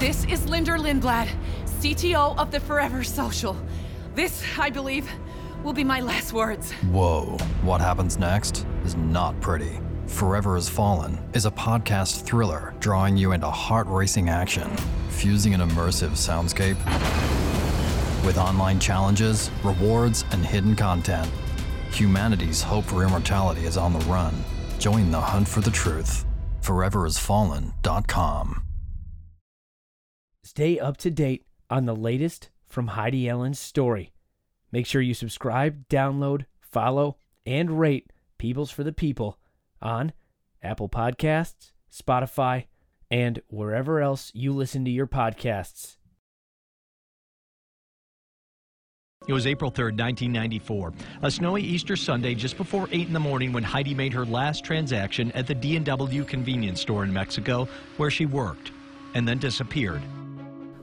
This 0.00 0.24
is 0.30 0.48
Linder 0.48 0.78
Lindblad, 0.78 1.28
CTO 1.66 2.34
of 2.38 2.50
the 2.50 2.58
Forever 2.58 3.04
Social. 3.04 3.54
This, 4.14 4.42
I 4.58 4.70
believe, 4.70 5.06
will 5.62 5.74
be 5.74 5.84
my 5.84 6.00
last 6.00 6.32
words. 6.32 6.72
Whoa, 6.90 7.36
what 7.60 7.82
happens 7.82 8.18
next 8.18 8.66
is 8.86 8.96
not 8.96 9.38
pretty. 9.42 9.78
Forever 10.06 10.54
Has 10.54 10.70
Fallen 10.70 11.18
is 11.34 11.44
a 11.44 11.50
podcast 11.50 12.24
thriller 12.24 12.72
drawing 12.80 13.18
you 13.18 13.32
into 13.32 13.50
heart 13.50 13.86
racing 13.88 14.30
action, 14.30 14.74
fusing 15.10 15.52
an 15.52 15.60
immersive 15.60 16.12
soundscape 16.12 16.78
with 18.24 18.38
online 18.38 18.80
challenges, 18.80 19.50
rewards, 19.62 20.24
and 20.30 20.46
hidden 20.46 20.74
content. 20.74 21.30
Humanity's 21.92 22.62
hope 22.62 22.86
for 22.86 23.04
immortality 23.04 23.66
is 23.66 23.76
on 23.76 23.92
the 23.92 24.00
run. 24.06 24.32
Join 24.78 25.10
the 25.10 25.20
hunt 25.20 25.46
for 25.46 25.60
the 25.60 25.70
truth. 25.70 26.24
ForeverHasFallen.com. 26.62 28.62
Stay 30.50 30.80
up 30.80 30.96
to 30.96 31.12
date 31.12 31.46
on 31.70 31.84
the 31.84 31.94
latest 31.94 32.50
from 32.66 32.88
Heidi 32.88 33.28
Allen's 33.28 33.60
story. 33.60 34.12
Make 34.72 34.84
sure 34.84 35.00
you 35.00 35.14
subscribe, 35.14 35.88
download, 35.88 36.44
follow, 36.60 37.18
and 37.46 37.78
rate 37.78 38.12
Peebles 38.36 38.72
for 38.72 38.82
the 38.82 38.92
People 38.92 39.38
on 39.80 40.12
Apple 40.60 40.88
Podcasts, 40.88 41.70
Spotify, 41.88 42.64
and 43.12 43.40
wherever 43.46 44.00
else 44.00 44.32
you 44.34 44.52
listen 44.52 44.84
to 44.84 44.90
your 44.90 45.06
podcasts. 45.06 45.98
It 49.28 49.32
was 49.32 49.46
April 49.46 49.70
3rd, 49.70 50.00
1994, 50.00 50.92
a 51.22 51.30
snowy 51.30 51.62
Easter 51.62 51.94
Sunday 51.94 52.34
just 52.34 52.56
before 52.56 52.88
8 52.90 53.06
in 53.06 53.12
the 53.12 53.20
morning 53.20 53.52
when 53.52 53.62
Heidi 53.62 53.94
made 53.94 54.12
her 54.14 54.26
last 54.26 54.64
transaction 54.64 55.30
at 55.30 55.46
the 55.46 55.54
D&W 55.54 56.24
convenience 56.24 56.80
store 56.80 57.04
in 57.04 57.12
Mexico 57.12 57.68
where 57.98 58.10
she 58.10 58.26
worked 58.26 58.72
and 59.14 59.28
then 59.28 59.38
disappeared. 59.38 60.02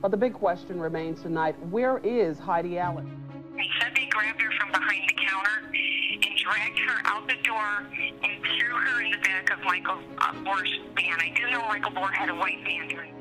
But 0.02 0.12
the 0.12 0.18
big 0.18 0.34
question 0.34 0.80
remains 0.80 1.22
tonight, 1.22 1.56
where 1.70 1.98
is 2.00 2.38
Heidi 2.38 2.78
Allen? 2.78 3.10
They 3.56 3.68
said 3.82 3.94
they 3.96 4.06
grabbed 4.06 4.42
her 4.42 4.52
from 4.60 4.72
behind 4.72 5.10
the 5.10 5.14
counter 5.16 5.68
and 5.74 6.38
dragged 6.38 6.80
her 6.80 7.02
out 7.06 7.28
the 7.28 7.36
door 7.44 7.84
and 8.24 8.44
threw 8.44 8.76
her 8.76 9.02
in 9.02 9.12
the 9.12 9.18
back 9.18 9.52
of 9.52 9.60
Michael 9.64 9.98
uh, 10.20 10.34
Bohr's 10.44 10.80
van. 10.96 11.20
I 11.20 11.34
do 11.36 11.50
know 11.50 11.68
Michael 11.68 11.92
Bohr 11.92 12.14
had 12.14 12.30
a 12.30 12.36
white 12.36 12.64
van 12.64 12.88
during. 12.88 13.14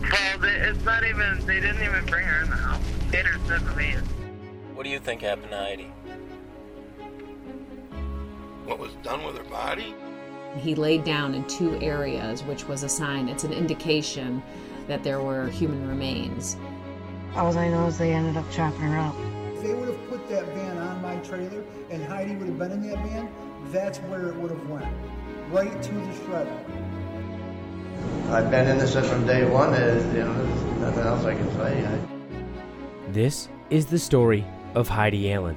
Well, 0.00 0.38
it's 0.42 0.84
not 0.84 1.04
even, 1.04 1.44
they 1.46 1.60
didn't 1.60 1.82
even 1.82 2.04
bring 2.06 2.24
her 2.24 2.42
in 2.42 2.50
the 2.50 2.56
house. 2.56 2.82
They 3.10 3.18
hit 3.18 3.26
her 3.26 3.38
the 3.38 3.58
van. 3.72 4.02
What 4.74 4.84
do 4.84 4.90
you 4.90 4.98
think 4.98 5.20
happened 5.20 5.50
to 5.50 5.58
Heidi? 5.58 5.92
What 8.64 8.78
was 8.78 8.92
done 9.02 9.22
with 9.24 9.36
her 9.36 9.44
body? 9.44 9.94
He 10.56 10.74
laid 10.74 11.04
down 11.04 11.34
in 11.34 11.44
two 11.46 11.78
areas, 11.80 12.42
which 12.44 12.66
was 12.66 12.82
a 12.82 12.88
sign, 12.88 13.28
it's 13.28 13.44
an 13.44 13.52
indication 13.52 14.42
that 14.92 15.02
there 15.02 15.22
were 15.22 15.48
human 15.48 15.88
remains. 15.88 16.58
All 17.34 17.56
I 17.56 17.68
know 17.70 17.86
is 17.86 17.96
they 17.96 18.12
ended 18.12 18.36
up 18.36 18.44
chopping 18.50 18.82
her 18.82 18.98
up. 18.98 19.16
If 19.54 19.62
they 19.62 19.72
would 19.72 19.88
have 19.88 20.08
put 20.10 20.28
that 20.28 20.44
van 20.48 20.76
on 20.76 21.00
my 21.00 21.16
trailer 21.20 21.64
and 21.88 22.04
Heidi 22.04 22.36
would 22.36 22.48
have 22.48 22.58
been 22.58 22.72
in 22.72 22.90
that 22.90 22.98
van, 22.98 23.26
that's 23.72 24.00
where 24.00 24.28
it 24.28 24.36
would 24.36 24.50
have 24.50 24.68
went. 24.68 24.84
Right 25.50 25.82
to 25.82 25.94
the 25.94 26.12
shredder. 26.26 26.62
I've 28.28 28.50
been 28.50 28.68
innocent 28.68 29.06
from 29.06 29.26
day 29.26 29.48
one. 29.48 29.72
There's, 29.72 30.04
you 30.14 30.24
know, 30.24 30.34
there's 30.34 30.80
nothing 30.80 31.04
else 31.04 31.24
I 31.24 31.34
can 31.36 31.50
say. 31.52 31.86
I... 31.86 33.12
This 33.12 33.48
is 33.70 33.86
the 33.86 33.98
story 33.98 34.44
of 34.74 34.88
Heidi 34.88 35.32
Allen. 35.32 35.56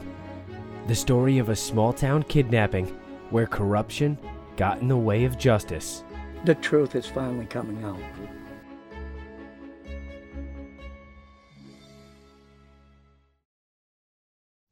The 0.87 0.95
story 0.95 1.39
of 1.39 1.49
a 1.49 1.57
small 1.57 1.91
town 1.91 2.23
kidnapping 2.23 2.85
where 3.31 3.47
corruption 3.47 4.17
got 4.55 4.79
in 4.79 4.87
the 4.87 4.95
way 4.95 5.25
of 5.25 5.37
justice. 5.37 6.05
The 6.45 6.55
truth 6.55 6.95
is 6.95 7.05
finally 7.05 7.47
coming 7.47 7.83
out. 7.83 7.99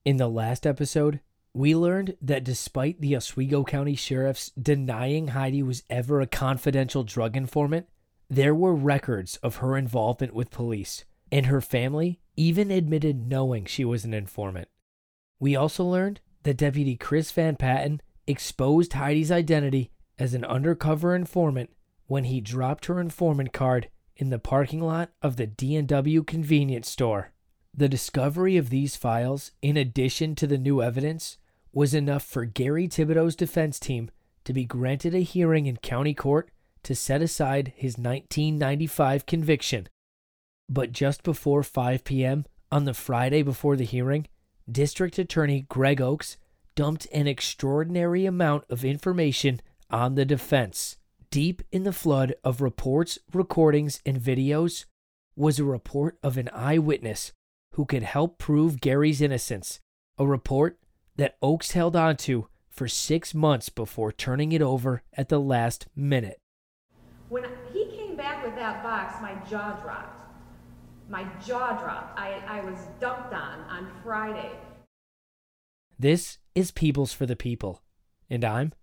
In 0.06 0.18
the 0.18 0.28
last 0.28 0.68
episode, 0.68 1.22
we 1.54 1.74
learned 1.74 2.18
that 2.22 2.44
despite 2.44 3.00
the 3.00 3.16
Oswego 3.16 3.64
County 3.64 3.96
sheriffs 3.96 4.52
denying 4.62 5.30
Heidi 5.30 5.64
was 5.64 5.84
ever 5.90 6.20
a 6.20 6.28
confidential 6.28 7.06
drug 7.06 7.38
informant, 7.38 7.88
there 8.30 8.54
were 8.54 8.76
records 8.76 9.38
of 9.38 9.58
her 9.58 9.78
involvement 9.78 10.34
with 10.34 10.52
police, 10.52 11.06
and 11.32 11.46
her 11.46 11.62
family 11.62 12.20
even 12.36 12.70
admitted 12.70 13.30
knowing 13.30 13.64
she 13.64 13.86
was 13.86 14.04
an 14.04 14.14
informant. 14.14 14.68
We 15.40 15.56
also 15.56 15.86
learned 15.86 16.20
that 16.42 16.58
Deputy 16.58 16.98
Chris 16.98 17.32
Van 17.32 17.56
Patten 17.56 18.02
exposed 18.28 18.94
Heidi's 18.94 19.32
identity 19.32 19.92
as 20.20 20.34
an 20.34 20.44
undercover 20.44 21.16
informant 21.16 21.70
when 22.08 22.26
he 22.26 22.42
dropped 22.42 22.88
her 22.88 23.00
informant 23.00 23.54
card 23.54 23.88
in 24.18 24.32
the 24.32 24.40
parking 24.40 24.82
lot 24.82 25.12
of 25.22 25.38
the 25.38 25.48
D&W 25.48 26.24
convenience 26.24 26.90
store. 26.90 27.33
The 27.76 27.90
discovery 27.90 28.56
of 28.56 28.70
these 28.70 28.96
files, 28.96 29.52
in 29.64 29.78
addition 29.78 30.36
to 30.36 30.46
the 30.46 30.60
new 30.60 30.84
evidence, 30.84 31.38
was 31.72 31.96
enough 31.96 32.24
for 32.24 32.46
Gary 32.46 32.88
Thibodeau's 32.88 33.36
defense 33.36 33.80
team 33.80 34.12
to 34.44 34.54
be 34.54 34.64
granted 34.64 35.16
a 35.16 35.20
hearing 35.20 35.66
in 35.66 35.78
county 35.78 36.14
court 36.14 36.52
to 36.84 36.94
set 36.94 37.24
aside 37.24 37.74
his 37.76 37.98
1995 37.98 39.26
conviction. 39.26 39.88
But 40.70 40.92
just 40.92 41.24
before 41.24 41.64
5 41.64 42.04
p.m. 42.04 42.46
on 42.72 42.86
the 42.86 42.94
Friday 42.94 43.42
before 43.42 43.76
the 43.76 43.86
hearing, 43.86 44.28
District 44.72 45.18
Attorney 45.18 45.66
Greg 45.68 46.00
Oakes 46.00 46.38
dumped 46.76 47.08
an 47.12 47.26
extraordinary 47.26 48.28
amount 48.28 48.66
of 48.70 48.86
information 48.86 49.62
on 49.90 50.14
the 50.14 50.26
defense. 50.26 50.98
Deep 51.32 51.64
in 51.72 51.84
the 51.84 51.92
flood 51.92 52.36
of 52.44 52.62
reports, 52.62 53.18
recordings, 53.34 54.00
and 54.06 54.22
videos 54.22 54.86
was 55.36 55.58
a 55.58 55.64
report 55.64 56.20
of 56.22 56.38
an 56.38 56.50
eyewitness 56.54 57.34
who 57.74 57.86
could 57.86 58.04
help 58.04 58.38
prove 58.38 58.82
Gary's 58.82 59.22
innocence, 59.22 59.80
a 60.18 60.26
report 60.26 60.80
that 61.16 61.38
Oakes 61.42 61.72
held 61.72 61.96
onto 61.96 62.46
for 62.70 62.88
six 62.88 63.34
months 63.34 63.70
before 63.70 64.12
turning 64.12 64.52
it 64.52 64.62
over 64.62 65.04
at 65.14 65.30
the 65.30 65.40
last 65.40 65.88
minute. 65.96 66.40
When 67.30 67.46
he 67.72 67.86
came 67.86 68.16
back 68.16 68.44
with 68.44 68.56
that 68.56 68.84
box, 68.84 69.22
my 69.22 69.34
jaw 69.50 69.80
dropped. 69.82 70.22
My 71.10 71.26
jaw 71.46 71.80
dropped. 71.80 72.18
I, 72.18 72.42
I 72.48 72.62
was 72.62 72.80
dumped 73.00 73.34
on 73.34 73.60
on 73.62 73.92
Friday. 74.04 74.52
This 75.98 76.40
is 76.56 76.72
Peebles 76.72 77.14
for 77.14 77.26
the 77.26 77.36
People, 77.36 77.82
and 78.30 78.44
I'm 78.44 78.74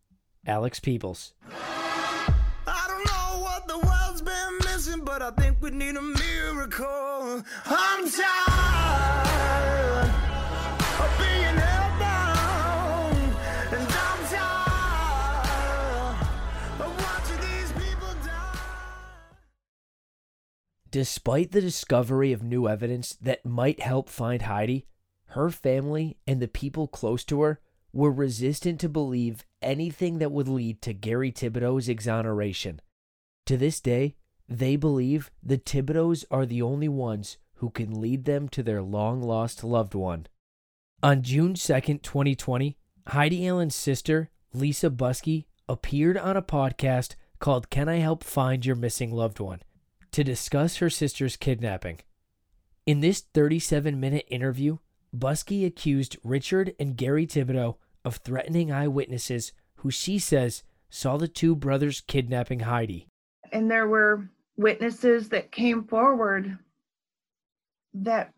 Alex 0.47 0.81
Peebles. 0.81 1.35
I 1.51 2.85
don't 2.89 3.07
know 3.07 3.43
what 3.43 3.67
the 3.69 3.79
world's 3.79 4.23
been 4.23 4.59
missing, 4.65 5.05
but 5.05 5.23
I 5.23 5.31
think 5.33 5.59
we 5.61 5.71
need 5.71 5.97
a 5.97 6.03
miracle. 6.03 7.45
I'm 7.67 8.11
tired 8.11 8.50
Despite 20.91 21.53
the 21.53 21.61
discovery 21.61 22.33
of 22.33 22.43
new 22.43 22.67
evidence 22.67 23.17
that 23.21 23.47
might 23.47 23.79
help 23.79 24.09
find 24.09 24.43
Heidi, 24.43 24.87
her 25.27 25.49
family 25.49 26.17
and 26.27 26.41
the 26.41 26.49
people 26.49 26.89
close 26.89 27.25
to 27.27 27.43
her 27.43 27.61
were 27.93 28.11
resistant 28.11 28.81
to 28.81 28.89
believe 28.89 29.45
anything 29.63 30.19
that 30.19 30.33
would 30.33 30.49
lead 30.49 30.83
to 30.83 30.93
Gary 30.93 31.31
Thibodeau's 31.31 31.89
exoneration. 31.89 32.81
To 33.47 33.57
this 33.57 33.81
day, 33.81 34.17
they 34.49 34.75
believe 34.75 35.31
the 35.41 35.59
Thibodeaus 35.59 36.25
are 36.29 36.45
the 36.45 36.63
only 36.63 36.89
ones 36.89 37.39
who 37.57 37.71
can 37.71 38.01
lead 38.01 38.25
them 38.25 38.49
to 38.49 38.63
their 38.63 38.83
long 38.83 39.23
lost 39.23 39.63
loved 39.63 39.95
one. 39.95 40.27
On 41.05 41.23
June 41.23 41.55
2nd, 41.55 42.03
2020, 42.03 42.77
Heidi 43.07 43.47
Allen's 43.47 43.77
sister, 43.77 44.31
Lisa 44.53 44.91
Buskey, 44.91 45.45
appeared 45.69 46.19
on 46.19 46.37
a 46.37 46.43
podcast 46.43 47.15
called 47.39 47.71
Can 47.71 47.89
I 47.89 47.99
Help 47.99 48.25
Find 48.25 48.67
Your 48.67 48.77
Missing 48.77 49.13
Loved 49.13 49.39
One 49.39 49.61
to 50.13 50.25
discuss 50.25 50.77
her 50.77 50.91
sister's 50.91 51.37
kidnapping. 51.37 52.01
In 52.87 53.01
this 53.01 53.21
37 53.21 53.99
minute 53.99 54.27
interview, 54.29 54.79
Buskey 55.17 55.67
accused 55.67 56.17
Richard 56.23 56.75
and 56.79 56.97
Gary 56.97 57.27
Thibodeau 57.27 57.77
of 58.05 58.17
threatening 58.17 58.73
eyewitnesses 58.73 59.53
who 59.77 59.91
she 59.91 60.19
says 60.19 60.63
saw 60.89 61.17
the 61.17 61.29
two 61.29 61.55
brothers 61.55 62.01
kidnapping 62.01 62.61
Heidi. 62.61 63.07
And 63.53 63.71
there 63.71 63.89
were 63.89 64.29
witnesses 64.57 65.29
that 65.31 65.53
came 65.53 65.85
forward 65.85 66.59
that 67.95 68.33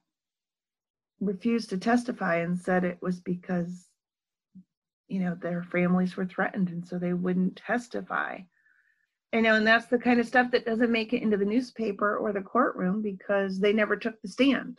refused 1.20 1.70
to 1.70 1.78
testify 1.78 2.36
and 2.36 2.58
said 2.58 2.84
it 2.84 2.98
was 3.00 3.20
because 3.20 3.88
you 5.08 5.20
know 5.20 5.36
their 5.40 5.62
families 5.62 6.16
were 6.16 6.26
threatened 6.26 6.68
and 6.70 6.86
so 6.86 6.98
they 6.98 7.12
wouldn't 7.12 7.54
testify 7.56 8.38
you 9.32 9.42
know 9.42 9.54
and 9.54 9.66
that's 9.66 9.86
the 9.86 9.98
kind 9.98 10.20
of 10.20 10.26
stuff 10.26 10.50
that 10.50 10.66
doesn't 10.66 10.92
make 10.92 11.12
it 11.12 11.22
into 11.22 11.36
the 11.36 11.44
newspaper 11.44 12.16
or 12.16 12.32
the 12.32 12.40
courtroom 12.40 13.02
because 13.02 13.58
they 13.58 13.72
never 13.72 13.96
took 13.96 14.20
the 14.22 14.28
stand. 14.28 14.78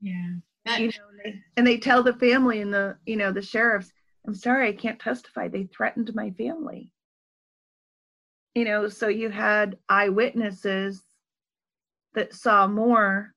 Yeah. 0.00 0.36
You 0.78 0.88
know, 0.88 1.08
and 1.10 1.20
they, 1.24 1.42
and 1.56 1.66
they 1.66 1.78
tell 1.78 2.02
the 2.02 2.14
family 2.14 2.60
and 2.60 2.72
the 2.72 2.96
you 3.06 3.16
know 3.16 3.32
the 3.32 3.40
sheriffs 3.40 3.90
i'm 4.26 4.34
sorry 4.34 4.68
i 4.68 4.72
can't 4.72 5.00
testify. 5.00 5.48
They 5.48 5.64
threatened 5.64 6.14
my 6.14 6.30
family. 6.32 6.90
You 8.54 8.64
know 8.64 8.88
so 8.88 9.08
you 9.08 9.30
had 9.30 9.78
eyewitnesses 9.88 11.02
that 12.14 12.34
saw 12.34 12.66
more, 12.66 13.32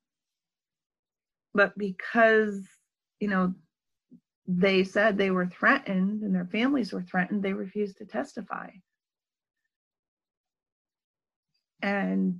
but 1.54 1.78
because, 1.78 2.68
you 3.20 3.28
know, 3.28 3.54
they 4.48 4.84
said 4.84 5.18
they 5.18 5.32
were 5.32 5.46
threatened 5.46 6.24
and 6.24 6.34
their 6.34 6.48
families 6.48 6.92
were 6.92 7.04
threatened, 7.04 7.44
they 7.44 7.54
refused 7.54 7.98
to 7.98 8.06
testify. 8.06 8.70
And 11.82 12.40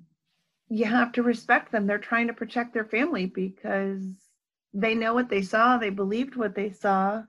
you 0.70 0.86
have 0.86 1.12
to 1.14 1.24
respect 1.24 1.72
them. 1.72 1.88
They're 1.88 1.98
trying 1.98 2.28
to 2.28 2.34
protect 2.34 2.74
their 2.74 2.86
family 2.86 3.26
because 3.26 4.04
they 4.74 4.96
know 4.96 5.14
what 5.14 5.30
they 5.30 5.42
saw, 5.42 5.78
they 5.78 5.90
believed 5.90 6.36
what 6.36 6.56
they 6.56 6.72
saw. 6.72 7.24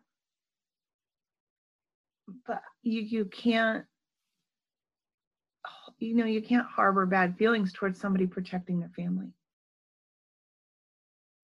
But 2.47 2.63
you 2.83 3.01
you 3.03 3.25
can't 3.25 3.85
you 6.03 6.17
know, 6.17 6.25
you 6.25 6.43
can't 6.43 6.67
harbor 6.67 7.07
bad 7.07 7.37
feelings 7.37 7.73
towards 7.73 8.01
somebody 8.01 8.27
protecting 8.27 8.81
their 8.81 8.91
family. 8.91 9.29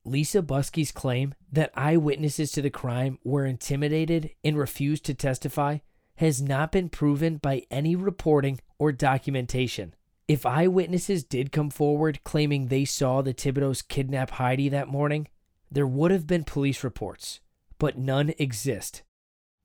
Lisa 0.04 0.42
Buskey's 0.42 0.90
claim 0.90 1.34
that 1.52 1.70
eyewitnesses 1.74 2.50
to 2.52 2.62
the 2.62 2.70
crime 2.70 3.18
were 3.22 3.44
intimidated 3.44 4.30
and 4.42 4.58
refused 4.58 5.04
to 5.04 5.14
testify 5.14 5.78
has 6.16 6.42
not 6.42 6.72
been 6.72 6.88
proven 6.88 7.36
by 7.36 7.62
any 7.70 7.94
reporting 7.94 8.58
or 8.78 8.90
documentation. 8.90 9.94
If 10.28 10.44
eyewitnesses 10.44 11.24
did 11.24 11.52
come 11.52 11.70
forward 11.70 12.22
claiming 12.22 12.66
they 12.66 12.84
saw 12.84 13.22
the 13.22 13.32
Thibodeaus 13.32 13.86
kidnap 13.86 14.32
Heidi 14.32 14.68
that 14.68 14.86
morning, 14.86 15.26
there 15.70 15.86
would 15.86 16.10
have 16.10 16.26
been 16.26 16.44
police 16.44 16.84
reports, 16.84 17.40
but 17.78 17.96
none 17.96 18.34
exist. 18.38 19.02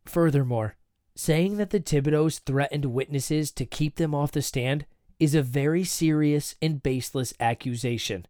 Furthermore, 0.06 0.78
saying 1.16 1.58
that 1.58 1.72
the 1.72 1.82
Thibodeaus 1.82 2.40
threatened 2.40 2.86
witnesses 2.86 3.52
to 3.52 3.66
keep 3.66 3.98
them 3.98 4.16
off 4.16 4.32
the 4.32 4.42
stand 4.42 4.86
is 5.20 5.36
a 5.36 5.44
very 5.44 5.84
serious 5.84 6.56
and 6.62 6.82
baseless 6.82 7.34
accusation. 7.42 8.26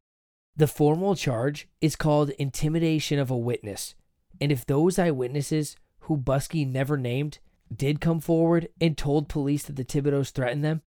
The 0.56 0.68
formal 0.68 1.15
charge 1.15 1.68
is 1.81 1.95
called 1.95 2.31
intimidation 2.31 3.19
of 3.19 3.30
a 3.30 3.38
witness, 3.38 3.94
and 4.41 4.51
if 4.51 4.65
those 4.65 4.97
eyewitnesses, 4.97 5.75
who 6.01 6.18
Buskey 6.18 6.68
never 6.68 6.97
named, 6.97 7.38
did 7.74 8.01
come 8.01 8.19
forward 8.19 8.69
and 8.81 8.97
told 8.97 9.30
police 9.30 9.63
that 9.63 9.75
the 9.75 9.85
Thibodeaus 9.85 10.31
threatened 10.31 10.63
them, 10.63 10.81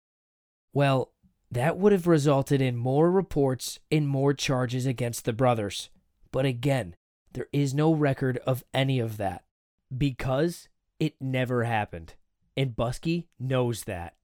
well, 0.74 1.13
that 1.54 1.78
would 1.78 1.92
have 1.92 2.08
resulted 2.08 2.62
in 2.62 2.76
more 2.76 3.12
reports 3.12 3.80
and 3.92 4.08
more 4.08 4.34
charges 4.34 4.86
against 4.86 5.26
the 5.26 5.34
brothers. 5.34 5.90
But 6.32 6.46
again, 6.46 6.96
there 7.34 7.48
is 7.52 7.74
no 7.74 7.94
record 7.94 8.38
of 8.46 8.64
any 8.74 9.00
of 9.00 9.18
that 9.18 9.44
because 9.96 10.68
it 11.00 11.16
never 11.20 11.64
happened. 11.64 12.16
And 12.56 12.76
Buskey 12.76 13.26
knows 13.40 13.84
that. 13.84 14.16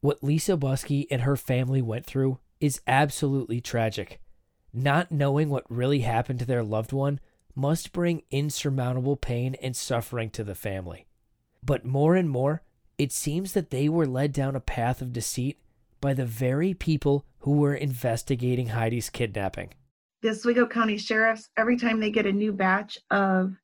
What 0.00 0.22
Lisa 0.22 0.56
Buskey 0.56 1.06
and 1.10 1.22
her 1.22 1.36
family 1.36 1.80
went 1.80 2.06
through 2.06 2.38
is 2.60 2.80
absolutely 2.86 3.60
tragic. 3.60 4.20
Not 4.72 5.12
knowing 5.12 5.48
what 5.48 5.70
really 5.70 6.00
happened 6.00 6.38
to 6.40 6.46
their 6.46 6.62
loved 6.62 6.92
one 6.92 7.20
must 7.54 7.92
bring 7.92 8.22
insurmountable 8.30 9.16
pain 9.16 9.54
and 9.62 9.76
suffering 9.76 10.30
to 10.30 10.44
the 10.44 10.54
family. 10.54 11.06
But 11.62 11.84
more 11.84 12.16
and 12.16 12.28
more, 12.28 12.62
it 12.98 13.12
seems 13.12 13.52
that 13.52 13.70
they 13.70 13.88
were 13.88 14.06
led 14.06 14.32
down 14.32 14.56
a 14.56 14.60
path 14.60 15.02
of 15.02 15.12
deceit 15.12 15.58
by 16.02 16.12
the 16.12 16.26
very 16.26 16.74
people 16.74 17.24
who 17.38 17.52
were 17.52 17.74
investigating 17.74 18.68
Heidi's 18.68 19.08
kidnapping. 19.08 19.72
The 20.20 20.30
Oswego 20.30 20.66
County 20.66 20.98
Sheriffs, 20.98 21.48
every 21.56 21.78
time 21.78 21.98
they 21.98 22.10
get 22.10 22.26
a 22.26 22.32
new 22.32 22.52
batch 22.52 22.98
of 23.10 23.54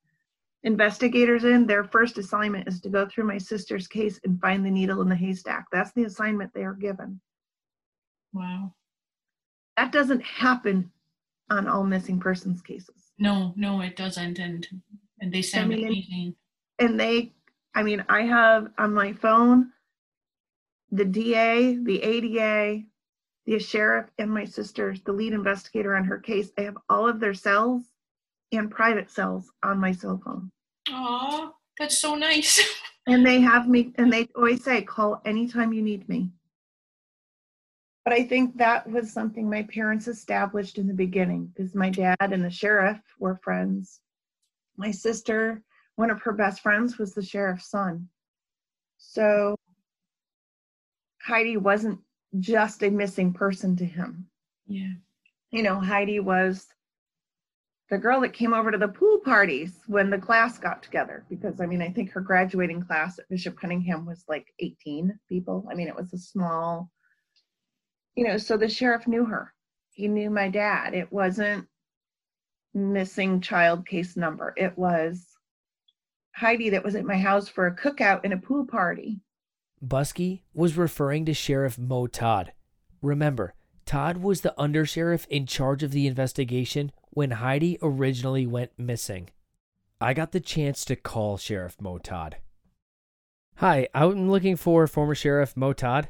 investigators 0.63 1.43
in, 1.43 1.67
their 1.67 1.83
first 1.83 2.17
assignment 2.17 2.67
is 2.67 2.81
to 2.81 2.89
go 2.89 3.05
through 3.07 3.25
my 3.25 3.37
sister's 3.37 3.87
case 3.87 4.19
and 4.23 4.41
find 4.41 4.65
the 4.65 4.71
needle 4.71 5.01
in 5.01 5.09
the 5.09 5.15
haystack. 5.15 5.65
That's 5.71 5.91
the 5.93 6.05
assignment 6.05 6.51
they 6.53 6.63
are 6.63 6.73
given. 6.73 7.21
Wow. 8.33 8.73
That 9.77 9.91
doesn't 9.91 10.23
happen 10.23 10.91
on 11.49 11.67
all 11.67 11.83
missing 11.83 12.19
persons 12.19 12.61
cases. 12.61 13.11
No, 13.17 13.53
no, 13.55 13.81
it 13.81 13.95
doesn't. 13.95 14.39
And 14.39 14.67
and 15.21 15.33
they 15.33 15.41
sound 15.41 15.73
I 15.73 15.75
mean, 15.75 15.87
amazing. 15.87 16.35
And 16.79 16.99
they, 16.99 17.33
I 17.75 17.83
mean, 17.83 18.03
I 18.07 18.21
have 18.21 18.67
on 18.77 18.93
my 18.93 19.13
phone 19.13 19.71
the 20.91 21.05
DA, 21.05 21.75
the 21.75 22.01
ADA, 22.01 22.83
the 23.45 23.59
sheriff, 23.59 24.09
and 24.17 24.31
my 24.31 24.45
sister, 24.45 24.95
the 25.05 25.11
lead 25.11 25.33
investigator 25.33 25.95
on 25.95 26.03
her 26.05 26.17
case. 26.17 26.51
I 26.57 26.61
have 26.61 26.77
all 26.89 27.07
of 27.07 27.19
their 27.19 27.33
cells 27.33 27.83
and 28.51 28.71
private 28.71 29.09
cells 29.09 29.51
on 29.63 29.79
my 29.79 29.91
cell 29.91 30.21
phone. 30.23 30.51
Oh, 30.89 31.53
that's 31.77 31.99
so 31.99 32.15
nice. 32.15 32.59
And 33.07 33.25
they 33.25 33.39
have 33.39 33.67
me, 33.67 33.91
and 33.95 34.13
they 34.13 34.27
always 34.35 34.63
say, 34.63 34.83
call 34.83 35.19
anytime 35.25 35.73
you 35.73 35.81
need 35.81 36.07
me. 36.07 36.29
But 38.05 38.13
I 38.13 38.23
think 38.23 38.55
that 38.57 38.87
was 38.87 39.11
something 39.11 39.49
my 39.49 39.63
parents 39.63 40.07
established 40.07 40.77
in 40.77 40.85
the 40.85 40.93
beginning 40.93 41.47
because 41.47 41.73
my 41.73 41.89
dad 41.89 42.17
and 42.19 42.43
the 42.43 42.51
sheriff 42.51 42.99
were 43.17 43.39
friends. 43.41 44.01
My 44.77 44.91
sister, 44.91 45.63
one 45.95 46.11
of 46.11 46.21
her 46.21 46.33
best 46.33 46.61
friends, 46.61 46.99
was 46.99 47.15
the 47.15 47.23
sheriff's 47.23 47.71
son. 47.71 48.07
So 48.99 49.55
Heidi 51.29 51.57
wasn't 51.57 51.99
just 52.39 52.81
a 52.81 52.89
missing 52.89 53.33
person 53.33 53.75
to 53.77 53.85
him. 53.85 54.27
Yeah. 54.65 54.93
You 55.51 55.61
know, 55.61 55.79
Heidi 55.79 56.19
was 56.19 56.67
the 57.91 57.99
girl 57.99 58.21
that 58.21 58.33
came 58.33 58.53
over 58.53 58.71
to 58.71 58.77
the 58.79 58.87
pool 58.87 59.19
parties 59.19 59.79
when 59.85 60.09
the 60.09 60.17
class 60.17 60.57
got 60.57 60.81
together 60.81 61.25
because 61.29 61.61
I 61.61 61.67
mean, 61.67 61.83
I 61.83 61.89
think 61.89 62.11
her 62.11 62.21
graduating 62.21 62.81
class 62.81 63.19
at 63.19 63.29
Bishop 63.29 63.59
Cunningham 63.59 64.07
was 64.07 64.23
like 64.27 64.47
18 64.57 65.19
people. 65.29 65.67
I 65.71 65.75
mean, 65.75 65.87
it 65.87 65.95
was 65.95 66.11
a 66.13 66.17
small, 66.17 66.89
you 68.15 68.25
know, 68.25 68.37
so 68.37 68.57
the 68.57 68.67
sheriff 68.67 69.07
knew 69.07 69.25
her. 69.25 69.53
He 69.91 70.07
knew 70.07 70.31
my 70.31 70.49
dad. 70.49 70.95
It 70.95 71.11
wasn't 71.11 71.67
missing 72.73 73.41
child 73.41 73.87
case 73.87 74.17
number. 74.17 74.53
It 74.57 74.75
was 74.77 75.27
Heidi 76.35 76.71
that 76.71 76.83
was 76.83 76.95
at 76.95 77.05
my 77.05 77.17
house 77.17 77.49
for 77.49 77.67
a 77.67 77.75
cookout 77.75 78.21
and 78.23 78.33
a 78.33 78.37
pool 78.37 78.65
party. 78.65 79.21
Buskey 79.83 80.41
was 80.53 80.77
referring 80.77 81.25
to 81.25 81.33
Sheriff 81.33 81.77
Mo 81.77 82.07
Todd. 82.07 82.51
Remember, 83.01 83.53
Todd 83.85 84.17
was 84.17 84.41
the 84.41 84.53
undersheriff 84.57 85.25
in 85.27 85.45
charge 85.45 85.83
of 85.83 85.91
the 85.91 86.05
investigation 86.05 86.91
when 87.11 87.31
Heidi 87.31 87.77
originally 87.81 88.45
went 88.45 88.77
missing. 88.77 89.29
I 90.01 90.13
got 90.13 90.31
the 90.31 90.39
chance 90.39 90.85
to 90.85 90.95
call 90.95 91.37
Sheriff 91.37 91.75
Mo 91.81 91.97
Todd. 91.97 92.37
Hi, 93.57 93.89
I'm 93.93 94.29
looking 94.29 94.55
for 94.55 94.87
former 94.87 95.15
Sheriff 95.15 95.57
Mo 95.57 95.73
Todd. 95.73 96.07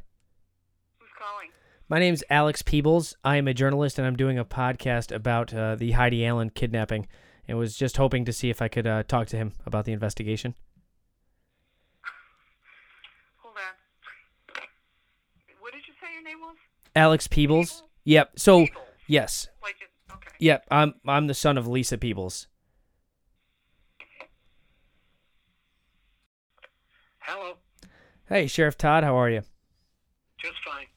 Who's 0.99 1.09
calling? 1.17 1.49
My 1.87 1.97
name's 1.97 2.23
Alex 2.29 2.61
Peebles. 2.61 3.15
I 3.23 3.37
am 3.37 3.47
a 3.47 3.53
journalist 3.53 3.97
and 3.97 4.05
I'm 4.05 4.15
doing 4.15 4.37
a 4.37 4.45
podcast 4.45 5.11
about 5.15 5.53
uh, 5.53 5.75
the 5.75 5.91
Heidi 5.91 6.25
Allen 6.25 6.51
kidnapping 6.51 7.07
and 7.47 7.57
was 7.57 7.75
just 7.75 7.97
hoping 7.97 8.25
to 8.25 8.33
see 8.33 8.51
if 8.51 8.61
I 8.61 8.67
could 8.67 8.85
uh, 8.85 9.01
talk 9.03 9.27
to 9.29 9.37
him 9.37 9.53
about 9.65 9.85
the 9.85 9.93
investigation. 9.93 10.53
Hold 13.37 13.55
on. 13.55 14.61
What 15.59 15.73
did 15.73 15.87
you 15.87 15.93
say 15.99 16.13
your 16.13 16.23
name 16.23 16.41
was? 16.41 16.57
Alex 16.95 17.27
Peebles? 17.27 17.83
Yep. 18.05 18.39
So, 18.39 18.67
yes. 19.07 19.47
Like 19.61 19.75
it? 19.81 20.13
Okay. 20.13 20.35
Yep, 20.39 20.65
I'm 20.71 20.93
I'm 21.07 21.27
the 21.27 21.33
son 21.33 21.57
of 21.57 21.67
Lisa 21.67 21.97
Peebles. 21.97 22.47
Hello. 27.19 27.55
Hey, 28.27 28.47
Sheriff 28.47 28.77
Todd, 28.77 29.03
how 29.03 29.15
are 29.15 29.29
you? 29.29 29.41
Just 30.39 30.55
fine. 30.65 30.87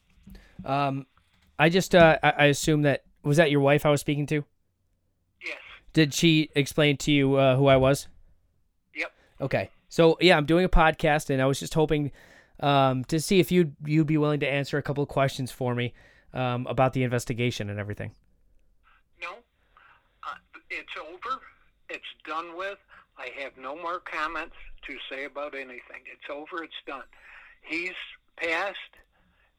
Um, 0.64 1.06
I 1.58 1.68
just 1.68 1.94
uh, 1.94 2.18
I, 2.22 2.30
I 2.30 2.44
assume 2.46 2.82
that 2.82 3.02
was 3.22 3.36
that 3.36 3.50
your 3.50 3.60
wife 3.60 3.84
I 3.84 3.90
was 3.90 4.00
speaking 4.00 4.26
to. 4.26 4.44
Yes. 5.44 5.58
Did 5.92 6.14
she 6.14 6.50
explain 6.54 6.96
to 6.98 7.12
you 7.12 7.34
uh, 7.34 7.56
who 7.56 7.66
I 7.66 7.76
was? 7.76 8.08
Yep. 8.94 9.12
Okay, 9.40 9.70
so 9.88 10.16
yeah, 10.20 10.36
I'm 10.36 10.46
doing 10.46 10.64
a 10.64 10.68
podcast, 10.68 11.30
and 11.30 11.42
I 11.42 11.46
was 11.46 11.58
just 11.60 11.74
hoping 11.74 12.12
um, 12.62 13.04
to 13.04 13.20
see 13.20 13.40
if 13.40 13.52
you'd 13.52 13.74
you'd 13.84 14.06
be 14.06 14.16
willing 14.16 14.40
to 14.40 14.48
answer 14.48 14.78
a 14.78 14.82
couple 14.82 15.02
of 15.02 15.08
questions 15.08 15.50
for 15.50 15.74
me 15.74 15.92
um, 16.32 16.66
about 16.68 16.92
the 16.92 17.02
investigation 17.02 17.68
and 17.68 17.78
everything. 17.78 18.12
No. 19.20 19.32
Uh, 20.26 20.34
it's 20.70 20.92
over. 21.00 21.40
It's 21.90 22.04
done 22.26 22.56
with. 22.56 22.78
I 23.18 23.28
have 23.42 23.52
no 23.58 23.76
more 23.76 24.00
comments 24.00 24.54
to 24.86 24.96
say 25.10 25.24
about 25.24 25.54
anything. 25.54 26.02
It's 26.06 26.30
over. 26.30 26.62
It's 26.62 26.72
done. 26.86 27.02
He's 27.60 27.92
passed, 28.36 28.78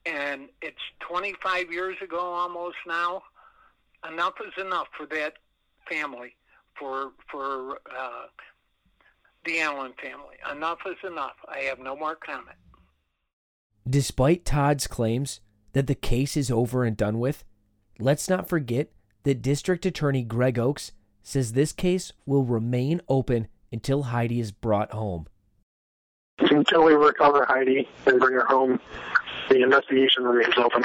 and 0.06 0.50
it's 0.62 0.82
25 1.08 1.72
years 1.72 1.98
ago 2.02 2.20
almost 2.20 2.78
now. 2.88 3.22
Enough 4.10 4.34
is 4.46 4.62
enough 4.62 4.88
for 4.98 5.06
that 5.08 5.34
family, 5.90 6.36
for 6.78 7.12
for 7.30 7.80
uh, 7.98 8.26
the 9.46 9.60
Allen 9.60 9.94
family. 10.02 10.36
Enough 10.52 10.80
is 10.86 10.98
enough. 11.10 11.36
I 11.48 11.60
have 11.60 11.80
no 11.80 11.96
more 11.96 12.16
comment. 12.16 12.58
Despite 13.90 14.46
Todd's 14.46 14.88
claims 14.88 15.42
that 15.74 15.88
the 15.88 15.96
case 15.96 16.38
is 16.38 16.50
over 16.50 16.86
and 16.86 16.96
done 16.96 17.20
with, 17.20 17.44
let's 18.00 18.30
not 18.30 18.48
forget 18.48 18.90
that 19.24 19.42
District 19.42 19.86
Attorney 19.86 20.24
Greg 20.24 20.58
Oakes 20.58 20.94
says 21.22 21.54
this 21.54 21.74
case 21.74 22.14
will 22.26 22.44
remain 22.44 23.02
open 23.10 23.48
until 23.72 24.04
Heidi 24.04 24.40
is 24.40 24.52
brought 24.52 24.92
home. 24.92 25.28
Until 26.40 26.84
we 26.84 26.94
recover 26.94 27.46
Heidi 27.46 27.88
and 28.06 28.20
bring 28.20 28.34
her 28.34 28.46
home, 28.46 28.80
the 29.50 29.62
investigation 29.62 30.24
remains 30.24 30.58
open. 30.58 30.84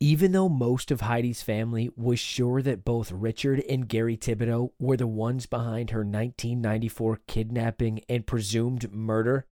Even 0.00 0.32
though 0.32 0.48
most 0.48 0.90
of 0.90 1.02
Heidi's 1.02 1.42
family 1.42 1.90
was 1.96 2.18
sure 2.18 2.60
that 2.62 2.84
both 2.84 3.12
Richard 3.12 3.62
and 3.68 3.88
Gary 3.88 4.16
Thibodeau 4.16 4.72
were 4.78 4.96
the 4.96 5.06
ones 5.06 5.46
behind 5.46 5.90
her 5.90 6.00
1994 6.00 7.20
kidnapping 7.28 8.00
and 8.08 8.26
presumed 8.26 8.92
murder, 8.92 9.46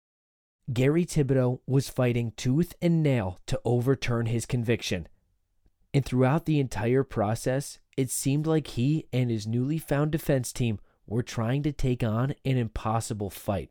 Gary 0.72 1.04
Thibodeau 1.06 1.60
was 1.66 1.88
fighting 1.88 2.32
tooth 2.36 2.74
and 2.82 3.02
nail 3.02 3.38
to 3.46 3.60
overturn 3.64 4.26
his 4.26 4.46
conviction. 4.46 5.06
And 5.94 6.04
throughout 6.04 6.44
the 6.44 6.58
entire 6.58 7.04
process, 7.04 7.78
it 7.96 8.10
seemed 8.10 8.46
like 8.46 8.66
he 8.68 9.06
and 9.12 9.30
his 9.30 9.46
newly 9.46 9.78
found 9.78 10.10
defense 10.10 10.52
team 10.52 10.80
were 11.06 11.22
trying 11.22 11.62
to 11.62 11.72
take 11.72 12.02
on 12.02 12.34
an 12.44 12.56
impossible 12.56 13.30
fight. 13.30 13.70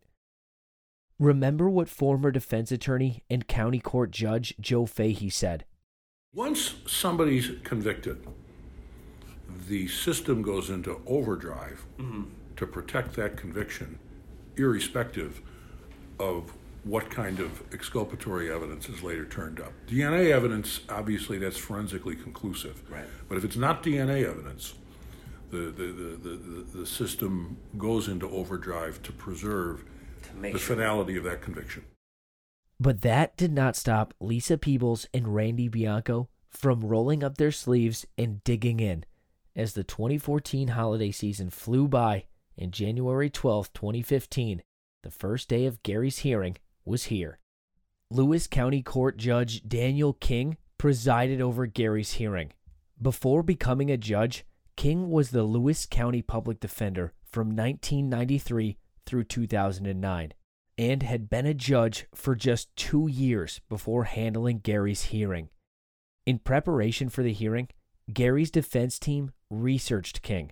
Remember 1.19 1.69
what 1.69 1.89
former 1.89 2.31
defense 2.31 2.71
attorney 2.71 3.23
and 3.29 3.47
county 3.47 3.79
court 3.79 4.11
judge 4.11 4.55
Joe 4.59 4.85
Fahey 4.85 5.29
said. 5.29 5.65
Once 6.33 6.75
somebody's 6.87 7.51
convicted, 7.63 8.25
the 9.67 9.87
system 9.87 10.41
goes 10.41 10.69
into 10.69 11.01
overdrive 11.05 11.85
Mm-hmm. 11.99 12.23
to 12.55 12.65
protect 12.67 13.15
that 13.15 13.37
conviction, 13.37 13.99
irrespective 14.57 15.41
of 16.19 16.53
what 16.85 17.09
kind 17.09 17.39
of 17.39 17.63
exculpatory 17.73 18.51
evidence 18.51 18.87
is 18.87 19.01
later 19.01 19.25
turned 19.25 19.59
up. 19.59 19.73
DNA 19.87 20.31
evidence, 20.31 20.81
obviously, 20.87 21.39
that's 21.39 21.57
forensically 21.57 22.15
conclusive. 22.15 22.81
Right. 22.89 23.05
But 23.27 23.39
if 23.39 23.43
it's 23.43 23.55
not 23.55 23.83
DNA 23.83 24.23
evidence, 24.23 24.75
the, 25.49 25.57
the, 25.57 25.71
the, 25.71 26.19
the, 26.21 26.35
the, 26.35 26.77
the 26.79 26.85
system 26.85 27.57
goes 27.77 28.07
into 28.07 28.29
overdrive 28.29 29.01
to 29.01 29.11
preserve 29.11 29.83
make 30.35 30.53
the 30.53 30.59
sure. 30.59 30.75
finality 30.75 31.17
of 31.17 31.23
that 31.23 31.41
conviction. 31.41 31.83
But 32.79 33.01
that 33.01 33.35
did 33.35 33.51
not 33.51 33.75
stop 33.75 34.13
Lisa 34.19 34.57
Peebles 34.57 35.07
and 35.13 35.33
Randy 35.33 35.67
Bianco 35.67 36.29
from 36.51 36.81
rolling 36.81 37.23
up 37.23 37.37
their 37.37 37.51
sleeves 37.51 38.05
and 38.17 38.43
digging 38.43 38.79
in 38.79 39.05
as 39.55 39.73
the 39.73 39.83
2014 39.83 40.69
holiday 40.69 41.11
season 41.11 41.49
flew 41.49 41.87
by 41.87 42.25
and 42.57 42.71
January 42.71 43.29
12, 43.29 43.73
2015, 43.73 44.61
the 45.03 45.11
first 45.11 45.49
day 45.49 45.65
of 45.65 45.83
Gary's 45.83 46.19
hearing, 46.19 46.57
was 46.85 47.05
here. 47.05 47.39
Lewis 48.11 48.47
County 48.47 48.81
Court 48.81 49.17
Judge 49.17 49.63
Daniel 49.67 50.13
King 50.13 50.57
presided 50.77 51.41
over 51.41 51.65
Gary's 51.65 52.13
hearing. 52.13 52.51
Before 53.01 53.43
becoming 53.43 53.89
a 53.89 53.97
judge, 53.97 54.45
King 54.75 55.09
was 55.09 55.31
the 55.31 55.43
Lewis 55.43 55.85
County 55.85 56.21
Public 56.21 56.59
Defender 56.59 57.13
from 57.31 57.47
1993 57.47 58.77
through 59.05 59.23
2009 59.23 60.33
and 60.77 61.03
had 61.03 61.29
been 61.29 61.45
a 61.45 61.53
judge 61.53 62.05
for 62.13 62.35
just 62.35 62.75
two 62.75 63.07
years 63.07 63.61
before 63.69 64.03
handling 64.03 64.59
Gary's 64.59 65.03
hearing. 65.03 65.49
In 66.25 66.39
preparation 66.39 67.09
for 67.09 67.23
the 67.23 67.33
hearing, 67.33 67.69
Gary's 68.11 68.51
defense 68.51 68.99
team 68.99 69.31
researched 69.49 70.21
King, 70.21 70.51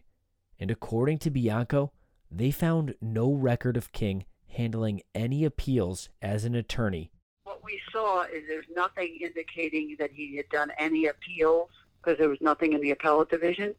and 0.59 0.71
according 0.71 1.19
to 1.19 1.29
Bianco, 1.29 1.91
they 2.31 2.51
found 2.51 2.95
no 3.01 3.33
record 3.33 3.77
of 3.77 3.91
King 3.91 4.25
handling 4.53 5.01
any 5.13 5.45
appeals 5.45 6.09
as 6.21 6.45
an 6.45 6.55
attorney. 6.55 7.11
What 7.43 7.63
we 7.63 7.79
saw 7.91 8.23
is 8.23 8.43
there's 8.47 8.65
nothing 8.75 9.17
indicating 9.21 9.95
that 9.99 10.11
he 10.11 10.37
had 10.37 10.49
done 10.49 10.71
any 10.79 11.07
appeals 11.07 11.69
because 12.01 12.17
there 12.17 12.29
was 12.29 12.41
nothing 12.41 12.73
in 12.73 12.81
the 12.81 12.91
appellate 12.91 13.29
division. 13.29 13.75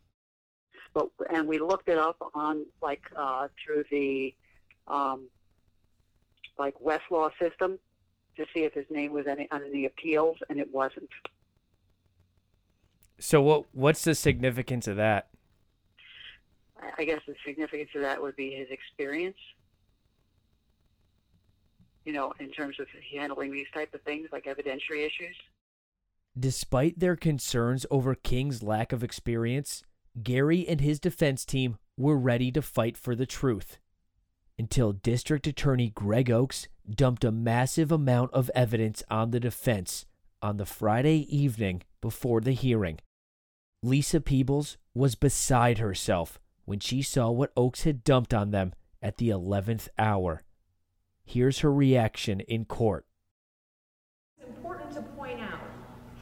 But 0.93 1.09
and 1.33 1.49
we 1.49 1.59
looked 1.59 1.89
it 1.89 1.99
up 1.99 2.17
on 2.35 2.67
like 2.81 3.03
uh, 3.17 3.49
through 3.65 3.85
the 3.91 4.35
um, 4.87 5.29
like 6.59 6.75
Westlaw 6.79 7.31
system 7.41 7.79
to 8.37 8.45
see 8.55 8.61
if 8.61 8.75
his 8.75 8.87
name 8.91 9.13
was 9.13 9.27
any 9.27 9.49
on 9.51 9.63
any 9.65 9.87
appeals, 9.87 10.37
and 10.49 10.61
it 10.61 10.73
wasn't. 10.73 11.09
So 13.19 13.43
what 13.43 13.65
what's 13.73 14.05
the 14.05 14.15
significance 14.15 14.87
of 14.87 14.97
that? 14.97 15.29
I- 16.81 16.93
I 16.99 17.05
guess 17.05 17.21
the 17.27 17.35
significance 17.45 17.91
of 17.95 18.03
that 18.03 18.21
would 18.21 18.37
be 18.37 18.51
his 18.53 18.69
experience. 18.71 19.37
You 22.05 22.13
know, 22.13 22.33
in 22.39 22.51
terms 22.51 22.79
of 22.81 22.87
handling 23.13 23.53
these 23.53 23.67
type 23.73 23.95
of 23.95 24.03
things 24.03 24.29
like 24.33 24.45
evidentiary 24.45 25.07
issues. 25.07 25.37
Despite 26.39 26.99
their 26.99 27.17
concerns 27.17 27.87
over 27.91 28.15
King's 28.15 28.63
lack 28.63 28.93
of 28.93 29.05
experience, 29.05 29.83
Gary 30.23 30.67
and 30.69 30.81
his 30.81 31.01
defense 31.01 31.45
team 31.45 31.79
were 31.97 32.19
ready 32.19 32.51
to 32.53 32.63
fight 32.63 32.97
for 32.97 33.15
the 33.15 33.27
truth. 33.27 33.79
Until 34.59 34.93
District 34.93 35.47
Attorney 35.47 35.91
Greg 35.91 36.31
Oakes 36.31 36.69
dumped 36.89 37.25
a 37.25 37.33
massive 37.33 37.91
amount 37.91 38.33
of 38.33 38.51
evidence 38.55 39.03
on 39.11 39.31
the 39.31 39.41
defense 39.41 40.07
on 40.43 40.59
the 40.59 40.67
Friday 40.67 41.27
evening 41.35 41.83
before 42.01 42.41
the 42.41 42.53
hearing. 42.53 42.99
Lisa 43.83 44.21
Peebles 44.21 44.77
was 44.95 45.15
beside 45.15 45.79
herself 45.79 46.39
when 46.65 46.81
she 46.81 47.03
saw 47.03 47.31
what 47.31 47.53
Oakes 47.57 47.85
had 47.85 48.05
dumped 48.05 48.35
on 48.35 48.51
them 48.51 48.75
at 49.03 49.17
the 49.17 49.31
11th 49.31 49.89
hour. 49.99 50.43
Here's 51.25 51.61
her 51.61 51.73
reaction 51.73 52.41
in 52.41 52.65
court. 52.65 53.07
It's 54.39 54.47
important 54.47 54.93
to 54.93 55.03
point 55.03 55.41
out, 55.41 55.61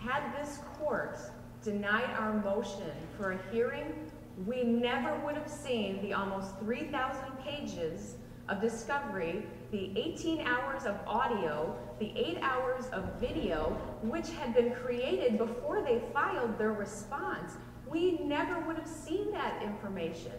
had 0.01 0.33
this 0.41 0.61
court 0.79 1.19
denied 1.63 2.11
our 2.19 2.33
motion 2.43 2.93
for 3.17 3.33
a 3.33 3.41
hearing, 3.53 4.11
we 4.47 4.65
never 4.65 5.19
would 5.21 5.35
have 5.35 5.51
seen 5.51 6.01
the 6.03 6.15
almost 6.15 6.59
3,000 6.61 7.21
pages 7.45 8.15
of 8.49 8.61
discovery, 8.61 9.45
the 9.71 9.93
18 9.97 10.47
hours 10.47 10.85
of 10.85 10.97
audio, 11.07 11.77
the 11.99 12.13
8 12.17 12.39
hours 12.41 12.87
of 12.93 13.21
video, 13.21 13.77
which 14.03 14.31
had 14.31 14.55
been 14.55 14.73
created 14.73 15.39
before 15.39 15.83
they 15.83 16.03
filed 16.13 16.59
their 16.59 16.73
response. 16.73 17.53
We 17.87 18.19
never 18.19 18.61
would 18.61 18.77
have 18.77 18.89
seen 18.89 19.31
that 19.33 19.63
information. 19.63 20.33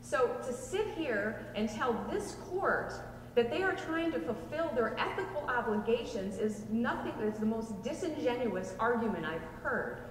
So 0.00 0.36
to 0.46 0.52
sit 0.52 0.86
here 0.96 1.46
and 1.54 1.68
tell 1.68 2.06
this 2.10 2.36
court 2.50 2.94
that 3.34 3.50
they 3.50 3.62
are 3.62 3.74
trying 3.74 4.12
to 4.12 4.20
fulfill 4.20 4.70
their 4.74 4.98
ethical 4.98 5.42
obligations 5.48 6.38
is 6.38 6.64
nothing, 6.70 7.12
it's 7.20 7.38
the 7.38 7.46
most 7.46 7.82
disingenuous 7.82 8.74
argument 8.78 9.24
I've 9.24 9.44
heard. 9.62 10.04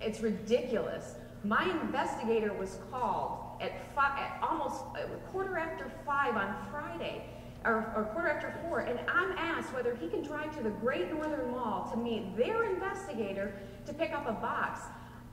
It's 0.00 0.20
ridiculous. 0.20 1.14
My 1.44 1.64
investigator 1.82 2.52
was 2.52 2.78
called 2.90 3.38
at, 3.60 3.94
five, 3.94 4.18
at 4.18 4.40
almost 4.42 4.80
uh, 4.94 5.06
quarter 5.30 5.58
after 5.58 5.90
five 6.04 6.36
on 6.36 6.56
Friday, 6.70 7.24
or, 7.64 7.92
or 7.94 8.04
quarter 8.12 8.28
after 8.28 8.54
four, 8.62 8.80
and 8.80 8.98
I'm 9.08 9.32
asked 9.32 9.72
whether 9.72 9.94
he 9.94 10.08
can 10.08 10.22
drive 10.22 10.56
to 10.56 10.62
the 10.62 10.70
Great 10.70 11.12
Northern 11.12 11.50
Mall 11.50 11.88
to 11.92 11.96
meet 11.98 12.36
their 12.36 12.64
investigator 12.64 13.54
to 13.86 13.92
pick 13.92 14.12
up 14.12 14.26
a 14.28 14.32
box. 14.32 14.80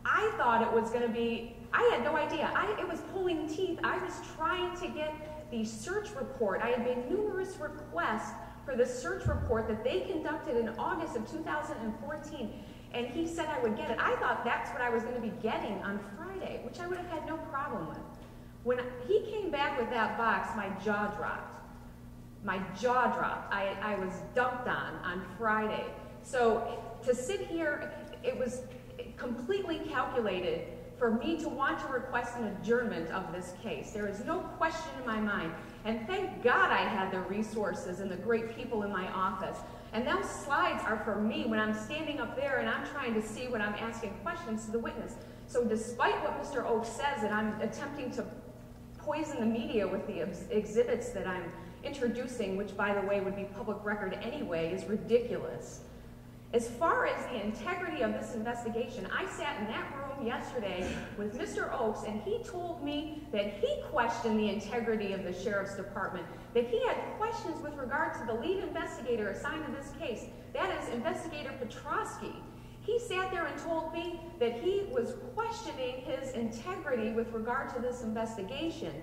I 0.06 0.32
thought 0.38 0.62
it 0.62 0.72
was 0.72 0.90
going 0.90 1.04
to 1.04 1.14
be, 1.14 1.56
I 1.74 1.84
had 1.92 2.04
no 2.04 2.16
idea. 2.16 2.50
I, 2.56 2.80
it 2.80 2.88
was 2.88 3.02
pulling 3.14 3.48
teeth. 3.48 3.80
I 3.84 3.98
was 3.98 4.14
trying 4.36 4.78
to 4.78 4.88
get 4.88 5.14
the 5.52 5.64
search 5.66 6.10
report. 6.12 6.62
I 6.62 6.70
had 6.70 6.84
made 6.84 7.10
numerous 7.10 7.58
requests 7.58 8.34
for 8.66 8.76
the 8.76 8.86
search 8.86 9.26
report 9.26 9.68
that 9.68 9.84
they 9.84 10.02
conducted 10.02 10.58
in 10.58 10.70
August 10.78 11.16
of 11.16 11.30
2014, 11.32 12.64
and 12.94 13.08
he 13.08 13.28
said 13.28 13.48
I 13.48 13.60
would 13.62 13.78
get 13.78 13.90
it. 13.92 13.98
I 14.00 14.16
thought 14.18 14.44
that's 14.44 14.70
what 14.72 14.82
I 14.82 14.90
was 14.90 15.04
going 15.04 15.16
to 15.16 15.22
be 15.22 15.34
getting 15.42 15.82
on 15.84 16.00
Friday, 16.18 16.62
which 16.66 16.80
I 16.80 16.88
would 16.88 16.98
have 16.98 17.10
had 17.10 17.26
no 17.26 17.38
problem 17.38 17.88
with. 17.88 17.98
When 18.64 18.80
he 19.08 19.22
came 19.32 19.50
back 19.50 19.80
with 19.80 19.90
that 19.92 20.18
box, 20.18 20.50
my 20.56 20.70
jaw 20.84 21.08
dropped. 21.16 21.62
My 22.44 22.60
jaw 22.80 23.08
dropped. 23.16 23.54
I, 23.54 23.78
I 23.82 23.96
was 23.96 24.14
dumped 24.36 24.68
on 24.68 24.96
on 25.04 25.26
Friday. 25.38 25.86
So 26.24 26.78
to 27.04 27.16
sit 27.16 27.42
here, 27.42 27.94
it 28.24 28.38
was 28.38 28.62
completely 29.16 29.80
calculated 29.80 30.68
for 30.98 31.12
me 31.12 31.38
to 31.38 31.48
want 31.48 31.80
to 31.80 31.88
request 31.88 32.38
an 32.38 32.46
adjournment 32.46 33.10
of 33.12 33.32
this 33.32 33.54
case. 33.62 33.92
There 33.92 34.08
is 34.08 34.26
no 34.26 34.40
question 34.58 34.90
in 35.00 35.06
my 35.06 35.20
mind. 35.20 35.54
And 35.86 36.06
thank 36.08 36.44
God 36.44 36.72
I 36.72 36.82
had 36.82 37.12
the 37.12 37.22
resources 37.22 38.00
and 38.00 38.10
the 38.10 38.16
great 38.16 38.56
people 38.56 38.84
in 38.84 38.92
my 38.92 39.08
office. 39.12 39.58
And 39.94 40.08
those 40.08 40.30
slides 40.30 40.84
are 40.84 41.02
for 41.06 41.16
me 41.22 41.46
when 41.46 41.60
I'm 41.60 41.74
standing 41.74 42.20
up 42.20 42.36
there 42.36 42.58
and 42.58 42.68
I'm 42.68 42.86
trying 42.88 43.14
to 43.14 43.22
see 43.22 43.48
when 43.48 43.62
I'm 43.62 43.76
asking 43.76 44.12
questions 44.24 44.66
to 44.66 44.72
the 44.72 44.80
witness. 44.80 45.16
So 45.48 45.64
despite 45.64 46.16
what 46.24 46.42
Mr. 46.42 46.66
Oakes 46.66 46.90
says 46.90 47.22
that 47.22 47.32
I'm 47.32 47.60
attempting 47.62 48.12
to 48.12 48.26
poison 48.98 49.40
the 49.40 49.46
media 49.46 49.88
with 49.88 50.06
the 50.08 50.22
ex- 50.22 50.44
exhibits 50.50 51.10
that 51.10 51.26
I'm 51.28 51.52
introducing, 51.84 52.58
which 52.58 52.76
by 52.76 52.94
the 52.94 53.08
way 53.08 53.22
would 53.22 53.36
be 53.36 53.46
public 53.46 53.78
record 53.84 54.18
anyway, 54.22 54.74
is 54.74 54.84
ridiculous. 54.86 55.82
As 56.54 56.68
far 56.68 57.06
as 57.06 57.26
the 57.28 57.44
integrity 57.44 58.04
of 58.04 58.14
this 58.14 58.34
investigation, 58.34 59.08
I 59.14 59.26
sat 59.30 59.60
in 59.60 59.68
that 59.68 59.96
room 59.96 60.07
yesterday 60.26 60.88
with 61.18 61.38
Mr. 61.38 61.72
Oakes, 61.80 62.04
and 62.08 62.22
he 62.22 62.44
told 62.44 62.84
me 62.84 63.24
that 63.32 63.54
he 63.54 63.82
questioned 63.90 64.40
the 64.40 64.50
integrity 64.50 65.14
of 65.14 65.24
the 65.24 65.34
sheriff's 65.34 65.76
department, 65.76 66.26
that 66.54 66.68
he 66.68 66.86
had 66.86 66.98
questions 67.18 67.62
with 67.62 67.76
regard 67.76 68.14
to 68.14 68.26
the 68.26 68.34
lead 68.34 68.64
investigator 68.64 69.30
assigned 69.30 69.66
to 69.66 69.72
this 69.72 69.92
case. 70.00 70.26
That 70.54 70.82
is 70.82 70.90
Investigator 70.94 71.52
Petrosky. 71.62 72.34
He 72.82 73.00
sat 73.00 73.32
there 73.32 73.46
and 73.46 73.60
told 73.60 73.94
me 73.94 74.20
that 74.40 74.54
he 74.62 74.86
was 74.92 75.16
questioning 75.36 75.96
his 76.06 76.32
integrity 76.32 77.12
with 77.12 77.32
regard 77.34 77.74
to 77.76 77.82
this 77.82 78.02
investigation. 78.02 78.94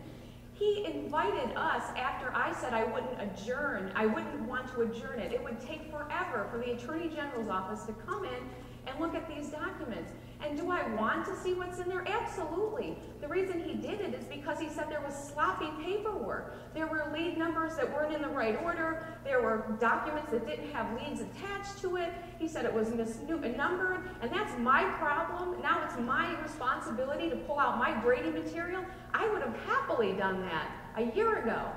He 0.55 0.87
invited 0.87 1.55
us 1.57 1.83
after 1.97 2.33
I 2.35 2.53
said 2.53 2.73
I 2.73 2.85
wouldn't 2.85 3.21
adjourn, 3.21 3.93
I 3.95 4.07
wouldn't 4.07 4.41
want 4.49 4.73
to 4.75 4.83
adjourn 4.83 5.19
it. 5.19 5.33
It 5.33 5.43
would 5.43 5.61
take 5.61 5.91
forever 5.91 6.49
for 6.51 6.59
the 6.59 6.73
Attorney 6.73 7.09
General's 7.09 7.49
office 7.49 7.85
to 7.85 7.93
come 7.93 8.25
in 8.25 8.49
and 8.87 9.01
look 9.01 9.15
at 9.15 9.29
these 9.29 9.49
documents. 9.49 10.13
And 10.45 10.59
do 10.59 10.71
I 10.71 10.87
want 10.95 11.25
to 11.27 11.37
see 11.37 11.55
what's 11.55 11.79
in 11.79 11.89
there? 11.89 12.05
Absolutely. 12.07 12.99
The 13.23 13.29
reason 13.29 13.61
he 13.61 13.75
did 13.75 14.01
it 14.01 14.15
is 14.15 14.25
because 14.27 14.61
he 14.61 14.69
said 14.69 14.91
there 14.91 15.01
was 15.01 15.15
sloppy 15.15 15.69
paperwork. 15.83 16.55
There 16.75 16.87
were 16.87 17.11
lead 17.13 17.39
numbers 17.39 17.77
that 17.77 17.91
weren't 17.91 18.15
in 18.15 18.21
the 18.21 18.29
right 18.29 18.61
order. 18.63 19.07
There 19.25 19.41
were 19.41 19.65
documents 19.81 20.31
that 20.33 20.47
didn't 20.47 20.71
have 20.73 21.01
leads 21.01 21.23
attached 21.23 21.81
to 21.81 21.97
it. 21.97 22.13
He 22.39 22.47
said 22.47 22.67
it 22.67 22.75
was 22.75 22.89
misnumbered. 22.89 24.03
And 24.21 24.31
that's 24.31 24.59
my 24.59 24.85
problem. 24.99 25.63
Now 25.63 25.83
it's 25.85 25.99
my 25.99 26.39
responsibility 26.43 27.31
to 27.31 27.37
pull 27.37 27.59
out 27.59 27.79
my 27.79 27.99
Brady 28.03 28.31
material. 28.31 28.85
I 29.15 29.27
would 29.31 29.41
have 29.41 29.57
happily 29.67 30.13
done 30.13 30.43
that 30.43 30.71
a 30.97 31.17
year 31.17 31.43
ago. 31.43 31.71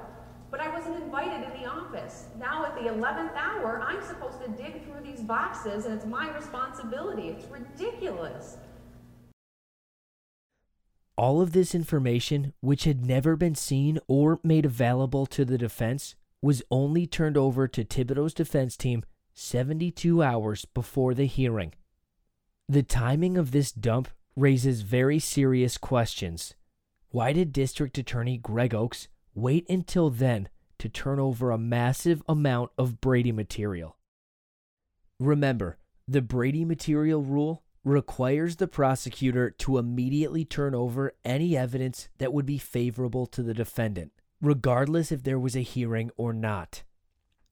But 0.50 0.62
I 0.62 0.70
wasn't 0.70 1.04
invited 1.04 1.44
in 1.44 1.62
the 1.62 1.68
office. 1.68 2.26
Now 2.40 2.66
at 2.66 2.76
the 2.76 2.90
11th 2.90 3.36
hour, 3.36 3.82
I'm 3.82 4.02
supposed 4.02 4.42
to 4.44 4.50
dig 4.50 4.84
through 4.86 5.02
these 5.04 5.22
boxes 5.22 5.86
and 5.86 5.96
it's 5.96 6.06
my 6.06 6.34
responsibility. 6.36 7.30
It's 7.30 7.46
ridiculous. 7.48 8.58
All 11.18 11.42
of 11.42 11.52
this 11.52 11.74
information, 11.74 12.54
which 12.62 12.84
had 12.84 13.06
never 13.06 13.36
been 13.36 13.56
seen 13.56 14.00
or 14.08 14.40
made 14.44 14.66
available 14.66 15.26
to 15.28 15.44
the 15.44 15.58
defense, 15.58 16.16
was 16.42 16.62
only 16.70 17.08
turned 17.08 17.36
over 17.36 17.68
to 17.68 17.84
Thibodeau's 17.84 18.34
defense 18.34 18.78
team 18.78 19.04
72 19.34 20.22
hours 20.22 20.66
before 20.66 21.14
the 21.14 21.26
hearing. 21.26 21.74
The 22.70 22.84
timing 22.84 23.38
of 23.38 23.52
this 23.52 23.72
dump 23.72 24.10
raises 24.36 24.82
very 24.82 25.20
serious 25.20 25.78
questions. 25.78 26.54
Why 27.10 27.34
did 27.34 27.52
District 27.52 27.98
Attorney 27.98 28.38
Greg 28.38 28.76
Oakes 28.76 29.08
wait 29.38 29.70
until 29.70 30.10
then 30.10 30.50
to 30.80 30.90
turn 30.90 31.20
over 31.20 31.52
a 31.52 31.58
massive 31.58 32.24
amount 32.28 32.72
of 32.78 33.00
Brady 33.00 33.32
material? 33.32 33.96
Remember, 35.20 35.78
the 36.08 36.22
Brady 36.22 36.66
material 36.66 37.22
rule 37.22 37.64
requires 37.84 38.56
the 38.56 38.68
prosecutor 38.68 39.52
to 39.52 39.78
immediately 39.78 40.44
turn 40.44 40.74
over 40.74 41.14
any 41.24 41.56
evidence 41.56 42.10
that 42.18 42.34
would 42.34 42.46
be 42.46 42.58
favorable 42.58 43.26
to 43.28 43.44
the 43.44 43.54
defendant, 43.54 44.12
regardless 44.42 45.12
if 45.12 45.24
there 45.24 45.40
was 45.40 45.56
a 45.56 45.62
hearing 45.62 46.10
or 46.18 46.34
not. 46.34 46.84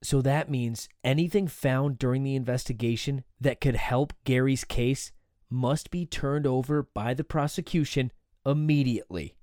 So 0.02 0.20
that 0.22 0.50
means 0.50 0.88
anything 1.04 1.46
found 1.48 1.98
during 1.98 2.22
the 2.22 2.34
investigation 2.34 3.24
that 3.40 3.60
could 3.60 3.76
help 3.76 4.12
Gary's 4.24 4.64
case 4.64 5.12
must 5.48 5.90
be 5.90 6.04
turned 6.04 6.46
over 6.46 6.82
by 6.82 7.14
the 7.14 7.24
prosecution 7.24 8.10
immediately. 8.44 9.35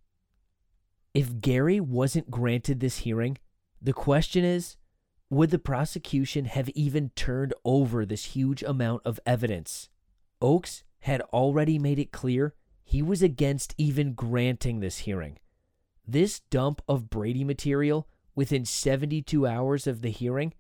If 1.13 1.41
Gary 1.41 1.79
wasn't 1.79 2.31
granted 2.31 2.79
this 2.79 2.99
hearing, 2.99 3.37
the 3.81 3.93
question 3.93 4.43
is 4.43 4.77
would 5.29 5.51
the 5.51 5.59
prosecution 5.59 6.45
have 6.45 6.69
even 6.69 7.09
turned 7.15 7.53
over 7.65 8.05
this 8.05 8.25
huge 8.25 8.63
amount 8.63 9.01
of 9.05 9.19
evidence? 9.25 9.89
Oakes 10.41 10.83
had 11.01 11.21
already 11.33 11.79
made 11.79 11.99
it 11.99 12.11
clear 12.11 12.53
he 12.83 13.01
was 13.01 13.21
against 13.21 13.73
even 13.77 14.13
granting 14.13 14.79
this 14.79 14.99
hearing. 14.99 15.39
This 16.07 16.41
dump 16.49 16.81
of 16.87 17.09
Brady 17.09 17.43
material 17.43 18.07
within 18.35 18.65
72 18.65 19.47
hours 19.47 19.87
of 19.87 20.01
the 20.01 20.09
hearing 20.09 20.53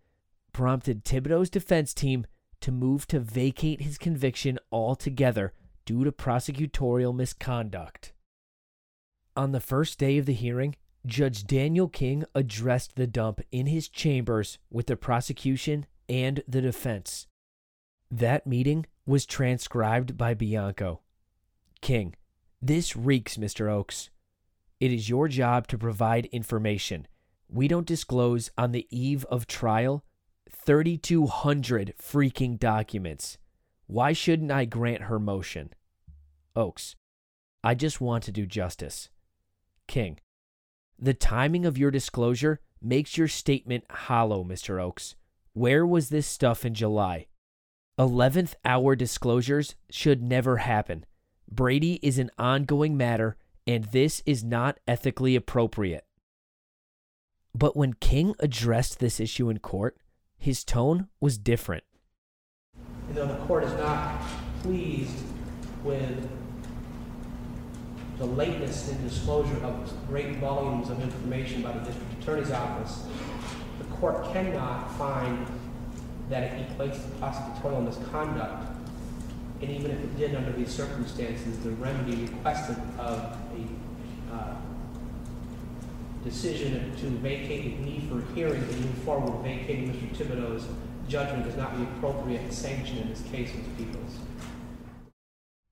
prompted 0.53 1.03
Thibodeau's 1.03 1.49
defense 1.49 1.93
team 1.93 2.25
to 2.61 2.71
move 2.71 3.07
to 3.07 3.19
vacate 3.19 3.81
his 3.81 3.97
conviction 3.97 4.57
altogether 4.71 5.53
due 5.85 6.03
to 6.03 6.11
prosecutorial 6.11 7.13
misconduct. 7.13 8.12
On 9.35 9.51
the 9.51 9.59
first 9.59 9.97
day 9.97 10.19
of 10.19 10.27
the 10.27 10.33
hearing, 10.33 10.75
Judge 11.07 11.45
Daniel 11.45 11.87
King 11.87 12.23
addressed 12.35 12.95
the 12.95 13.07
dump 13.07 13.41
in 13.51 13.65
his 13.65 13.89
chambers 13.89 14.59
with 14.69 14.85
the 14.85 14.95
prosecution 14.95 15.87
and 16.07 16.43
the 16.47 16.61
defense. 16.61 17.25
That 18.11 18.45
meeting 18.45 18.85
was 19.07 19.25
transcribed 19.25 20.17
by 20.17 20.35
Bianco. 20.35 21.01
King, 21.81 22.13
this 22.61 22.95
reeks, 22.95 23.37
Mr. 23.37 23.71
Oakes. 23.71 24.11
It 24.79 24.91
is 24.91 25.09
your 25.09 25.27
job 25.27 25.67
to 25.69 25.79
provide 25.79 26.27
information. 26.27 27.07
We 27.49 27.67
don't 27.67 27.87
disclose 27.87 28.51
on 28.55 28.71
the 28.71 28.87
eve 28.91 29.25
of 29.25 29.47
trial 29.47 30.03
3,200 30.51 31.95
freaking 31.99 32.59
documents. 32.59 33.39
Why 33.87 34.13
shouldn't 34.13 34.51
I 34.51 34.65
grant 34.65 35.03
her 35.03 35.19
motion? 35.19 35.73
Oakes, 36.55 36.95
I 37.63 37.73
just 37.73 37.99
want 37.99 38.23
to 38.25 38.31
do 38.31 38.45
justice. 38.45 39.09
King, 39.87 40.19
the 40.99 41.13
timing 41.13 41.65
of 41.65 41.77
your 41.77 41.91
disclosure 41.91 42.59
makes 42.81 43.17
your 43.17 43.27
statement 43.27 43.83
hollow, 43.89 44.43
Mr. 44.43 44.81
Oakes. 44.81 45.15
Where 45.53 45.85
was 45.85 46.09
this 46.09 46.27
stuff 46.27 46.65
in 46.65 46.73
July? 46.73 47.27
11th 47.99 48.55
hour 48.65 48.95
disclosures 48.95 49.75
should 49.89 50.23
never 50.23 50.57
happen. 50.57 51.05
Brady 51.49 51.99
is 52.01 52.17
an 52.17 52.31
ongoing 52.39 52.97
matter, 52.97 53.37
and 53.67 53.85
this 53.85 54.23
is 54.25 54.43
not 54.43 54.79
ethically 54.87 55.35
appropriate. 55.35 56.05
But 57.53 57.77
when 57.77 57.93
King 57.93 58.33
addressed 58.39 58.99
this 58.99 59.19
issue 59.19 59.49
in 59.49 59.59
court, 59.59 59.97
his 60.37 60.63
tone 60.63 61.07
was 61.19 61.37
different. 61.37 61.83
You 63.09 63.15
know, 63.15 63.27
the 63.27 63.45
court 63.45 63.63
is 63.63 63.73
not 63.73 64.21
pleased 64.63 65.23
with 65.83 66.27
the 68.17 68.25
lateness 68.25 68.89
in 68.89 69.01
disclosure 69.07 69.57
of 69.63 70.07
great 70.07 70.37
volumes 70.37 70.89
of 70.89 71.01
information 71.01 71.61
by 71.61 71.71
the 71.71 71.79
district 71.79 72.21
attorney's 72.21 72.51
office. 72.51 73.03
The 73.79 73.85
court 73.95 74.31
cannot 74.31 74.91
find 74.97 75.47
that 76.29 76.43
it 76.43 76.69
equates 76.69 76.93
to 76.93 77.09
prosecutorial 77.19 77.85
misconduct. 77.85 78.69
And 79.61 79.71
even 79.71 79.91
if 79.91 79.99
it 79.99 80.17
did 80.17 80.35
under 80.35 80.51
these 80.51 80.69
circumstances, 80.69 81.57
the 81.59 81.71
remedy 81.71 82.23
requested 82.23 82.77
of 82.99 83.37
a 83.55 84.33
uh, 84.33 84.55
decision 86.23 86.95
to 86.97 87.05
vacate 87.05 87.77
the 87.77 87.85
need 87.85 88.09
for 88.09 88.19
a 88.19 88.35
hearing 88.35 88.61
and 88.61 88.79
move 88.81 88.97
forward 88.99 89.33
with 89.33 89.43
vacating 89.43 89.93
Mr. 89.93 90.15
Thibodeau's 90.15 90.65
judgment 91.07 91.45
is 91.47 91.55
not 91.55 91.75
the 91.77 91.83
appropriate 91.83 92.51
sanction 92.53 92.97
in 92.97 93.09
this 93.09 93.21
case, 93.31 93.53
Ms. 93.53 93.65
Peebles. 93.77 94.17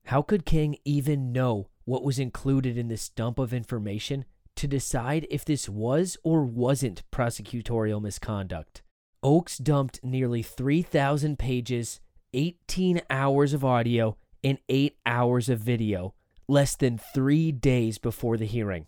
How 0.05 0.21
could 0.21 0.45
King 0.45 0.75
even 0.83 1.31
know 1.31 1.67
what 1.91 2.05
was 2.05 2.19
included 2.19 2.77
in 2.77 2.87
this 2.87 3.09
dump 3.09 3.37
of 3.37 3.53
information 3.53 4.23
to 4.55 4.65
decide 4.65 5.27
if 5.29 5.43
this 5.43 5.67
was 5.67 6.15
or 6.23 6.45
wasn't 6.45 7.03
prosecutorial 7.11 8.01
misconduct? 8.01 8.81
Oakes 9.21 9.57
dumped 9.57 10.01
nearly 10.01 10.41
3,000 10.41 11.37
pages, 11.37 11.99
18 12.33 13.01
hours 13.09 13.51
of 13.51 13.65
audio, 13.65 14.15
and 14.41 14.57
8 14.69 14.95
hours 15.05 15.49
of 15.49 15.59
video 15.59 16.13
less 16.47 16.77
than 16.77 16.97
three 16.97 17.51
days 17.51 17.97
before 17.97 18.37
the 18.37 18.45
hearing. 18.45 18.85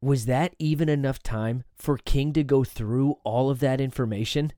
Was 0.00 0.24
that 0.24 0.54
even 0.58 0.88
enough 0.88 1.22
time 1.22 1.64
for 1.76 1.98
King 1.98 2.32
to 2.32 2.42
go 2.42 2.64
through 2.64 3.18
all 3.24 3.50
of 3.50 3.60
that 3.60 3.78
information? 3.78 4.54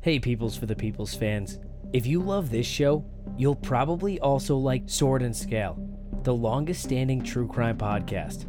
Hey, 0.00 0.18
Peebles 0.18 0.56
for 0.56 0.66
the 0.66 0.74
Peoples 0.74 1.14
fans. 1.14 1.60
If 1.92 2.06
you 2.06 2.20
love 2.22 2.48
this 2.48 2.66
show, 2.66 3.04
you'll 3.36 3.54
probably 3.54 4.18
also 4.20 4.56
like 4.56 4.84
Sword 4.86 5.20
and 5.20 5.36
Scale, 5.36 5.76
the 6.22 6.32
longest 6.32 6.82
standing 6.82 7.22
true 7.22 7.46
crime 7.46 7.76
podcast. 7.76 8.46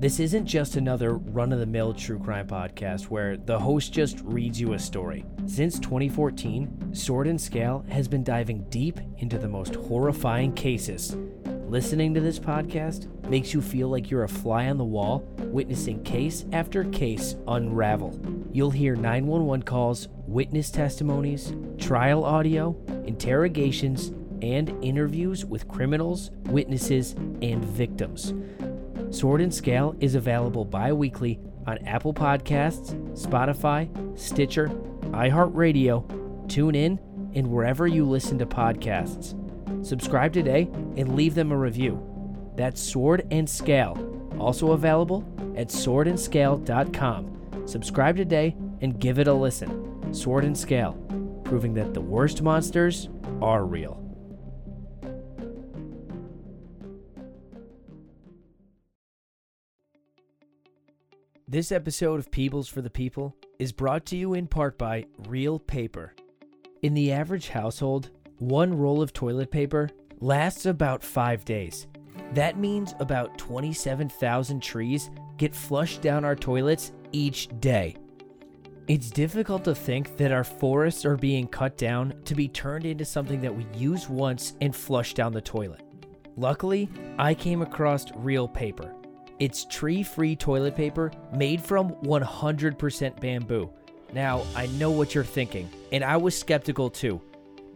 This 0.00 0.18
isn't 0.18 0.46
just 0.46 0.76
another 0.76 1.18
run 1.18 1.52
of 1.52 1.58
the 1.58 1.66
mill 1.66 1.92
true 1.92 2.18
crime 2.18 2.46
podcast 2.46 3.04
where 3.04 3.36
the 3.36 3.58
host 3.58 3.92
just 3.92 4.20
reads 4.22 4.58
you 4.58 4.72
a 4.72 4.78
story. 4.78 5.26
Since 5.44 5.78
2014, 5.78 6.94
Sword 6.94 7.26
and 7.26 7.38
Scale 7.38 7.84
has 7.90 8.08
been 8.08 8.24
diving 8.24 8.64
deep 8.70 8.98
into 9.18 9.36
the 9.36 9.48
most 9.48 9.74
horrifying 9.74 10.54
cases. 10.54 11.18
Listening 11.68 12.14
to 12.14 12.20
this 12.20 12.38
podcast 12.38 13.08
makes 13.28 13.52
you 13.52 13.60
feel 13.60 13.88
like 13.88 14.08
you're 14.08 14.22
a 14.22 14.28
fly 14.28 14.68
on 14.68 14.78
the 14.78 14.84
wall, 14.84 15.28
witnessing 15.38 16.00
case 16.04 16.44
after 16.52 16.84
case 16.84 17.34
unravel. 17.48 18.16
You'll 18.52 18.70
hear 18.70 18.94
911 18.94 19.64
calls, 19.64 20.06
witness 20.28 20.70
testimonies, 20.70 21.52
trial 21.76 22.24
audio, 22.24 22.76
interrogations, 23.04 24.12
and 24.42 24.72
interviews 24.80 25.44
with 25.44 25.66
criminals, 25.66 26.30
witnesses, 26.44 27.14
and 27.42 27.64
victims. 27.64 28.32
Sword 29.10 29.40
and 29.40 29.52
Scale 29.52 29.96
is 29.98 30.14
available 30.14 30.64
bi 30.64 30.92
weekly 30.92 31.40
on 31.66 31.78
Apple 31.78 32.14
Podcasts, 32.14 32.94
Spotify, 33.20 33.88
Stitcher, 34.16 34.68
iHeartRadio, 35.06 36.06
TuneIn, 36.46 37.00
and 37.34 37.50
wherever 37.50 37.88
you 37.88 38.04
listen 38.04 38.38
to 38.38 38.46
podcasts. 38.46 39.34
Subscribe 39.82 40.32
today 40.32 40.68
and 40.96 41.14
leave 41.14 41.34
them 41.34 41.52
a 41.52 41.56
review. 41.56 42.02
That's 42.56 42.80
Sword 42.80 43.26
and 43.30 43.48
Scale, 43.48 43.96
also 44.38 44.72
available 44.72 45.24
at 45.56 45.68
swordandscale.com. 45.68 47.66
Subscribe 47.66 48.16
today 48.16 48.56
and 48.80 48.98
give 48.98 49.18
it 49.18 49.28
a 49.28 49.34
listen. 49.34 50.14
Sword 50.14 50.44
and 50.44 50.56
Scale, 50.56 50.92
proving 51.44 51.74
that 51.74 51.94
the 51.94 52.00
worst 52.00 52.42
monsters 52.42 53.08
are 53.42 53.64
real. 53.64 54.02
This 61.48 61.70
episode 61.70 62.18
of 62.18 62.32
Peebles 62.32 62.68
for 62.68 62.82
the 62.82 62.90
People 62.90 63.36
is 63.60 63.72
brought 63.72 64.04
to 64.06 64.16
you 64.16 64.34
in 64.34 64.48
part 64.48 64.76
by 64.76 65.06
Real 65.28 65.60
Paper. 65.60 66.12
In 66.82 66.92
the 66.94 67.12
average 67.12 67.50
household, 67.50 68.10
one 68.38 68.76
roll 68.76 69.02
of 69.02 69.12
toilet 69.12 69.50
paper 69.50 69.90
lasts 70.20 70.66
about 70.66 71.02
five 71.02 71.44
days. 71.44 71.86
That 72.34 72.58
means 72.58 72.94
about 73.00 73.38
27,000 73.38 74.62
trees 74.62 75.10
get 75.36 75.54
flushed 75.54 76.02
down 76.02 76.24
our 76.24 76.36
toilets 76.36 76.92
each 77.12 77.48
day. 77.60 77.96
It's 78.88 79.10
difficult 79.10 79.64
to 79.64 79.74
think 79.74 80.16
that 80.16 80.32
our 80.32 80.44
forests 80.44 81.04
are 81.04 81.16
being 81.16 81.48
cut 81.48 81.76
down 81.76 82.14
to 82.24 82.34
be 82.34 82.48
turned 82.48 82.84
into 82.84 83.04
something 83.04 83.40
that 83.40 83.54
we 83.54 83.66
use 83.74 84.08
once 84.08 84.54
and 84.60 84.74
flush 84.74 85.12
down 85.14 85.32
the 85.32 85.40
toilet. 85.40 85.82
Luckily, 86.36 86.88
I 87.18 87.34
came 87.34 87.62
across 87.62 88.06
real 88.14 88.46
paper. 88.46 88.94
It's 89.38 89.64
tree 89.66 90.02
free 90.02 90.36
toilet 90.36 90.76
paper 90.76 91.10
made 91.34 91.60
from 91.60 91.90
100% 91.96 93.20
bamboo. 93.20 93.70
Now, 94.12 94.44
I 94.54 94.66
know 94.66 94.90
what 94.90 95.14
you're 95.14 95.24
thinking, 95.24 95.68
and 95.90 96.04
I 96.04 96.16
was 96.16 96.38
skeptical 96.38 96.88
too. 96.88 97.20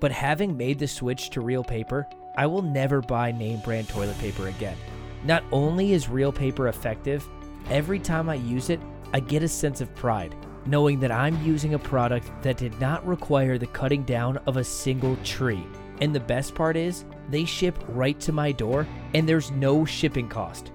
But 0.00 0.12
having 0.12 0.56
made 0.56 0.78
the 0.78 0.88
switch 0.88 1.30
to 1.30 1.42
real 1.42 1.62
paper, 1.62 2.08
I 2.36 2.46
will 2.46 2.62
never 2.62 3.02
buy 3.02 3.32
name 3.32 3.60
brand 3.60 3.88
toilet 3.88 4.18
paper 4.18 4.48
again. 4.48 4.76
Not 5.24 5.44
only 5.52 5.92
is 5.92 6.08
real 6.08 6.32
paper 6.32 6.68
effective, 6.68 7.28
every 7.68 7.98
time 7.98 8.30
I 8.30 8.36
use 8.36 8.70
it, 8.70 8.80
I 9.12 9.20
get 9.20 9.42
a 9.42 9.48
sense 9.48 9.80
of 9.80 9.94
pride, 9.94 10.34
knowing 10.64 11.00
that 11.00 11.12
I'm 11.12 11.44
using 11.44 11.74
a 11.74 11.78
product 11.78 12.30
that 12.42 12.56
did 12.56 12.80
not 12.80 13.06
require 13.06 13.58
the 13.58 13.66
cutting 13.66 14.04
down 14.04 14.38
of 14.46 14.56
a 14.56 14.64
single 14.64 15.16
tree. 15.16 15.66
And 16.00 16.14
the 16.14 16.20
best 16.20 16.54
part 16.54 16.78
is, 16.78 17.04
they 17.28 17.44
ship 17.44 17.78
right 17.88 18.18
to 18.20 18.32
my 18.32 18.52
door, 18.52 18.86
and 19.12 19.28
there's 19.28 19.50
no 19.50 19.84
shipping 19.84 20.28
cost. 20.28 20.72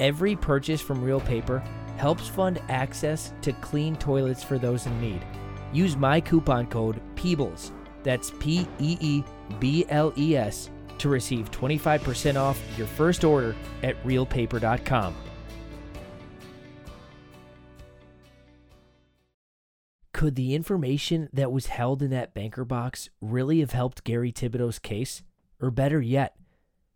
Every 0.00 0.36
purchase 0.36 0.82
from 0.82 1.02
Real 1.02 1.20
Paper 1.20 1.60
helps 1.96 2.28
fund 2.28 2.60
access 2.68 3.32
to 3.40 3.54
clean 3.54 3.96
toilets 3.96 4.44
for 4.44 4.58
those 4.58 4.84
in 4.84 5.00
need. 5.00 5.24
Use 5.72 5.96
my 5.96 6.20
coupon 6.20 6.66
code 6.66 7.00
PEEBLES, 7.16 7.72
that's 8.06 8.30
P 8.38 8.66
E 8.78 8.96
E 9.00 9.24
B 9.58 9.84
L 9.88 10.12
E 10.16 10.36
S, 10.36 10.70
to 10.98 11.08
receive 11.08 11.50
25% 11.50 12.36
off 12.36 12.60
your 12.78 12.86
first 12.86 13.24
order 13.24 13.54
at 13.82 14.02
realpaper.com. 14.04 15.14
Could 20.12 20.36
the 20.36 20.54
information 20.54 21.28
that 21.32 21.52
was 21.52 21.66
held 21.66 22.00
in 22.00 22.10
that 22.10 22.32
banker 22.32 22.64
box 22.64 23.10
really 23.20 23.60
have 23.60 23.72
helped 23.72 24.04
Gary 24.04 24.32
Thibodeau's 24.32 24.78
case? 24.78 25.22
Or 25.60 25.70
better 25.70 26.00
yet, 26.00 26.36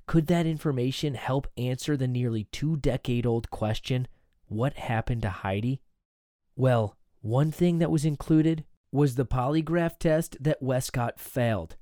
could 0.06 0.26
that 0.28 0.46
information 0.46 1.14
help 1.14 1.46
answer 1.58 1.96
the 1.96 2.08
nearly 2.08 2.44
two 2.44 2.76
decade 2.76 3.26
old 3.26 3.50
question 3.50 4.08
what 4.46 4.74
happened 4.74 5.22
to 5.22 5.30
Heidi? 5.30 5.82
Well, 6.56 6.96
one 7.20 7.50
thing 7.52 7.78
that 7.78 7.90
was 7.90 8.04
included 8.04 8.64
was 8.92 9.14
the 9.14 9.26
polygraph 9.26 9.98
test 9.98 10.36
that 10.40 10.62
Westcott 10.62 11.20
failed. 11.20 11.76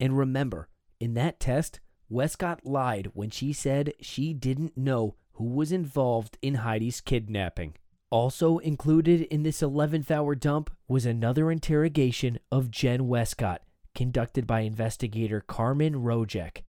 And 0.00 0.16
remember, 0.16 0.68
in 0.98 1.14
that 1.14 1.40
test, 1.40 1.80
Westcott 2.08 2.64
lied 2.64 3.10
when 3.14 3.30
she 3.30 3.52
said 3.52 3.92
she 4.00 4.32
didn't 4.32 4.76
know 4.76 5.16
who 5.32 5.44
was 5.44 5.72
involved 5.72 6.38
in 6.42 6.56
Heidi's 6.56 7.00
kidnapping. 7.00 7.74
Also 8.10 8.58
included 8.58 9.22
in 9.22 9.42
this 9.42 9.60
11th 9.60 10.10
hour 10.10 10.34
dump 10.34 10.70
was 10.86 11.04
another 11.04 11.50
interrogation 11.50 12.38
of 12.52 12.70
Jen 12.70 13.08
Westcott, 13.08 13.62
conducted 13.94 14.46
by 14.46 14.60
investigator 14.60 15.40
Carmen 15.40 15.94
Rojek. 15.94 16.62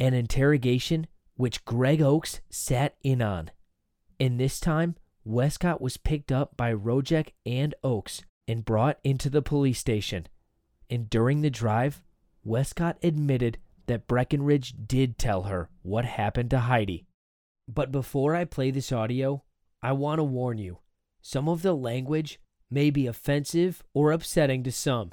An 0.00 0.14
interrogation 0.14 1.06
which 1.36 1.64
Greg 1.64 2.02
Oakes 2.02 2.40
sat 2.50 2.96
in 3.02 3.22
on. 3.22 3.50
And 4.18 4.40
this 4.40 4.58
time, 4.58 4.96
Westcott 5.24 5.80
was 5.80 5.96
picked 5.96 6.32
up 6.32 6.56
by 6.56 6.72
Rojek 6.72 7.28
and 7.46 7.74
Oakes 7.84 8.22
and 8.48 8.64
brought 8.64 8.98
into 9.04 9.30
the 9.30 9.42
police 9.42 9.78
station. 9.78 10.26
And 10.90 11.08
during 11.08 11.42
the 11.42 11.50
drive, 11.50 12.02
Westcott 12.42 12.96
admitted 13.02 13.58
that 13.86 14.06
Breckenridge 14.06 14.74
did 14.86 15.18
tell 15.18 15.42
her 15.44 15.68
what 15.82 16.06
happened 16.06 16.50
to 16.50 16.60
Heidi. 16.60 17.06
But 17.68 17.92
before 17.92 18.34
I 18.34 18.44
play 18.44 18.70
this 18.70 18.90
audio, 18.90 19.44
I 19.82 19.92
want 19.92 20.18
to 20.18 20.24
warn 20.24 20.58
you 20.58 20.78
some 21.20 21.48
of 21.48 21.62
the 21.62 21.74
language 21.74 22.40
may 22.70 22.90
be 22.90 23.06
offensive 23.06 23.82
or 23.92 24.12
upsetting 24.12 24.62
to 24.64 24.72
some. 24.72 25.12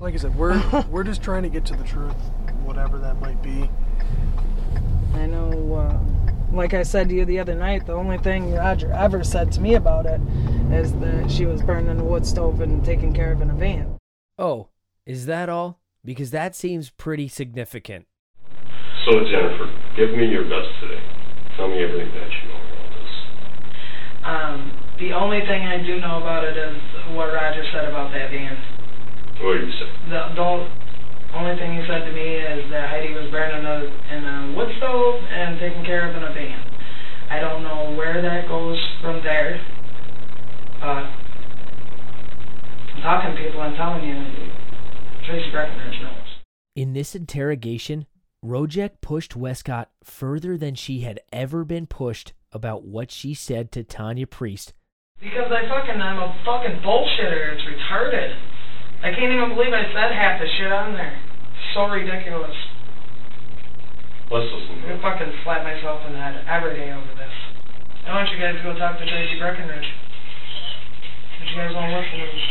Like 0.00 0.14
I 0.14 0.16
said, 0.16 0.34
we're 0.34 0.84
we're 0.90 1.04
just 1.04 1.22
trying 1.22 1.44
to 1.44 1.48
get 1.48 1.64
to 1.66 1.76
the 1.76 1.84
truth, 1.84 2.16
whatever 2.64 2.98
that 2.98 3.20
might 3.20 3.40
be. 3.42 3.70
I 5.14 5.26
know, 5.26 5.74
uh, 5.74 6.13
like 6.54 6.72
I 6.72 6.84
said 6.84 7.08
to 7.08 7.14
you 7.14 7.24
the 7.24 7.40
other 7.40 7.54
night, 7.54 7.86
the 7.86 7.94
only 7.94 8.18
thing 8.18 8.54
Roger 8.54 8.92
ever 8.92 9.24
said 9.24 9.50
to 9.52 9.60
me 9.60 9.74
about 9.74 10.06
it 10.06 10.20
is 10.72 10.92
that 10.94 11.30
she 11.30 11.46
was 11.46 11.62
burning 11.62 11.98
a 11.98 12.04
wood 12.04 12.24
stove 12.24 12.60
and 12.60 12.84
taken 12.84 13.12
care 13.12 13.32
of 13.32 13.42
in 13.42 13.50
a 13.50 13.54
van. 13.54 13.98
Oh, 14.38 14.68
is 15.04 15.26
that 15.26 15.48
all? 15.48 15.80
Because 16.04 16.30
that 16.30 16.54
seems 16.54 16.90
pretty 16.90 17.28
significant. 17.28 18.06
So, 19.06 19.20
Jennifer, 19.24 19.68
give 19.96 20.10
me 20.10 20.26
your 20.26 20.44
best 20.44 20.68
today. 20.80 21.02
Tell 21.56 21.68
me 21.68 21.82
everything 21.82 22.12
that 22.14 22.30
you 22.30 22.48
know 22.48 22.60
about 22.62 22.90
this. 22.94 23.12
Um, 24.24 24.72
the 24.98 25.12
only 25.12 25.40
thing 25.40 25.62
I 25.66 25.82
do 25.82 26.00
know 26.00 26.22
about 26.22 26.44
it 26.44 26.56
is 26.56 26.76
what 27.14 27.32
Roger 27.34 27.64
said 27.72 27.84
about 27.84 28.12
that 28.12 28.30
van. 28.30 28.56
What 29.42 29.58
did 29.58 29.66
you 29.66 29.72
say? 29.72 29.90
The, 30.08 30.34
the 30.34 30.83
only 31.36 31.58
thing 31.58 31.74
he 31.74 31.82
said 31.86 32.06
to 32.06 32.12
me 32.12 32.38
is 32.38 32.70
that 32.70 32.88
Heidi 32.90 33.12
was 33.12 33.30
burning 33.30 33.66
a, 33.66 33.78
in 34.14 34.22
a 34.24 34.54
wood 34.56 34.70
stove 34.78 35.18
and 35.18 35.58
taken 35.58 35.84
care 35.84 36.08
of 36.08 36.16
in 36.16 36.22
a 36.22 36.32
van. 36.32 36.62
I 37.30 37.40
don't 37.40 37.62
know 37.62 37.94
where 37.96 38.22
that 38.22 38.46
goes 38.46 38.78
from 39.02 39.22
there. 39.22 39.58
Uh, 40.80 41.10
I'm 42.94 43.02
talking 43.02 43.34
to 43.34 43.42
people, 43.42 43.60
I'm 43.60 43.74
telling 43.74 44.04
you, 44.04 44.14
Tracy 45.26 45.50
Breckenridge 45.50 46.00
knows. 46.02 46.28
In 46.76 46.92
this 46.92 47.14
interrogation, 47.14 48.06
Rojek 48.44 49.00
pushed 49.00 49.34
Westcott 49.34 49.90
further 50.04 50.58
than 50.58 50.74
she 50.74 51.00
had 51.00 51.20
ever 51.32 51.64
been 51.64 51.86
pushed 51.86 52.34
about 52.52 52.84
what 52.84 53.10
she 53.10 53.32
said 53.32 53.72
to 53.72 53.82
Tanya 53.82 54.26
Priest. 54.26 54.74
Because 55.18 55.48
I 55.50 55.66
fucking, 55.66 56.00
I'm 56.00 56.18
a 56.18 56.36
fucking 56.44 56.84
bullshitter. 56.84 57.54
It's 57.54 57.64
retarded. 57.64 58.36
I 59.00 59.10
can't 59.16 59.32
even 59.32 59.56
believe 59.56 59.72
I 59.72 59.88
said 59.92 60.12
half 60.12 60.40
the 60.40 60.48
shit 60.58 60.70
on 60.70 60.92
there. 60.92 61.16
So 61.74 61.90
ridiculous. 61.90 62.54
Let's 64.30 64.48
listen. 64.50 64.80
I'm 64.80 64.98
gonna 64.98 65.02
fucking 65.02 65.32
slap 65.44 65.62
myself 65.62 66.00
in 66.06 66.14
the 66.14 66.20
head 66.22 66.38
every 66.48 66.78
day 66.78 66.90
over 66.90 67.12
this. 67.18 67.34
I 68.06 68.14
want 68.14 68.30
you 68.32 68.38
guys 68.40 68.56
to 68.56 68.62
go 68.62 68.72
talk 68.76 68.98
to 69.00 69.06
Tracy 69.06 69.40
Breckenridge. 69.40 69.88
But 71.40 71.46
you 71.48 71.56
guys 71.56 71.72
won't 71.72 71.92
listen 71.92 72.20
to 72.20 72.28
me. 72.28 72.42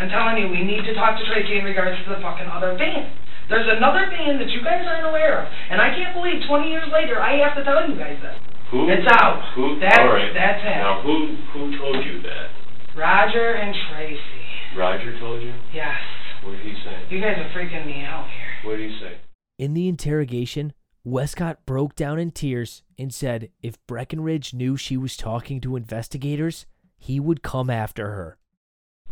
I'm 0.00 0.10
telling 0.10 0.36
you, 0.40 0.48
we 0.50 0.64
need 0.64 0.82
to 0.88 0.94
talk 0.96 1.14
to 1.20 1.24
Tracy 1.28 1.60
in 1.60 1.64
regards 1.64 1.96
to 2.02 2.08
the 2.10 2.20
fucking 2.20 2.48
other 2.48 2.74
van. 2.74 3.12
There's 3.52 3.68
another 3.68 4.08
van 4.08 4.40
that 4.40 4.48
you 4.48 4.64
guys 4.64 4.82
aren't 4.88 5.06
aware 5.06 5.44
of. 5.44 5.46
And 5.70 5.80
I 5.80 5.92
can't 5.92 6.16
believe 6.16 6.40
20 6.48 6.72
years 6.72 6.88
later 6.88 7.20
I 7.20 7.36
have 7.44 7.54
to 7.58 7.64
tell 7.64 7.84
you 7.84 7.98
guys 8.00 8.16
this. 8.22 8.36
Who? 8.72 8.88
It's 8.88 9.04
out. 9.20 9.44
Who? 9.54 9.76
That's, 9.76 10.00
all 10.00 10.16
right. 10.16 10.32
that's 10.32 10.64
it. 10.64 10.80
Now, 10.80 11.04
who 11.04 11.36
who 11.52 11.76
told 11.76 12.00
you 12.00 12.24
that? 12.24 12.48
Roger 12.96 13.60
and 13.60 13.76
Tracy. 13.92 14.42
Roger 14.76 15.12
told 15.20 15.42
you? 15.42 15.52
Yes. 15.76 16.00
What 16.44 16.52
did 16.52 16.60
he 16.66 16.74
say? 16.84 17.06
You 17.10 17.20
guys 17.20 17.38
are 17.38 17.50
freaking 17.54 17.86
me 17.86 18.02
out 18.04 18.26
here. 18.28 18.70
What 18.70 18.76
did 18.76 18.90
he 18.90 18.98
say? 18.98 19.18
In 19.58 19.74
the 19.74 19.88
interrogation, 19.88 20.72
Westcott 21.04 21.64
broke 21.66 21.94
down 21.94 22.18
in 22.18 22.30
tears 22.30 22.82
and 22.98 23.12
said 23.14 23.50
if 23.62 23.84
Breckenridge 23.86 24.54
knew 24.54 24.76
she 24.76 24.96
was 24.96 25.16
talking 25.16 25.60
to 25.60 25.76
investigators, 25.76 26.66
he 26.98 27.20
would 27.20 27.42
come 27.42 27.70
after 27.70 28.10
her. 28.10 28.38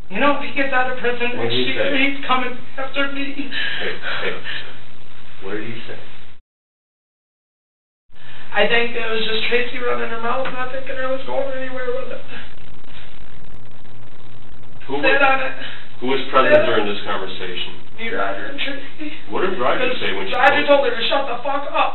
You 0.09 0.19
know, 0.19 0.35
if 0.39 0.43
he 0.43 0.55
gets 0.55 0.73
out 0.73 0.91
of 0.91 0.99
prison 0.99 1.39
and 1.39 1.51
she, 1.51 1.57
did 1.57 1.67
he 1.67 1.73
year, 1.73 1.91
say? 1.91 2.15
he's 2.15 2.25
coming 2.27 2.57
after 2.77 3.11
me. 3.13 3.33
Hey, 3.79 3.95
hey. 4.23 4.41
What 5.43 5.53
did 5.55 5.67
he 5.67 5.79
say? 5.87 5.99
I 8.51 8.67
think 8.67 8.91
it 8.91 9.07
was 9.07 9.23
just 9.23 9.47
Tracy 9.47 9.79
running 9.79 10.09
her 10.11 10.19
mouth, 10.19 10.51
not 10.51 10.71
thinking 10.75 10.95
I 10.99 11.07
was 11.07 11.23
going 11.25 11.55
anywhere 11.55 11.87
with 11.95 12.11
it. 12.11 12.21
Who 14.87 14.99
Sit 14.99 15.15
was, 15.15 15.23
on 15.23 15.39
it. 15.39 15.55
Who 16.01 16.09
was 16.09 16.21
present 16.33 16.65
during 16.65 16.89
this 16.89 16.97
conversation? 17.05 17.77
Me, 18.01 18.09
Roger, 18.09 18.49
and 18.49 18.57
Tracy. 18.57 19.13
What 19.29 19.45
did 19.45 19.53
Roger 19.61 19.93
say 20.01 20.17
when 20.17 20.25
she 20.25 20.33
Roger 20.33 20.65
told 20.65 20.81
told 20.81 20.89
her 20.89 20.97
to 20.97 21.05
shut 21.05 21.29
the 21.29 21.37
fuck 21.45 21.69
up. 21.69 21.93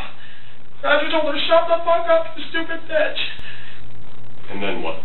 Roger 0.79 1.11
told 1.11 1.27
her 1.27 1.35
to 1.35 1.45
shut 1.51 1.67
the 1.67 1.83
fuck 1.83 2.07
up, 2.07 2.39
you 2.39 2.47
stupid 2.55 2.87
bitch. 2.87 3.21
And 4.55 4.63
then 4.63 4.87
what? 4.87 5.03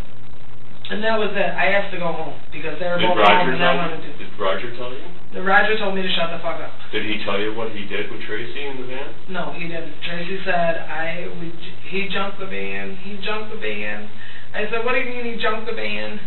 And 0.93 1.01
that 1.01 1.17
was 1.17 1.33
it. 1.33 1.49
I 1.55 1.71
asked 1.71 1.89
to 1.95 1.99
go 2.03 2.13
home 2.13 2.35
because 2.53 2.77
they 2.77 2.85
were 2.85 2.99
Did 3.01 3.09
both 3.09 3.25
home 3.25 3.47
Roger 3.47 3.57
and 3.57 3.63
I 3.63 3.73
tell 3.73 3.89
wanted 3.89 4.05
to. 4.05 4.11
Did 4.21 4.29
Roger 4.37 4.69
tell 4.77 4.91
you? 4.93 5.01
The 5.33 5.41
Roger 5.41 5.79
told 5.79 5.95
me 5.95 6.03
to 6.05 6.11
shut 6.13 6.29
the 6.29 6.43
fuck 6.43 6.61
up. 6.61 6.69
Did 6.93 7.07
he 7.07 7.23
tell 7.25 7.39
you 7.39 7.55
what 7.57 7.71
he 7.73 7.89
did 7.89 8.11
with 8.11 8.21
Tracy 8.27 8.69
in 8.69 8.77
the 8.77 8.85
van? 8.85 9.09
No, 9.31 9.55
he 9.55 9.65
didn't. 9.71 9.97
Tracy 10.05 10.43
said 10.45 10.85
I 10.85 11.31
we, 11.41 11.49
he 11.89 12.05
jumped 12.11 12.37
the 12.37 12.45
van. 12.45 13.01
He 13.01 13.17
jumped 13.23 13.55
the 13.55 13.57
van. 13.57 14.11
I 14.51 14.67
said, 14.67 14.83
what 14.83 14.93
do 14.93 14.99
you 14.99 15.09
mean 15.15 15.25
he 15.31 15.39
jumped 15.39 15.63
the 15.63 15.73
van? 15.73 16.19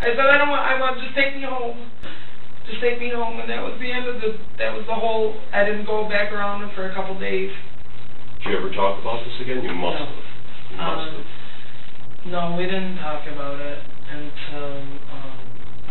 I 0.00 0.16
said 0.16 0.26
I 0.32 0.38
don't 0.40 0.48
want. 0.48 0.64
I 0.64 0.80
want 0.80 0.96
just 1.00 1.14
take 1.14 1.36
me 1.36 1.44
home. 1.44 1.90
Just 2.66 2.80
take 2.80 3.00
me 3.00 3.10
home, 3.12 3.40
and 3.40 3.48
that 3.50 3.60
was 3.62 3.76
the 3.80 3.90
end 3.92 4.06
of 4.08 4.20
the. 4.20 4.36
That 4.56 4.72
was 4.72 4.84
the 4.88 4.94
whole. 4.96 5.36
I 5.52 5.64
didn't 5.64 5.84
go 5.84 6.08
back 6.08 6.32
around 6.32 6.64
for 6.74 6.88
a 6.88 6.94
couple 6.94 7.18
days. 7.20 7.52
Did 8.40 8.52
you 8.52 8.56
ever 8.56 8.72
talk 8.72 8.96
about 9.00 9.20
this 9.24 9.36
again? 9.44 9.60
You 9.64 9.76
must 9.76 10.00
No. 10.00 10.06
have. 10.08 10.24
You 10.72 10.76
must 10.80 11.04
Um, 11.04 11.12
have. 11.12 11.26
no, 12.32 12.40
we 12.56 12.64
didn't 12.64 12.96
talk 12.96 13.26
about 13.28 13.60
it 13.60 13.80
until 14.08 14.80
um, 15.12 15.36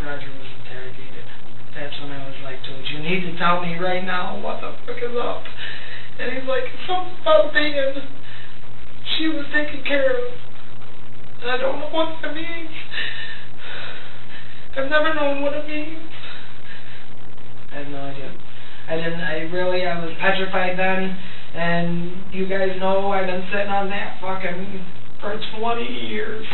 Roger 0.01 0.29
was 0.33 0.49
interrogated. 0.65 1.25
That's 1.77 1.93
when 2.01 2.09
I 2.09 2.25
was 2.25 2.37
like, 2.41 2.57
dude, 2.65 2.89
you 2.89 2.99
need 3.05 3.21
to 3.29 3.37
tell 3.37 3.61
me 3.61 3.77
right 3.77 4.03
now 4.03 4.41
what 4.41 4.57
the 4.61 4.73
fuck 4.89 4.97
is 4.97 5.13
up. 5.15 5.45
And 6.17 6.33
he's 6.33 6.49
like, 6.49 6.65
something 6.89 7.13
about 7.21 7.53
being 7.53 7.77
she 9.17 9.27
was 9.29 9.45
taken 9.53 9.83
care 9.85 10.09
of. 10.17 10.23
And 11.41 11.51
I 11.51 11.57
don't 11.57 11.79
know 11.79 11.89
what 11.93 12.17
that 12.21 12.33
means. 12.33 12.73
I've 14.77 14.89
never 14.89 15.13
known 15.13 15.41
what 15.41 15.53
it 15.53 15.67
means. 15.67 16.09
I 17.71 17.75
have 17.75 17.87
no 17.87 18.01
idea. 18.01 18.37
I 18.87 18.95
didn't, 18.95 19.21
I 19.21 19.39
really, 19.51 19.85
I 19.85 20.03
was 20.03 20.15
petrified 20.19 20.77
then. 20.77 21.17
And 21.53 22.33
you 22.33 22.47
guys 22.47 22.79
know 22.79 23.11
I've 23.11 23.27
been 23.27 23.43
sitting 23.51 23.67
on 23.67 23.89
that 23.89 24.21
fucking 24.21 24.85
for 25.19 25.39
20 25.59 25.83
years. 25.83 26.45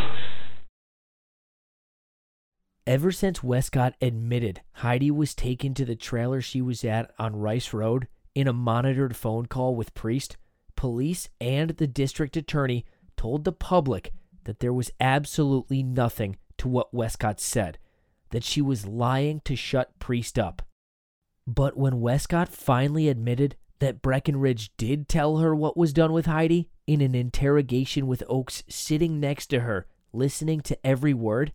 Ever 2.87 3.11
since 3.11 3.43
Westcott 3.43 3.95
admitted 3.99 4.61
Heidi 4.73 5.09
was 5.09 5.33
taken 5.33 5.73
to 5.73 5.85
the 5.85 5.95
trailer 5.95 6.39
she 6.39 6.61
was 6.61 6.83
at 6.83 7.11
on 7.17 7.35
Rice 7.35 7.73
Road 7.73 8.07
in 8.35 8.47
a 8.47 8.53
monitored 8.53 9.15
phone 9.15 9.47
call 9.47 9.75
with 9.75 9.93
Priest, 9.93 10.37
police 10.75 11.29
and 11.41 11.71
the 11.71 11.87
district 11.87 12.37
attorney 12.37 12.85
told 13.17 13.43
the 13.43 13.51
public 13.51 14.13
that 14.43 14.59
there 14.59 14.73
was 14.73 14.91
absolutely 14.99 15.81
nothing 15.81 16.37
to 16.57 16.67
what 16.67 16.93
Westcott 16.93 17.39
said, 17.39 17.79
that 18.31 18.43
she 18.43 18.61
was 18.61 18.87
lying 18.87 19.41
to 19.45 19.55
shut 19.55 19.97
Priest 19.99 20.37
up. 20.39 20.61
But 21.47 21.77
when 21.77 22.01
Westcott 22.01 22.49
finally 22.49 23.07
admitted 23.07 23.55
that 23.79 24.01
Breckenridge 24.01 24.71
did 24.77 25.07
tell 25.07 25.37
her 25.37 25.53
what 25.53 25.77
was 25.77 25.93
done 25.93 26.11
with 26.11 26.25
Heidi 26.25 26.69
in 26.87 27.01
an 27.01 27.13
interrogation 27.13 28.07
with 28.07 28.23
Oakes 28.27 28.63
sitting 28.67 29.19
next 29.19 29.47
to 29.47 29.61
her, 29.61 29.85
listening 30.13 30.61
to 30.61 30.85
every 30.85 31.13
word, 31.13 31.53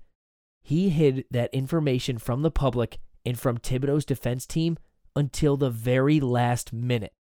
he 0.62 0.90
hid 0.90 1.24
that 1.30 1.52
information 1.52 2.18
from 2.18 2.42
the 2.42 2.50
public 2.50 2.98
and 3.24 3.38
from 3.38 3.58
Thibodeau's 3.58 4.04
defense 4.04 4.46
team 4.46 4.78
until 5.16 5.56
the 5.56 5.70
very 5.70 6.20
last 6.20 6.72
minute. 6.72 7.12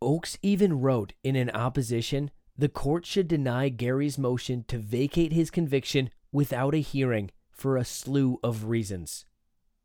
Oakes 0.00 0.38
even 0.42 0.80
wrote 0.80 1.14
in 1.22 1.34
an 1.34 1.50
opposition 1.50 2.30
the 2.56 2.68
court 2.68 3.04
should 3.04 3.26
deny 3.26 3.68
Gary's 3.68 4.16
motion 4.16 4.64
to 4.68 4.78
vacate 4.78 5.32
his 5.32 5.50
conviction 5.50 6.10
without 6.30 6.74
a 6.74 6.78
hearing 6.78 7.30
for 7.54 7.76
a 7.76 7.84
slew 7.84 8.38
of 8.42 8.64
reasons. 8.64 9.24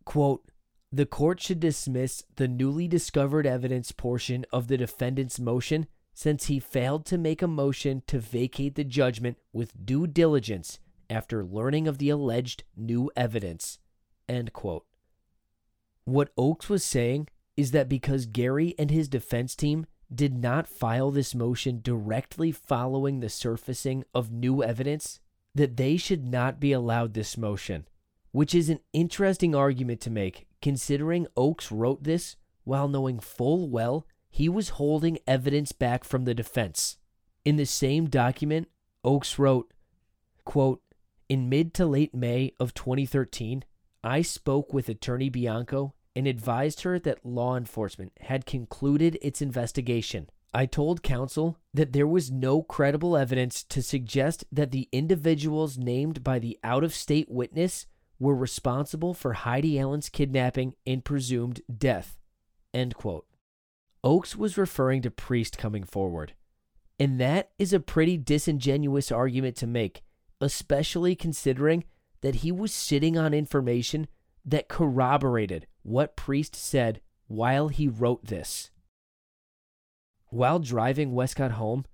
Quote, 0.05 0.49
the 0.91 1.05
court 1.05 1.39
should 1.39 1.59
dismiss 1.59 2.23
the 2.35 2.47
newly 2.47 2.87
discovered 2.87 3.45
evidence 3.45 3.91
portion 3.91 4.45
of 4.51 4.67
the 4.67 4.77
defendant's 4.77 5.39
motion 5.39 5.87
since 6.13 6.45
he 6.45 6.59
failed 6.59 7.05
to 7.05 7.17
make 7.17 7.41
a 7.41 7.47
motion 7.47 8.01
to 8.07 8.19
vacate 8.19 8.75
the 8.75 8.83
judgment 8.83 9.37
with 9.53 9.85
due 9.85 10.07
diligence 10.07 10.79
after 11.09 11.45
learning 11.45 11.87
of 11.87 11.99
the 11.99 12.09
alleged 12.09 12.63
new 12.75 13.11
evidence. 13.15 13.79
End 14.27 14.51
quote. 14.51 14.85
What 16.05 16.31
Oakes 16.37 16.69
was 16.69 16.83
saying 16.83 17.27
is 17.55 17.71
that 17.71 17.87
because 17.87 18.25
Gary 18.25 18.73
and 18.79 18.89
his 18.89 19.07
defense 19.07 19.55
team 19.55 19.85
did 20.13 20.35
not 20.35 20.67
file 20.67 21.11
this 21.11 21.35
motion 21.35 21.81
directly 21.83 22.51
following 22.51 23.19
the 23.19 23.29
surfacing 23.29 24.03
of 24.13 24.31
new 24.31 24.63
evidence, 24.63 25.19
that 25.55 25.77
they 25.77 25.97
should 25.97 26.25
not 26.25 26.59
be 26.59 26.71
allowed 26.71 27.13
this 27.13 27.37
motion, 27.37 27.87
which 28.31 28.53
is 28.53 28.69
an 28.69 28.79
interesting 28.93 29.55
argument 29.55 30.01
to 30.01 30.09
make 30.09 30.47
considering 30.61 31.27
Oakes 31.37 31.71
wrote 31.71 32.03
this 32.03 32.35
while 32.63 32.87
knowing 32.87 33.19
full 33.19 33.69
well 33.69 34.05
he 34.29 34.47
was 34.47 34.69
holding 34.69 35.17
evidence 35.27 35.71
back 35.71 36.03
from 36.03 36.25
the 36.25 36.35
defense. 36.35 36.97
In 37.43 37.55
the 37.55 37.65
same 37.65 38.09
document, 38.09 38.67
Oakes 39.03 39.39
wrote, 39.39 39.73
quote, 40.45 40.81
In 41.27 41.49
mid 41.49 41.73
to 41.75 41.85
late 41.85 42.13
May 42.13 42.53
of 42.59 42.73
2013, 42.73 43.63
I 44.03 44.21
spoke 44.21 44.71
with 44.71 44.87
Attorney 44.87 45.29
Bianco 45.29 45.95
and 46.15 46.27
advised 46.27 46.81
her 46.81 46.99
that 46.99 47.25
law 47.25 47.55
enforcement 47.55 48.11
had 48.21 48.45
concluded 48.45 49.17
its 49.21 49.41
investigation. 49.41 50.29
I 50.53 50.65
told 50.65 51.03
counsel 51.03 51.57
that 51.73 51.93
there 51.93 52.07
was 52.07 52.31
no 52.31 52.63
credible 52.63 53.15
evidence 53.15 53.63
to 53.65 53.83
suggest 53.83 54.45
that 54.51 54.71
the 54.71 54.89
individuals 54.91 55.77
named 55.77 56.23
by 56.23 56.39
the 56.39 56.57
out 56.63 56.83
of 56.83 56.93
state 56.93 57.29
witness 57.29 57.85
were 58.19 58.35
responsible 58.35 59.13
for 59.13 59.33
Heidi 59.33 59.79
Allen's 59.79 60.09
kidnapping 60.09 60.73
and 60.87 61.05
presumed 61.05 61.61
death. 61.75 62.17
End 62.73 62.95
quote. 62.95 63.25
Oakes 64.03 64.35
was 64.35 64.57
referring 64.57 65.01
to 65.03 65.11
Priest 65.11 65.57
coming 65.57 65.83
forward. 65.83 66.33
And 66.99 67.19
that 67.19 67.51
is 67.59 67.71
a 67.71 67.79
pretty 67.79 68.17
disingenuous 68.17 69.11
argument 69.11 69.55
to 69.57 69.67
make, 69.67 70.01
especially 70.41 71.15
considering 71.15 71.83
that 72.21 72.35
he 72.35 72.51
was 72.51 72.73
sitting 72.73 73.17
on 73.17 73.33
information 73.33 74.07
that 74.45 74.67
corroborated 74.67 75.67
what 75.83 76.15
Priest 76.15 76.55
said 76.55 77.01
while 77.27 77.67
he 77.67 77.87
wrote 77.87 78.25
this. 78.25 78.71
While 80.29 80.59
driving 80.59 81.13
Westcott 81.13 81.51
home, 81.51 81.85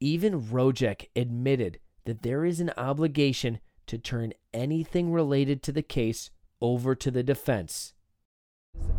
even 0.00 0.42
Rojek 0.42 1.06
admitted 1.14 1.78
that 2.04 2.22
there 2.22 2.44
is 2.44 2.60
an 2.60 2.72
obligation 2.76 3.60
to 3.86 3.96
turn 3.96 4.32
anything 4.52 5.12
related 5.12 5.62
to 5.64 5.72
the 5.72 5.82
case 5.82 6.30
over 6.60 6.94
to 6.96 7.10
the 7.10 7.22
defense. 7.22 7.94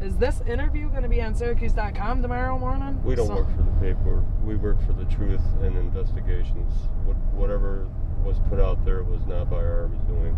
Is 0.01 0.17
this 0.17 0.41
interview 0.47 0.89
going 0.89 1.03
to 1.03 1.09
be 1.09 1.21
on 1.21 1.35
Syracuse.com 1.35 2.21
tomorrow 2.21 2.57
morning? 2.57 3.03
We 3.03 3.15
don't 3.15 3.27
So- 3.27 3.35
work 3.35 3.55
for 3.55 3.63
the 3.63 3.79
paper. 3.79 4.23
We 4.43 4.55
work 4.55 4.81
for 4.81 4.93
the 4.93 5.05
truth 5.05 5.41
and 5.61 5.75
investigations. 5.75 6.71
What, 7.05 7.17
whatever 7.33 7.87
was 8.23 8.39
put 8.49 8.59
out 8.59 8.83
there 8.85 9.03
was 9.03 9.25
not 9.25 9.49
by 9.49 9.57
our 9.57 9.89
doing. 10.07 10.35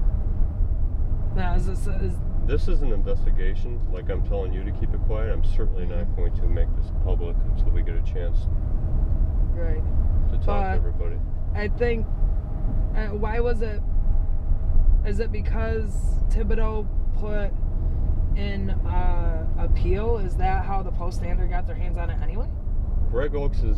Now, 1.36 1.56
is 1.56 1.68
this, 1.68 1.88
is, 1.88 2.14
This 2.46 2.68
is 2.68 2.82
an 2.82 2.92
investigation. 2.92 3.80
Like 3.94 4.10
I'm 4.10 4.28
telling 4.28 4.52
you 4.54 4.64
to 4.64 4.72
keep 4.72 4.94
it 4.94 5.02
quiet, 5.06 5.32
I'm 5.32 5.44
certainly 5.44 5.86
not 5.86 6.00
mm-hmm. 6.00 6.16
going 6.16 6.36
to 6.38 6.48
make 6.48 6.68
this 6.76 6.92
public 7.04 7.36
until 7.52 7.72
we 7.72 7.82
get 7.82 7.96
a 7.96 7.99
chance 8.12 8.48
right. 9.54 9.82
to 10.32 10.38
talk 10.46 10.64
to 10.64 10.76
everybody. 10.76 11.18
I 11.56 11.68
think, 11.68 12.06
uh, 12.96 13.08
why 13.08 13.40
was 13.40 13.62
it? 13.62 13.82
Is 15.06 15.20
it 15.20 15.32
because 15.32 15.94
Thibodeau 16.30 16.88
put 17.20 17.52
in 18.36 18.70
uh, 18.70 19.48
appeal? 19.58 20.18
Is 20.18 20.36
that 20.38 20.66
how 20.66 20.84
the 20.84 20.92
Post 20.92 21.18
Standard 21.18 21.50
got 21.50 21.68
their 21.68 21.76
hands 21.76 21.98
on 21.98 22.10
it 22.10 22.22
anyway? 22.22 22.48
Greg 23.12 23.36
Oakes 23.36 23.60
is 23.60 23.78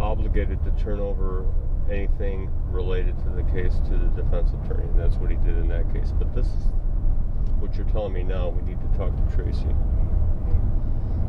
obligated 0.00 0.62
to 0.64 0.70
turn 0.82 1.00
over 1.00 1.46
anything 1.90 2.50
related 2.70 3.18
to 3.20 3.28
the 3.30 3.42
case 3.52 3.74
to 3.86 3.96
the 3.96 4.22
defense 4.22 4.50
attorney, 4.62 4.88
and 4.88 4.98
that's 4.98 5.16
what 5.16 5.30
he 5.30 5.36
did 5.38 5.56
in 5.56 5.68
that 5.68 5.92
case. 5.92 6.12
But 6.18 6.34
this 6.34 6.46
is 6.46 6.64
what 7.58 7.74
you're 7.76 7.88
telling 7.88 8.12
me 8.12 8.22
now. 8.22 8.48
We 8.48 8.62
need 8.62 8.80
to 8.80 8.98
talk 8.98 9.14
to 9.14 9.36
Tracy. 9.36 9.74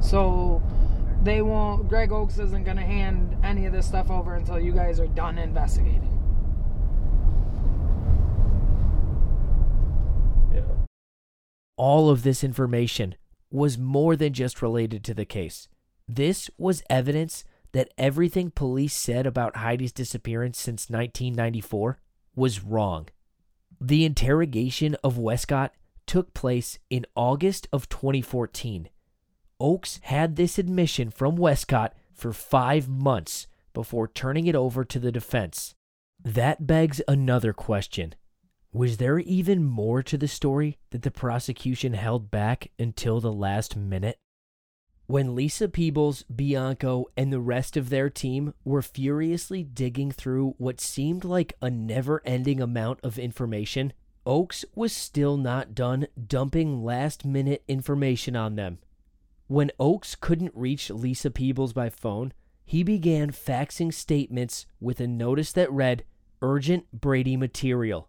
So 0.01 0.61
they 1.23 1.41
won't. 1.41 1.87
Greg 1.89 2.11
Oakes 2.11 2.39
isn't 2.39 2.63
going 2.63 2.77
to 2.77 2.83
hand 2.83 3.37
any 3.43 3.65
of 3.65 3.73
this 3.73 3.87
stuff 3.87 4.09
over 4.09 4.35
until 4.35 4.59
you 4.59 4.71
guys 4.71 4.99
are 4.99 5.07
done 5.07 5.37
investigating. 5.37 6.15
Yeah. 10.53 10.61
All 11.75 12.09
of 12.09 12.23
this 12.23 12.43
information 12.43 13.15
was 13.51 13.77
more 13.77 14.15
than 14.15 14.33
just 14.33 14.61
related 14.61 15.03
to 15.05 15.13
the 15.13 15.25
case. 15.25 15.67
This 16.07 16.49
was 16.57 16.83
evidence 16.89 17.43
that 17.71 17.91
everything 17.97 18.51
police 18.51 18.95
said 18.95 19.27
about 19.27 19.57
Heidi's 19.57 19.91
disappearance 19.91 20.59
since 20.59 20.89
1994 20.89 21.99
was 22.35 22.63
wrong. 22.63 23.09
The 23.79 24.05
interrogation 24.05 24.95
of 25.03 25.17
Westcott 25.17 25.73
took 26.07 26.33
place 26.33 26.79
in 26.89 27.05
August 27.15 27.67
of 27.71 27.87
2014. 27.89 28.89
Oakes 29.59 29.99
had 30.03 30.35
this 30.35 30.57
admission 30.57 31.09
from 31.09 31.35
Westcott 31.35 31.93
for 32.13 32.31
five 32.31 32.87
months 32.87 33.47
before 33.73 34.07
turning 34.07 34.47
it 34.47 34.55
over 34.55 34.85
to 34.85 34.99
the 34.99 35.11
defense. 35.11 35.75
That 36.23 36.65
begs 36.65 37.01
another 37.07 37.51
question. 37.51 38.15
Was 38.71 38.97
there 38.97 39.19
even 39.19 39.65
more 39.65 40.01
to 40.03 40.17
the 40.17 40.27
story 40.27 40.77
that 40.91 41.01
the 41.01 41.11
prosecution 41.11 41.93
held 41.93 42.29
back 42.31 42.71
until 42.77 43.19
the 43.19 43.33
last 43.33 43.75
minute? 43.75 44.17
When 45.07 45.35
Lisa 45.35 45.67
Peebles, 45.67 46.23
Bianco, 46.23 47.05
and 47.17 47.33
the 47.33 47.39
rest 47.39 47.75
of 47.75 47.89
their 47.89 48.09
team 48.09 48.53
were 48.63 48.83
furiously 48.83 49.63
digging 49.63 50.11
through 50.11 50.53
what 50.57 50.79
seemed 50.79 51.25
like 51.25 51.53
a 51.61 51.69
never 51.69 52.21
ending 52.25 52.61
amount 52.61 52.99
of 53.01 53.17
information, 53.17 53.91
Oakes 54.25 54.65
was 54.75 54.93
still 54.93 55.35
not 55.35 55.73
done 55.73 56.07
dumping 56.27 56.83
last 56.83 57.25
minute 57.25 57.63
information 57.67 58.35
on 58.35 58.55
them. 58.55 58.77
When 59.49 59.71
Oakes 59.79 60.13
couldn't 60.13 60.53
reach 60.53 60.91
Lisa 60.91 61.31
Peebles 61.31 61.73
by 61.73 61.89
phone, 61.89 62.33
he 62.65 62.83
began 62.83 63.31
faxing 63.31 63.91
statements 63.91 64.67
with 64.79 64.99
a 64.99 65.07
notice 65.07 65.51
that 65.53 65.71
read, 65.71 66.03
Urgent 66.39 66.85
Brady 66.93 67.35
Material. 67.35 68.07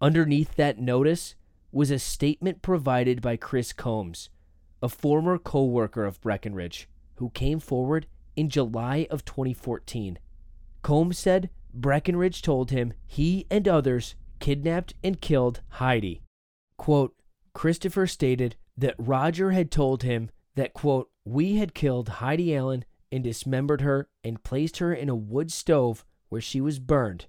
Underneath 0.00 0.54
that 0.54 0.78
notice 0.78 1.34
was 1.72 1.90
a 1.90 1.98
statement 1.98 2.62
provided 2.62 3.20
by 3.20 3.36
Chris 3.36 3.72
Combs, 3.72 4.30
a 4.80 4.88
former 4.88 5.38
co 5.38 5.64
worker 5.64 6.04
of 6.04 6.20
Breckenridge, 6.20 6.88
who 7.16 7.30
came 7.30 7.58
forward 7.58 8.06
in 8.36 8.48
July 8.48 9.08
of 9.10 9.24
2014. 9.24 10.20
Combs 10.82 11.18
said 11.18 11.50
Breckenridge 11.74 12.42
told 12.42 12.70
him 12.70 12.92
he 13.08 13.44
and 13.50 13.66
others 13.66 14.14
kidnapped 14.38 14.94
and 15.02 15.20
killed 15.20 15.62
Heidi. 15.68 16.22
Quote, 16.76 17.16
Christopher 17.54 18.06
stated 18.06 18.54
that 18.78 18.94
Roger 18.96 19.50
had 19.50 19.70
told 19.70 20.04
him 20.04 20.30
that, 20.54 20.72
quote, 20.72 21.10
we 21.24 21.56
had 21.56 21.74
killed 21.74 22.08
Heidi 22.08 22.54
Allen 22.54 22.84
and 23.10 23.24
dismembered 23.24 23.80
her 23.80 24.08
and 24.22 24.42
placed 24.42 24.78
her 24.78 24.94
in 24.94 25.08
a 25.08 25.16
wood 25.16 25.50
stove 25.50 26.04
where 26.28 26.40
she 26.40 26.60
was 26.60 26.78
burned, 26.78 27.26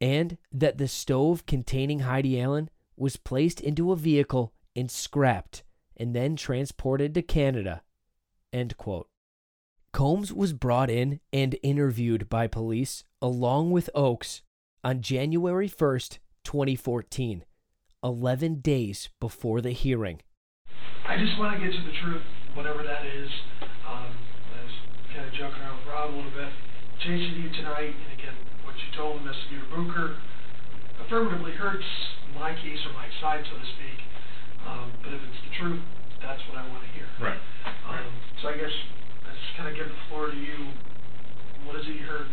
and 0.00 0.36
that 0.52 0.78
the 0.78 0.88
stove 0.88 1.46
containing 1.46 2.00
Heidi 2.00 2.40
Allen 2.40 2.68
was 2.96 3.16
placed 3.16 3.60
into 3.60 3.90
a 3.90 3.96
vehicle 3.96 4.52
and 4.76 4.90
scrapped 4.90 5.62
and 5.96 6.14
then 6.14 6.36
transported 6.36 7.14
to 7.14 7.22
Canada. 7.22 7.82
End 8.52 8.76
quote. 8.76 9.08
Combs 9.92 10.32
was 10.32 10.52
brought 10.52 10.90
in 10.90 11.20
and 11.32 11.58
interviewed 11.62 12.28
by 12.28 12.46
police 12.46 13.04
along 13.20 13.70
with 13.70 13.90
Oakes 13.94 14.42
on 14.84 15.00
January 15.00 15.68
1st, 15.68 16.18
2014, 16.44 17.44
11 18.02 18.54
days 18.60 19.10
before 19.20 19.60
the 19.60 19.70
hearing. 19.70 20.20
I 21.02 21.18
just 21.18 21.34
want 21.34 21.58
to 21.58 21.58
get 21.58 21.74
to 21.74 21.82
the 21.82 21.96
truth, 21.98 22.22
whatever 22.54 22.86
that 22.86 23.02
is. 23.02 23.28
Um, 23.82 24.14
I 24.14 24.62
was 24.62 24.74
kind 25.10 25.26
of 25.26 25.34
joking 25.34 25.58
around 25.58 25.82
with 25.82 25.90
Rob 25.90 26.14
a 26.14 26.14
little 26.14 26.30
bit. 26.30 26.54
Chasing 27.02 27.42
you 27.42 27.50
tonight, 27.50 27.90
and 27.90 28.10
again, 28.14 28.38
what 28.62 28.78
you 28.78 28.86
told 28.94 29.18
Investigator 29.18 29.66
Booker 29.74 30.22
affirmatively 31.02 31.58
hurts 31.58 31.84
my 32.38 32.54
case 32.54 32.78
or 32.86 32.94
my 32.94 33.10
side, 33.18 33.42
so 33.50 33.58
to 33.58 33.66
speak. 33.74 33.98
Um, 34.62 34.94
but 35.02 35.10
if 35.10 35.18
it's 35.26 35.42
the 35.42 35.52
truth, 35.58 35.82
that's 36.22 36.38
what 36.46 36.62
I 36.62 36.70
want 36.70 36.86
to 36.86 36.90
hear. 36.94 37.10
Right. 37.18 37.42
Um, 37.66 38.06
so 38.38 38.48
I 38.48 38.54
guess 38.54 38.70
I 39.26 39.34
just 39.34 39.58
kind 39.58 39.66
of 39.66 39.74
give 39.74 39.90
the 39.90 39.98
floor 40.06 40.30
to 40.30 40.38
you. 40.38 40.70
What 41.66 41.82
is 41.82 41.86
it 41.90 41.98
you 41.98 42.06
heard? 42.06 42.30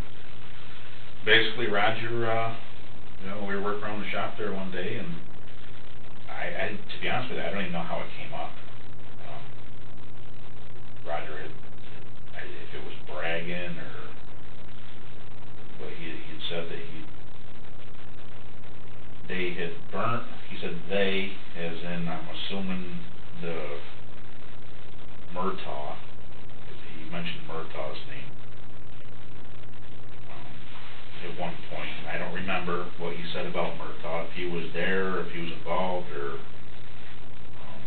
Basically, 1.25 1.65
Roger, 1.65 2.29
uh, 2.29 2.53
you 3.25 3.33
know, 3.33 3.49
we 3.49 3.57
were 3.57 3.65
working 3.65 3.83
around 3.83 4.05
the 4.05 4.09
shop 4.13 4.37
there 4.37 4.53
one 4.53 4.69
day, 4.69 5.01
and 5.01 5.09
I, 6.39 6.47
I, 6.55 6.67
to 6.71 6.95
be 7.01 7.09
honest 7.09 7.29
with 7.29 7.39
you, 7.39 7.43
I 7.43 7.51
don't 7.51 7.59
even 7.59 7.73
know 7.73 7.83
how 7.83 7.99
it 7.99 8.07
came 8.15 8.33
up. 8.33 8.55
Um, 9.27 9.43
Roger 11.05 11.35
had, 11.35 11.51
I, 12.31 12.47
if 12.47 12.79
it 12.79 12.83
was 12.87 12.95
bragging 13.11 13.75
or, 13.75 14.15
but 15.83 15.91
he, 15.99 16.15
he'd 16.15 16.43
said 16.47 16.71
that 16.71 16.79
he, 16.79 17.03
they 19.27 19.51
had 19.59 19.75
burnt, 19.91 20.23
he 20.49 20.57
said 20.61 20.79
they, 20.89 21.35
as 21.59 21.77
in, 21.83 22.07
I'm 22.07 22.27
assuming 22.31 23.03
the 23.41 23.77
Murtaugh, 25.35 25.95
he 26.95 27.09
mentioned 27.11 27.43
Murtaugh's 27.47 27.99
name, 28.07 28.31
at 31.23 31.39
one 31.39 31.55
point. 31.69 31.89
I 32.11 32.17
don't 32.17 32.33
remember 32.33 32.87
what 32.97 33.15
he 33.15 33.23
said 33.33 33.45
about 33.45 33.77
Murtaugh, 33.77 34.27
if 34.27 34.33
he 34.33 34.45
was 34.45 34.71
there, 34.73 35.15
or 35.15 35.27
if 35.27 35.31
he 35.33 35.41
was 35.41 35.51
involved, 35.51 36.07
or, 36.11 36.39
um, 37.59 37.81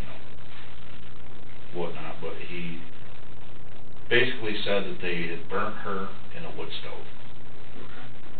you 0.00 0.06
know, 0.06 0.18
whatnot, 1.80 2.16
but 2.20 2.34
he 2.48 2.80
basically 4.08 4.56
said 4.64 4.84
that 4.84 4.98
they 5.02 5.28
had 5.28 5.48
burnt 5.48 5.76
her 5.84 6.08
in 6.36 6.44
a 6.44 6.52
wood 6.56 6.72
stove. 6.80 7.06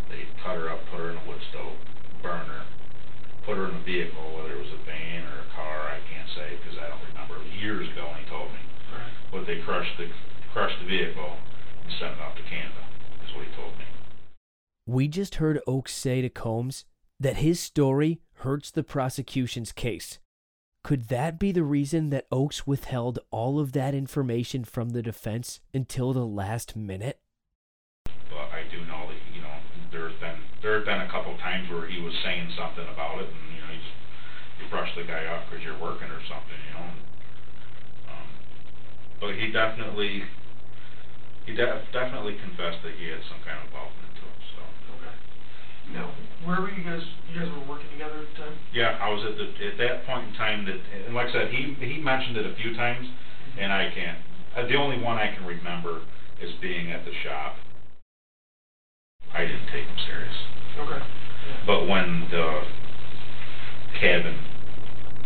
They 0.09 0.25
cut 0.43 0.57
her 0.57 0.73
up, 0.73 0.81
put 0.91 1.01
her 1.01 1.11
in 1.13 1.19
a 1.19 1.27
wood 1.29 1.41
stove, 1.53 1.77
burn 2.23 2.47
her, 2.49 2.65
put 3.45 3.57
her 3.57 3.69
in 3.69 3.77
a 3.77 3.85
vehicle, 3.85 4.37
whether 4.37 4.57
it 4.57 4.61
was 4.65 4.73
a 4.73 4.81
van 4.89 5.29
or 5.29 5.45
a 5.45 5.49
car, 5.55 5.93
I 5.93 6.01
can't 6.09 6.29
say, 6.33 6.57
because 6.57 6.81
I 6.81 6.89
don't 6.89 7.05
remember, 7.13 7.37
years 7.61 7.85
ago 7.93 8.09
when 8.09 8.25
he 8.25 8.29
told 8.33 8.49
me. 8.53 8.65
But 9.29 9.45
they 9.45 9.61
crushed 9.61 9.93
the, 10.01 10.09
crushed 10.57 10.81
the 10.81 10.89
vehicle 10.89 11.37
and 11.85 11.93
sent 12.01 12.17
it 12.17 12.21
off 12.25 12.33
to 12.41 12.45
Canada, 12.49 12.88
is 13.29 13.35
what 13.37 13.47
he 13.47 13.55
told 13.55 13.79
me. 13.79 13.85
We 14.87 15.09
just 15.09 15.37
heard 15.37 15.61
Oakes 15.67 15.95
say 15.95 16.23
to 16.23 16.29
Combs 16.29 16.85
that 17.21 17.37
his 17.37 17.61
story 17.61 18.21
hurts 18.37 18.71
the 18.71 18.83
prosecution's 18.83 19.73
case. 19.73 20.19
Could 20.85 21.09
that 21.09 21.39
be 21.39 21.53
the 21.53 21.65
reason 21.65 22.11
that 22.11 22.27
Oakes 22.31 22.67
withheld 22.67 23.19
all 23.31 23.59
of 23.59 23.73
that 23.73 23.95
information 23.95 24.65
from 24.65 24.91
the 24.91 25.03
defense 25.03 25.61
until 25.75 26.13
the 26.13 26.25
last 26.25 26.77
minute? 26.77 27.19
But 28.05 28.49
I 28.55 28.63
do 28.71 28.81
know 28.87 29.09
that, 29.09 29.19
you 29.35 29.43
know, 29.43 29.53
there's 29.91 30.15
been, 30.21 30.39
there 30.63 30.77
have 30.77 30.87
been 30.87 31.01
a 31.01 31.11
couple 31.11 31.37
times 31.39 31.69
where 31.69 31.89
he 31.89 32.01
was 32.01 32.15
saying 32.25 32.53
something 32.57 32.87
about 32.87 33.19
it, 33.21 33.29
and, 33.29 33.55
you 33.55 33.61
know, 33.61 33.73
you 33.73 33.81
just, 33.81 34.63
you 34.63 34.69
brush 34.71 34.95
the 34.97 35.05
guy 35.05 35.27
off 35.27 35.51
because 35.51 35.65
you're 35.65 35.79
working 35.79 36.09
or 36.09 36.23
something, 36.29 36.61
you 36.69 36.75
know. 36.79 36.91
Um, 38.09 38.29
but 39.21 39.35
he 39.35 39.51
definitely, 39.51 40.25
he 41.49 41.57
de- 41.57 41.83
definitely 41.97 42.37
confessed 42.45 42.85
that 42.85 42.93
he 43.01 43.09
had 43.09 43.25
some 43.33 43.41
kind 43.41 43.57
of 43.57 43.73
involvement 43.73 44.13
to 44.21 44.25
it, 44.29 44.41
so. 44.53 44.61
Okay. 45.01 45.15
Now, 45.97 46.13
where 46.45 46.61
were 46.61 46.69
you 46.69 46.85
guys? 46.85 47.01
You 47.33 47.41
guys 47.41 47.49
were 47.49 47.65
working 47.65 47.89
together 47.89 48.21
at 48.21 48.29
the 48.29 48.37
time? 48.37 48.55
Yeah, 48.77 49.01
I 49.01 49.09
was 49.09 49.25
at 49.25 49.41
the, 49.41 49.49
at 49.65 49.81
that 49.81 50.05
point 50.05 50.29
in 50.29 50.35
time 50.37 50.69
that, 50.69 50.77
and 50.77 51.17
like 51.17 51.33
I 51.33 51.49
said, 51.49 51.49
he, 51.49 51.73
he 51.81 51.97
mentioned 52.05 52.37
it 52.37 52.45
a 52.45 52.55
few 52.61 52.77
times, 52.77 53.09
and 53.57 53.73
I 53.73 53.89
can't, 53.97 54.19
uh, 54.57 54.69
the 54.69 54.77
only 54.77 55.01
one 55.01 55.17
I 55.17 55.33
can 55.33 55.49
remember 55.49 56.05
is 56.37 56.53
being 56.61 56.93
at 56.93 57.09
the 57.09 57.13
shop. 57.25 57.57
I 59.33 59.49
didn't 59.49 59.73
take 59.73 59.89
him 59.89 59.97
serious. 60.05 60.37
Okay. 60.77 61.01
But 61.65 61.89
when 61.89 62.29
the 62.31 62.63
cabin 64.01 64.37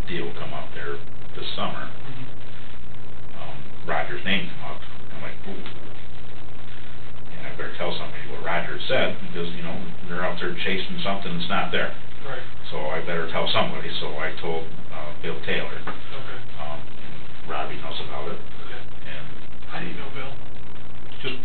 deal 0.07 0.33
come 0.39 0.55
up 0.55 0.71
there 0.75 0.99
this 1.35 1.47
summer, 1.57 1.91
um, 3.39 3.57
Roger's 3.87 4.25
name 4.25 4.49
come 4.55 4.71
up, 4.71 4.81
I'm 5.15 5.23
like, 5.23 5.35
ooh. 5.49 5.82
I 7.53 7.57
better 7.57 7.77
tell 7.77 7.93
somebody 7.93 8.25
what 8.33 8.41
Roger 8.49 8.81
said, 8.89 9.21
because, 9.29 9.53
you 9.53 9.61
know, 9.61 9.77
they're 10.09 10.25
out 10.25 10.41
there 10.41 10.57
chasing 10.57 10.97
something 11.05 11.37
that's 11.37 11.53
not 11.53 11.69
there. 11.69 11.93
Right. 12.25 12.41
So 12.73 12.89
I 12.89 13.05
better 13.05 13.29
tell 13.29 13.45
somebody, 13.53 13.93
so 14.01 14.17
I 14.17 14.33
told, 14.41 14.65
uh, 14.89 15.13
Bill 15.21 15.37
Taylor. 15.45 15.77
Okay. 15.85 16.39
Um, 16.57 16.81
and 16.81 17.51
Robbie 17.51 17.77
knows 17.77 18.01
about 18.09 18.33
it. 18.33 18.41
Okay. 18.41 18.81
And 19.05 19.27
How 19.69 19.81
do 19.81 19.87
you 19.87 19.93
know 20.01 20.09
Bill? 20.17 20.33
just 21.21 21.37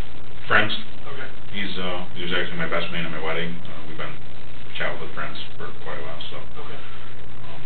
friends. 0.48 0.72
Okay. 1.12 1.28
He's, 1.52 1.76
uh, 1.78 2.08
he 2.16 2.24
was 2.24 2.32
actually 2.32 2.58
my 2.58 2.70
best 2.72 2.88
man 2.92 3.04
at 3.06 3.12
my 3.12 3.22
wedding. 3.22 3.60
Uh, 3.68 3.84
we've 3.88 3.98
been 3.98 4.16
childhood 4.80 5.12
friends 5.14 5.38
for 5.58 5.68
quite 5.84 6.00
a 6.00 6.04
while, 6.08 6.24
so. 6.32 6.38
Okay. 6.40 6.80
Um, 7.52 7.62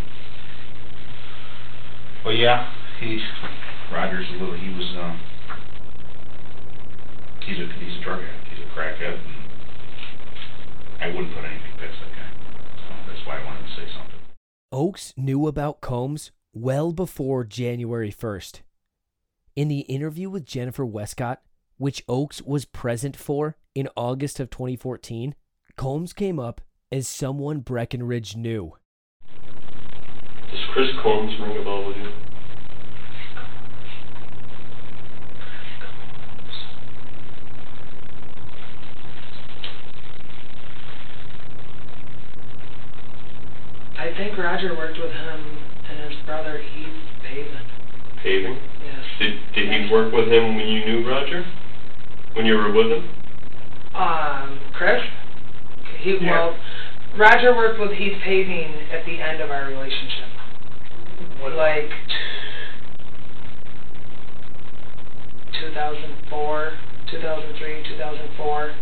but 2.24 2.36
yeah, 2.42 2.74
he, 3.00 3.22
Roger's 3.94 4.26
a 4.30 4.34
little, 4.34 4.58
he 4.58 4.74
was, 4.74 4.90
uh, 4.98 5.14
he's 7.44 7.60
a, 7.60 7.68
he's 7.80 7.98
a 7.98 8.02
drug 8.02 8.22
addict. 8.22 8.48
He's 8.50 8.66
a 8.66 8.70
crackhead, 8.70 9.20
and 9.20 11.04
I 11.04 11.08
wouldn't 11.08 11.34
put 11.34 11.46
anything 11.46 11.72
past 11.78 12.00
that 12.00 12.12
guy. 12.16 12.32
So 12.76 13.12
that's 13.12 13.26
why 13.26 13.40
I 13.40 13.46
wanted 13.46 13.68
to 13.68 13.76
say 13.76 13.88
something. 13.98 14.20
Oakes 14.72 15.14
knew 15.18 15.48
about 15.48 15.82
Combs 15.82 16.32
well 16.54 16.92
before 16.92 17.44
January 17.44 18.12
1st. 18.12 18.62
In 19.56 19.68
the 19.68 19.82
interview 19.82 20.30
with 20.30 20.46
Jennifer 20.46 20.86
Westcott, 20.86 21.42
which 21.78 22.04
Oakes 22.08 22.42
was 22.42 22.66
present 22.66 23.18
for 23.18 23.58
in 23.76 23.90
August 23.98 24.40
of 24.40 24.50
2014, 24.50 25.36
Combs 25.76 26.14
came 26.14 26.40
up 26.40 26.62
as 26.92 27.08
someone 27.08 27.60
Breckenridge 27.60 28.36
knew. 28.36 28.74
Does 30.52 30.60
Chris 30.74 30.90
Combs 31.02 31.40
ring 31.40 31.58
a 31.58 31.64
bell 31.64 31.88
with 31.88 31.98
you? 31.98 32.31
I 44.02 44.12
think 44.18 44.36
Roger 44.36 44.76
worked 44.76 44.98
with 44.98 45.12
him 45.12 45.58
and 45.88 46.12
his 46.12 46.20
brother 46.26 46.58
Heath 46.58 47.22
Pavin. 47.22 47.66
Paving? 48.24 48.58
Yes. 48.84 49.06
Did, 49.20 49.34
did 49.54 49.70
he 49.70 49.94
work 49.94 50.12
with 50.12 50.28
him 50.28 50.56
when 50.56 50.68
you 50.68 50.84
knew 50.84 51.08
Roger? 51.08 51.46
When 52.34 52.48
you 52.48 52.56
were 52.56 52.72
with 52.72 52.92
him? 52.92 53.10
Um, 53.94 54.60
Chris? 54.74 55.04
He, 56.00 56.18
Yeah. 56.20 56.32
well, 56.32 56.58
Roger 57.16 57.56
worked 57.56 57.80
with 57.80 57.92
Heath 57.92 58.18
Paving 58.24 58.74
at 58.92 59.06
the 59.06 59.22
end 59.22 59.40
of 59.40 59.52
our 59.52 59.68
relationship. 59.68 60.30
What? 61.40 61.54
Like, 61.54 61.92
2004, 65.60 66.72
2003, 67.12 67.84
2004. 67.88 68.76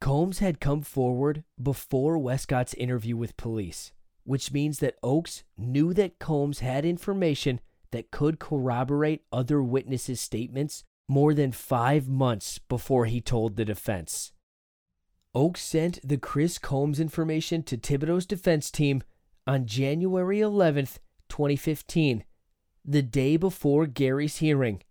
Combs 0.00 0.38
had 0.38 0.60
come 0.60 0.82
forward 0.82 1.42
before 1.60 2.18
Westcott's 2.18 2.74
interview 2.74 3.16
with 3.16 3.36
police, 3.36 3.92
which 4.26 4.52
means 4.52 4.80
that 4.80 4.98
Oakes 5.02 5.44
knew 5.56 5.94
that 5.94 6.18
Combs 6.18 6.58
had 6.58 6.84
information 6.84 7.60
that 7.92 8.10
could 8.10 8.40
corroborate 8.40 9.22
other 9.32 9.62
witnesses' 9.62 10.20
statements 10.20 10.82
more 11.08 11.32
than 11.32 11.52
five 11.52 12.08
months 12.08 12.58
before 12.58 13.06
he 13.06 13.20
told 13.20 13.54
the 13.56 13.64
defense. 13.64 14.32
Oakes 15.32 15.62
sent 15.62 16.00
the 16.06 16.18
Chris 16.18 16.58
Combs 16.58 16.98
information 16.98 17.62
to 17.62 17.76
Thibodeau's 17.76 18.26
defense 18.26 18.70
team 18.70 19.02
on 19.46 19.64
January 19.66 20.38
11th, 20.38 20.98
2015, 21.28 22.24
the 22.84 23.02
day 23.02 23.36
before 23.36 23.86
Gary's 23.86 24.38
hearing. 24.38 24.82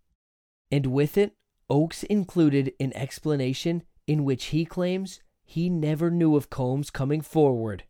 And 0.71 0.87
with 0.87 1.17
it, 1.17 1.33
Oakes 1.69 2.03
included 2.03 2.71
an 2.79 2.95
explanation 2.95 3.83
in 4.07 4.23
which 4.23 4.45
he 4.45 4.63
claims 4.65 5.19
he 5.43 5.69
never 5.69 6.09
knew 6.09 6.37
of 6.37 6.49
Combs 6.49 6.89
coming 6.89 7.21
forward. 7.21 7.83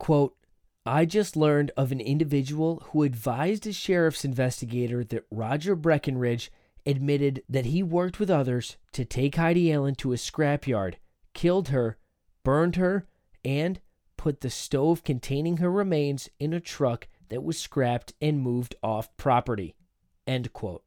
Quote, 0.00 0.34
I 0.86 1.04
just 1.04 1.36
learned 1.36 1.72
of 1.76 1.92
an 1.92 2.00
individual 2.00 2.82
who 2.86 3.02
advised 3.02 3.66
a 3.66 3.72
sheriff's 3.72 4.24
investigator 4.24 5.04
that 5.04 5.26
Roger 5.30 5.76
Breckenridge 5.76 6.50
admitted 6.86 7.42
that 7.50 7.66
he 7.66 7.82
worked 7.82 8.18
with 8.18 8.30
others 8.30 8.78
to 8.92 9.04
take 9.04 9.36
Heidi 9.36 9.70
Allen 9.70 9.94
to 9.96 10.14
a 10.14 10.16
scrapyard, 10.16 10.94
killed 11.34 11.68
her, 11.68 11.98
burned 12.42 12.76
her, 12.76 13.06
and 13.44 13.78
put 14.16 14.40
the 14.40 14.48
stove 14.48 15.04
containing 15.04 15.58
her 15.58 15.70
remains 15.70 16.30
in 16.38 16.54
a 16.54 16.60
truck 16.60 17.06
that 17.28 17.44
was 17.44 17.58
scrapped 17.58 18.14
and 18.22 18.40
moved 18.40 18.74
off 18.82 19.14
property. 19.18 19.76
End 20.26 20.54
quote. 20.54 20.82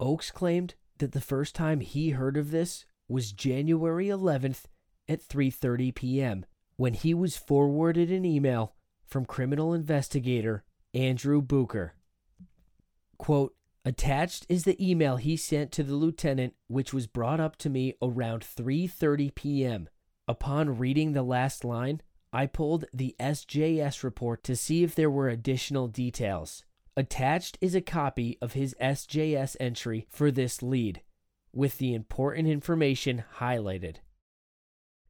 Oakes 0.00 0.32
claimed 0.32 0.74
that 0.98 1.12
the 1.12 1.20
first 1.20 1.54
time 1.54 1.78
he 1.78 2.10
heard 2.10 2.36
of 2.36 2.50
this 2.50 2.84
was 3.06 3.30
January 3.30 4.08
11th 4.08 4.64
at 5.08 5.22
3:30 5.22 5.94
p.m. 5.94 6.46
when 6.78 6.94
he 6.94 7.12
was 7.12 7.36
forwarded 7.36 8.10
an 8.10 8.24
email 8.24 8.72
from 9.04 9.26
criminal 9.26 9.74
investigator 9.74 10.62
Andrew 10.94 11.42
Booker. 11.42 11.94
Quote, 13.18 13.54
attached 13.84 14.46
is 14.48 14.62
the 14.62 14.90
email 14.90 15.16
he 15.16 15.36
sent 15.36 15.72
to 15.72 15.82
the 15.82 15.96
lieutenant 15.96 16.54
which 16.68 16.94
was 16.94 17.08
brought 17.08 17.40
up 17.40 17.56
to 17.56 17.68
me 17.68 17.94
around 18.00 18.42
3:30 18.42 19.34
p.m. 19.34 19.88
Upon 20.28 20.78
reading 20.78 21.12
the 21.12 21.24
last 21.24 21.64
line, 21.64 22.00
I 22.32 22.46
pulled 22.46 22.84
the 22.94 23.16
SJS 23.18 24.04
report 24.04 24.44
to 24.44 24.54
see 24.54 24.84
if 24.84 24.94
there 24.94 25.10
were 25.10 25.28
additional 25.28 25.88
details. 25.88 26.62
Attached 26.96 27.58
is 27.60 27.74
a 27.74 27.80
copy 27.80 28.38
of 28.40 28.52
his 28.52 28.76
SJS 28.80 29.56
entry 29.58 30.06
for 30.08 30.30
this 30.30 30.62
lead, 30.62 31.02
with 31.52 31.78
the 31.78 31.92
important 31.94 32.46
information 32.46 33.24
highlighted. 33.38 33.96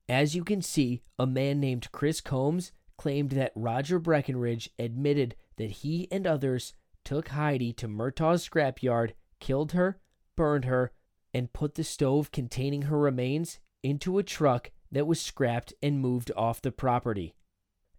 As 0.08 0.34
you 0.34 0.42
can 0.42 0.62
see, 0.62 1.02
a 1.18 1.26
man 1.26 1.60
named 1.60 1.92
Chris 1.92 2.20
Combs 2.20 2.72
claimed 2.96 3.30
that 3.30 3.52
Roger 3.54 3.98
Breckenridge 3.98 4.70
admitted 4.78 5.36
that 5.56 5.70
he 5.70 6.08
and 6.10 6.26
others 6.26 6.72
took 7.04 7.28
Heidi 7.28 7.72
to 7.74 7.88
Murtaugh's 7.88 8.48
scrapyard, 8.48 9.12
killed 9.38 9.72
her, 9.72 10.00
burned 10.36 10.64
her, 10.64 10.92
and 11.34 11.52
put 11.52 11.74
the 11.74 11.84
stove 11.84 12.32
containing 12.32 12.82
her 12.82 12.98
remains 12.98 13.58
into 13.82 14.18
a 14.18 14.22
truck 14.22 14.70
that 14.90 15.06
was 15.06 15.20
scrapped 15.20 15.74
and 15.82 16.00
moved 16.00 16.32
off 16.36 16.62
the 16.62 16.72
property. 16.72 17.34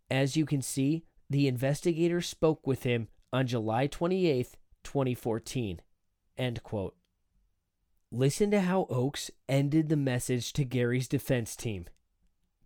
As 0.09 0.35
you 0.35 0.45
can 0.45 0.61
see, 0.61 1.05
the 1.29 1.47
investigator 1.47 2.21
spoke 2.21 2.65
with 2.65 2.83
him 2.83 3.07
on 3.31 3.45
July 3.45 3.85
28, 3.87 4.57
2014. 4.83 5.81
End 6.37 6.63
quote. 6.63 6.95
Listen 8.11 8.49
to 8.49 8.61
how 8.61 8.87
Oakes 8.89 9.29
ended 9.47 9.89
the 9.89 9.95
message 9.95 10.51
to 10.53 10.65
Gary's 10.65 11.07
defense 11.07 11.55
team. 11.55 11.85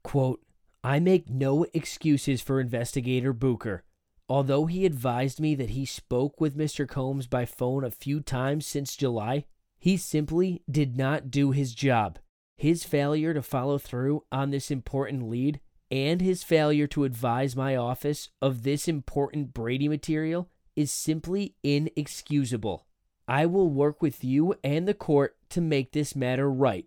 Quote, 0.03 0.41
I 0.83 0.99
make 0.99 1.29
no 1.29 1.65
excuses 1.73 2.41
for 2.41 2.59
investigator 2.59 3.33
Booker. 3.33 3.83
Although 4.29 4.65
he 4.65 4.85
advised 4.85 5.39
me 5.39 5.55
that 5.55 5.71
he 5.71 5.85
spoke 5.85 6.39
with 6.39 6.57
Mr. 6.57 6.87
Combs 6.87 7.27
by 7.27 7.45
phone 7.45 7.83
a 7.83 7.91
few 7.91 8.19
times 8.19 8.65
since 8.65 8.95
July, 8.95 9.45
he 9.79 9.97
simply 9.97 10.61
did 10.69 10.97
not 10.97 11.29
do 11.29 11.51
his 11.51 11.73
job. 11.73 12.19
His 12.57 12.83
failure 12.83 13.33
to 13.33 13.41
follow 13.41 13.77
through 13.77 14.23
on 14.31 14.51
this 14.51 14.71
important 14.71 15.29
lead 15.29 15.59
and 15.91 16.21
his 16.21 16.43
failure 16.43 16.87
to 16.87 17.03
advise 17.03 17.55
my 17.55 17.75
office 17.75 18.29
of 18.41 18.63
this 18.63 18.87
important 18.87 19.53
Brady 19.53 19.87
material 19.87 20.49
is 20.75 20.91
simply 20.91 21.55
inexcusable. 21.63 22.85
I 23.27 23.45
will 23.45 23.69
work 23.69 24.01
with 24.01 24.23
you 24.23 24.55
and 24.63 24.87
the 24.87 24.93
court 24.93 25.37
to 25.49 25.61
make 25.61 25.91
this 25.91 26.15
matter 26.15 26.49
right. 26.49 26.85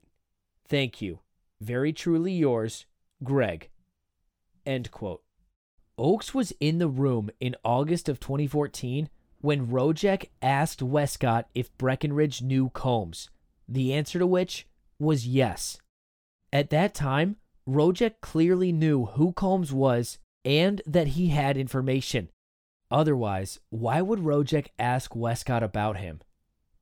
Thank 0.69 1.01
you. 1.01 1.21
Very 1.61 1.93
truly 1.93 2.33
yours, 2.33 2.87
Greg. 3.23 3.71
End 4.65 4.91
quote. 4.91 5.23
Oakes 5.99 6.35
was 6.35 6.53
in 6.61 6.79
the 6.79 6.89
room 6.89 7.31
in 7.41 7.57
August 7.65 8.09
of 8.09 8.21
2014 8.21 9.09
when 9.41 9.67
Rojek 9.67 10.29
asked 10.43 10.83
Westcott 10.83 11.49
if 11.55 11.77
Breckenridge 11.79 12.43
knew 12.43 12.69
Combs, 12.71 13.31
the 13.69 13.95
answer 13.95 14.19
to 14.19 14.27
which 14.27 14.67
was 14.99 15.27
yes. 15.27 15.79
At 16.53 16.71
that 16.71 16.95
time, 16.95 17.37
Rojek 17.69 18.21
clearly 18.21 18.73
knew 18.73 19.07
who 19.07 19.33
Combs 19.33 19.73
was 19.73 20.19
and 20.45 20.83
that 20.87 21.09
he 21.09 21.29
had 21.29 21.57
information. 21.57 22.31
Otherwise, 22.91 23.59
why 23.71 24.01
would 24.01 24.21
Rojek 24.21 24.69
ask 24.79 25.17
Westcott 25.17 25.63
about 25.63 25.99
him? 25.99 26.21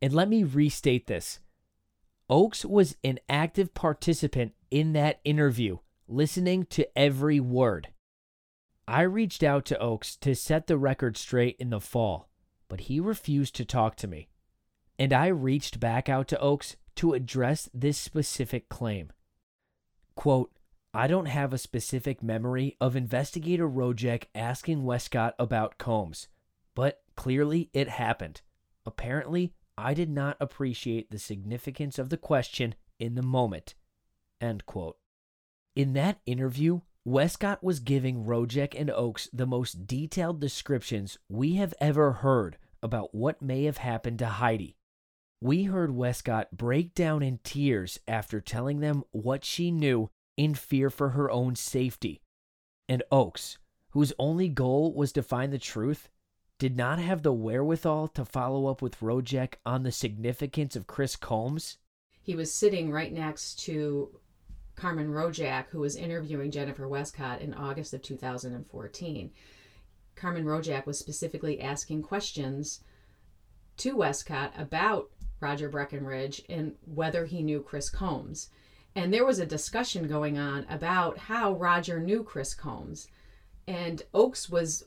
And 0.02 0.12
let 0.12 0.28
me 0.28 0.44
restate 0.44 1.06
this 1.06 1.40
Oakes 2.28 2.64
was 2.64 2.96
an 3.04 3.18
active 3.28 3.74
participant 3.74 4.52
in 4.70 4.92
that 4.92 5.20
interview, 5.24 5.78
listening 6.08 6.66
to 6.66 6.86
every 6.98 7.40
word. 7.40 7.88
I 8.86 9.02
reached 9.02 9.42
out 9.42 9.64
to 9.66 9.78
Oakes 9.78 10.16
to 10.16 10.34
set 10.34 10.66
the 10.66 10.76
record 10.76 11.16
straight 11.16 11.56
in 11.58 11.70
the 11.70 11.80
fall, 11.80 12.28
but 12.68 12.80
he 12.80 13.00
refused 13.00 13.54
to 13.56 13.64
talk 13.64 13.96
to 13.96 14.06
me. 14.06 14.28
And 14.98 15.12
I 15.12 15.28
reached 15.28 15.80
back 15.80 16.08
out 16.08 16.28
to 16.28 16.40
Oakes 16.40 16.76
to 16.96 17.14
address 17.14 17.68
this 17.72 17.98
specific 17.98 18.68
claim. 18.68 19.10
Quote, 20.14 20.52
I 20.92 21.08
don't 21.08 21.26
have 21.26 21.52
a 21.52 21.58
specific 21.58 22.22
memory 22.22 22.76
of 22.80 22.94
investigator 22.94 23.68
Rojek 23.68 24.26
asking 24.34 24.84
Westcott 24.84 25.34
about 25.40 25.78
Combs, 25.78 26.28
but 26.74 27.02
clearly 27.16 27.70
it 27.72 27.88
happened. 27.88 28.42
Apparently, 28.86 29.54
I 29.76 29.94
did 29.94 30.08
not 30.08 30.36
appreciate 30.38 31.10
the 31.10 31.18
significance 31.18 31.98
of 31.98 32.10
the 32.10 32.16
question 32.16 32.76
in 33.00 33.16
the 33.16 33.22
moment. 33.22 33.74
End 34.40 34.66
quote. 34.66 34.96
In 35.76 35.94
that 35.94 36.20
interview, 36.24 36.82
Westcott 37.04 37.62
was 37.62 37.80
giving 37.80 38.24
Rojek 38.24 38.78
and 38.78 38.90
Oakes 38.90 39.28
the 39.32 39.46
most 39.46 39.86
detailed 39.86 40.40
descriptions 40.40 41.18
we 41.28 41.54
have 41.56 41.74
ever 41.80 42.12
heard 42.12 42.58
about 42.80 43.14
what 43.14 43.42
may 43.42 43.64
have 43.64 43.78
happened 43.78 44.20
to 44.20 44.26
Heidi. 44.26 44.76
We 45.40 45.64
heard 45.64 45.90
Westcott 45.90 46.56
break 46.56 46.94
down 46.94 47.22
in 47.22 47.40
tears 47.42 47.98
after 48.06 48.40
telling 48.40 48.80
them 48.80 49.02
what 49.10 49.44
she 49.44 49.70
knew 49.70 50.10
in 50.36 50.54
fear 50.54 50.90
for 50.90 51.10
her 51.10 51.30
own 51.30 51.56
safety. 51.56 52.22
And 52.88 53.02
Oakes, 53.10 53.58
whose 53.90 54.12
only 54.18 54.48
goal 54.48 54.94
was 54.94 55.12
to 55.12 55.22
find 55.22 55.52
the 55.52 55.58
truth, 55.58 56.08
did 56.58 56.76
not 56.76 57.00
have 57.00 57.22
the 57.22 57.32
wherewithal 57.32 58.08
to 58.08 58.24
follow 58.24 58.66
up 58.66 58.80
with 58.80 59.00
Rojek 59.00 59.54
on 59.66 59.82
the 59.82 59.92
significance 59.92 60.76
of 60.76 60.86
Chris 60.86 61.16
Combs. 61.16 61.78
He 62.22 62.36
was 62.36 62.54
sitting 62.54 62.90
right 62.90 63.12
next 63.12 63.58
to 63.64 64.20
Carmen 64.76 65.10
Rojek, 65.10 65.66
who 65.68 65.80
was 65.80 65.96
interviewing 65.96 66.50
Jennifer 66.50 66.88
Westcott 66.88 67.40
in 67.40 67.54
August 67.54 67.94
of 67.94 68.02
2014. 68.02 69.30
Carmen 70.16 70.44
Rojek 70.44 70.86
was 70.86 70.98
specifically 70.98 71.60
asking 71.60 72.02
questions 72.02 72.80
to 73.76 73.96
Westcott 73.96 74.52
about 74.56 75.10
Roger 75.40 75.68
Breckenridge 75.68 76.42
and 76.48 76.74
whether 76.84 77.24
he 77.26 77.42
knew 77.42 77.60
Chris 77.60 77.90
Combs. 77.90 78.50
And 78.96 79.12
there 79.12 79.26
was 79.26 79.40
a 79.40 79.46
discussion 79.46 80.06
going 80.06 80.38
on 80.38 80.66
about 80.68 81.18
how 81.18 81.54
Roger 81.54 81.98
knew 81.98 82.22
Chris 82.22 82.54
Combs. 82.54 83.08
And 83.66 84.02
Oakes 84.12 84.48
was 84.48 84.84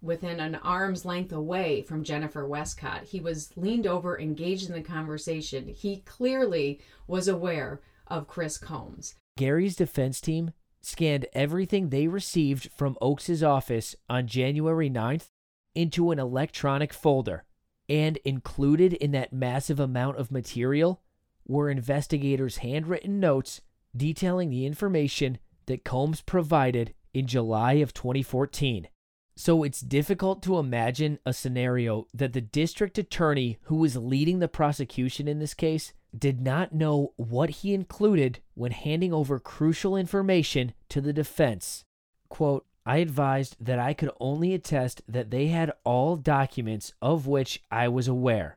within 0.00 0.40
an 0.40 0.54
arm's 0.56 1.04
length 1.04 1.32
away 1.32 1.82
from 1.82 2.04
Jennifer 2.04 2.46
Westcott. 2.46 3.04
He 3.04 3.20
was 3.20 3.54
leaned 3.56 3.86
over, 3.86 4.18
engaged 4.18 4.68
in 4.68 4.74
the 4.74 4.82
conversation. 4.82 5.68
He 5.68 5.98
clearly 5.98 6.80
was 7.06 7.28
aware 7.28 7.80
of 8.06 8.28
Chris 8.28 8.56
Combs. 8.56 9.14
Gary's 9.40 9.74
defense 9.74 10.20
team 10.20 10.50
scanned 10.82 11.24
everything 11.32 11.88
they 11.88 12.08
received 12.08 12.70
from 12.72 12.98
Oakes's 13.00 13.42
office 13.42 13.96
on 14.06 14.26
January 14.26 14.90
9th 14.90 15.30
into 15.74 16.10
an 16.10 16.18
electronic 16.18 16.92
folder, 16.92 17.44
and 17.88 18.18
included 18.18 18.92
in 18.92 19.12
that 19.12 19.32
massive 19.32 19.80
amount 19.80 20.18
of 20.18 20.30
material 20.30 21.00
were 21.48 21.70
investigators' 21.70 22.58
handwritten 22.58 23.18
notes 23.18 23.62
detailing 23.96 24.50
the 24.50 24.66
information 24.66 25.38
that 25.64 25.86
Combs 25.86 26.20
provided 26.20 26.92
in 27.14 27.26
July 27.26 27.74
of 27.74 27.94
2014. 27.94 28.88
So 29.36 29.62
it's 29.62 29.80
difficult 29.80 30.42
to 30.42 30.58
imagine 30.58 31.18
a 31.24 31.32
scenario 31.32 32.06
that 32.12 32.34
the 32.34 32.42
district 32.42 32.98
attorney 32.98 33.56
who 33.62 33.76
was 33.76 33.96
leading 33.96 34.40
the 34.40 34.48
prosecution 34.48 35.26
in 35.26 35.38
this 35.38 35.54
case 35.54 35.94
did 36.16 36.40
not 36.40 36.74
know 36.74 37.12
what 37.16 37.50
he 37.50 37.74
included 37.74 38.40
when 38.54 38.72
handing 38.72 39.12
over 39.12 39.38
crucial 39.38 39.96
information 39.96 40.72
to 40.88 41.00
the 41.00 41.12
defense. 41.12 41.84
Quote, 42.28 42.66
I 42.86 42.98
advised 42.98 43.56
that 43.60 43.78
I 43.78 43.92
could 43.92 44.10
only 44.18 44.54
attest 44.54 45.02
that 45.06 45.30
they 45.30 45.48
had 45.48 45.72
all 45.84 46.16
documents 46.16 46.92
of 47.02 47.26
which 47.26 47.62
I 47.70 47.88
was 47.88 48.08
aware. 48.08 48.56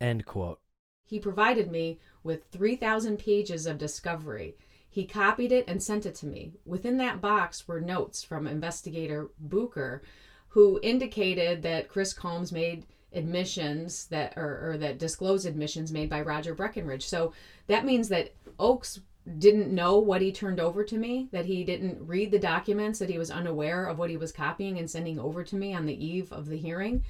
End 0.00 0.24
quote. 0.24 0.60
He 1.04 1.18
provided 1.18 1.70
me 1.70 1.98
with 2.22 2.46
3,000 2.50 3.18
pages 3.18 3.66
of 3.66 3.78
discovery. 3.78 4.56
He 4.88 5.04
copied 5.04 5.52
it 5.52 5.64
and 5.68 5.82
sent 5.82 6.06
it 6.06 6.14
to 6.16 6.26
me. 6.26 6.54
Within 6.64 6.96
that 6.98 7.20
box 7.20 7.68
were 7.68 7.80
notes 7.80 8.22
from 8.22 8.46
investigator 8.46 9.30
Booker, 9.38 10.02
who 10.48 10.80
indicated 10.82 11.62
that 11.62 11.88
Chris 11.88 12.12
Combs 12.14 12.50
made 12.50 12.86
admissions 13.16 14.06
that 14.06 14.34
or, 14.36 14.70
or 14.70 14.78
that 14.78 14.98
disclose 14.98 15.46
admissions 15.46 15.90
made 15.90 16.10
by 16.10 16.20
Roger 16.20 16.54
Breckenridge. 16.54 17.06
So 17.06 17.32
that 17.66 17.84
means 17.84 18.08
that 18.10 18.34
Oakes 18.58 19.00
didn't 19.38 19.74
know 19.74 19.98
what 19.98 20.22
he 20.22 20.30
turned 20.30 20.60
over 20.60 20.84
to 20.84 20.96
me, 20.96 21.28
that 21.32 21.46
he 21.46 21.64
didn't 21.64 22.06
read 22.06 22.30
the 22.30 22.38
documents, 22.38 22.98
that 23.00 23.10
he 23.10 23.18
was 23.18 23.30
unaware 23.30 23.86
of 23.86 23.98
what 23.98 24.10
he 24.10 24.16
was 24.16 24.30
copying 24.30 24.78
and 24.78 24.88
sending 24.88 25.18
over 25.18 25.42
to 25.42 25.56
me 25.56 25.74
on 25.74 25.86
the 25.86 26.06
eve 26.06 26.32
of 26.32 26.46
the 26.46 26.56
hearing, 26.56 27.04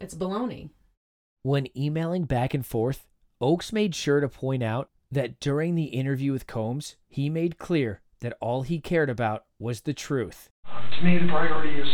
it's 0.00 0.14
baloney. 0.14 0.70
When 1.42 1.68
emailing 1.76 2.24
back 2.24 2.54
and 2.54 2.64
forth, 2.64 3.06
Oakes 3.40 3.72
made 3.72 3.94
sure 3.94 4.20
to 4.20 4.28
point 4.28 4.62
out 4.62 4.88
that 5.10 5.38
during 5.38 5.74
the 5.74 5.84
interview 5.84 6.32
with 6.32 6.46
Combs, 6.46 6.96
he 7.08 7.28
made 7.28 7.58
clear 7.58 8.00
that 8.20 8.36
all 8.40 8.62
he 8.62 8.80
cared 8.80 9.10
about 9.10 9.44
was 9.58 9.82
the 9.82 9.92
truth. 9.92 10.48
To 10.98 11.04
me, 11.04 11.18
the 11.18 11.28
priority 11.28 11.78
is 11.78 11.88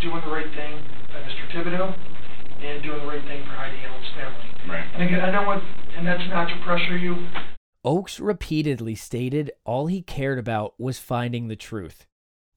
doing 0.00 0.20
the 0.24 0.30
right 0.30 0.52
thing 0.54 0.82
by 1.12 1.22
Mr. 1.22 1.50
Thibodeau 1.52 1.94
and 2.60 2.82
doing 2.82 3.00
the 3.00 3.06
right 3.06 3.24
thing 3.24 3.44
for 3.44 3.50
Heidi 3.50 3.84
Allen's 3.84 4.06
family. 4.14 4.68
Right. 4.68 4.86
And 4.94 5.02
again, 5.02 5.20
I 5.20 5.30
know 5.30 5.46
what, 5.46 5.62
and 5.96 6.06
that's 6.06 6.28
not 6.28 6.48
to 6.48 6.56
pressure 6.64 6.96
you. 6.96 7.26
Oakes 7.84 8.20
repeatedly 8.20 8.94
stated 8.94 9.50
all 9.64 9.86
he 9.86 10.02
cared 10.02 10.38
about 10.38 10.74
was 10.78 10.98
finding 10.98 11.48
the 11.48 11.56
truth, 11.56 12.06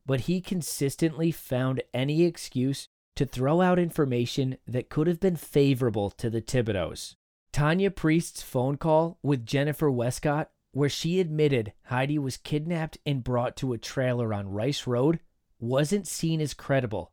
but 0.06 0.22
he 0.22 0.42
consistently 0.42 1.32
found 1.32 1.84
any 1.94 2.24
excuse 2.24 2.88
to 3.16 3.26
throw 3.26 3.62
out 3.62 3.78
information 3.78 4.58
that 4.68 4.90
could 4.90 5.08
have 5.08 5.20
been 5.20 5.36
favorable 5.36 6.10
to 6.12 6.30
the 6.30 6.42
Thibodeaus. 6.42 7.16
Tanya 7.52 7.92
Priest's 7.92 8.42
phone 8.42 8.78
call 8.78 9.20
with 9.22 9.46
Jennifer 9.46 9.92
Westcott, 9.92 10.50
where 10.72 10.90
she 10.90 11.20
admitted 11.20 11.74
Heidi 11.84 12.18
was 12.18 12.38
kidnapped 12.38 12.98
and 13.06 13.24
brought 13.24 13.56
to 13.58 13.74
a 13.74 13.78
trailer 13.78 14.34
on 14.34 14.50
Rice 14.50 14.88
Road, 14.88 15.20
wasn't 15.60 16.08
seen 16.08 16.42
as 16.42 16.54
credible, 16.54 17.12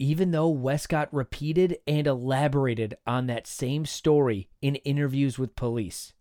even 0.00 0.30
though 0.30 0.48
Westcott 0.48 1.12
repeated 1.12 1.76
and 1.86 2.06
elaborated 2.06 2.96
on 3.06 3.26
that 3.26 3.46
same 3.46 3.84
story 3.84 4.48
in 4.62 4.76
interviews 4.76 5.38
with 5.38 5.54
police. 5.54 6.14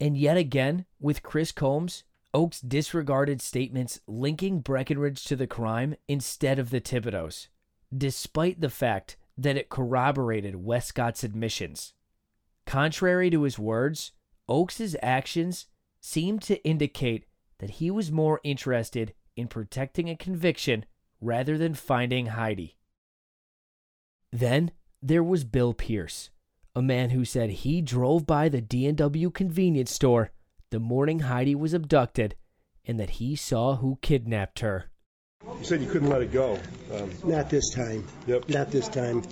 And 0.00 0.18
yet 0.18 0.36
again, 0.36 0.84
with 0.98 1.22
Chris 1.22 1.52
Combs, 1.52 2.02
Oakes 2.34 2.60
disregarded 2.60 3.40
statements 3.40 4.00
linking 4.08 4.58
Breckenridge 4.58 5.22
to 5.26 5.36
the 5.36 5.46
crime 5.46 5.94
instead 6.08 6.58
of 6.58 6.70
the 6.70 6.80
Thibodeaus, 6.80 7.46
despite 7.96 8.60
the 8.60 8.68
fact 8.68 9.16
that 9.38 9.56
it 9.56 9.68
corroborated 9.68 10.56
Westcott's 10.56 11.22
admissions. 11.22 11.94
Contrary 12.66 13.30
to 13.30 13.44
his 13.44 13.60
words, 13.60 14.10
Oakes's 14.48 14.96
actions 15.00 15.66
seemed 16.00 16.42
to 16.42 16.62
indicate 16.64 17.26
that 17.58 17.70
he 17.70 17.92
was 17.92 18.10
more 18.10 18.40
interested 18.42 19.14
in 19.36 19.46
protecting 19.46 20.10
a 20.10 20.16
conviction 20.16 20.84
rather 21.20 21.56
than 21.56 21.74
finding 21.74 22.26
Heidi. 22.26 22.76
Then 24.34 24.72
there 25.00 25.22
was 25.22 25.44
Bill 25.44 25.72
Pierce, 25.72 26.30
a 26.74 26.82
man 26.82 27.10
who 27.10 27.24
said 27.24 27.50
he 27.50 27.80
drove 27.80 28.26
by 28.26 28.48
the 28.48 28.60
D&W 28.60 29.30
convenience 29.30 29.92
store 29.92 30.32
the 30.72 30.80
morning 30.80 31.20
Heidi 31.20 31.54
was 31.54 31.72
abducted 31.72 32.34
and 32.84 32.98
that 32.98 33.10
he 33.10 33.36
saw 33.36 33.76
who 33.76 33.96
kidnapped 34.02 34.58
her. 34.58 34.90
You 35.46 35.64
said 35.64 35.80
you 35.80 35.88
couldn't 35.88 36.08
let 36.08 36.20
it 36.20 36.32
go. 36.32 36.58
Um, 36.92 37.12
Not 37.22 37.48
this 37.48 37.70
time. 37.70 38.04
Yep. 38.26 38.48
Not 38.48 38.72
this 38.72 38.88
time. 38.88 39.22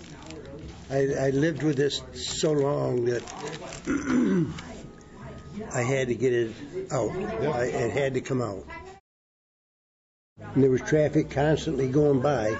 I, 0.88 1.08
I 1.18 1.30
lived 1.30 1.64
with 1.64 1.76
this 1.76 2.00
so 2.14 2.52
long 2.52 3.04
that 3.06 3.24
I 5.74 5.82
had 5.82 6.06
to 6.06 6.14
get 6.14 6.32
it 6.32 6.52
out. 6.92 7.10
I, 7.10 7.64
it 7.64 7.90
had 7.90 8.14
to 8.14 8.20
come 8.20 8.40
out. 8.40 8.64
And 10.54 10.62
there 10.62 10.70
was 10.70 10.82
traffic 10.82 11.28
constantly 11.28 11.88
going 11.88 12.20
by 12.20 12.56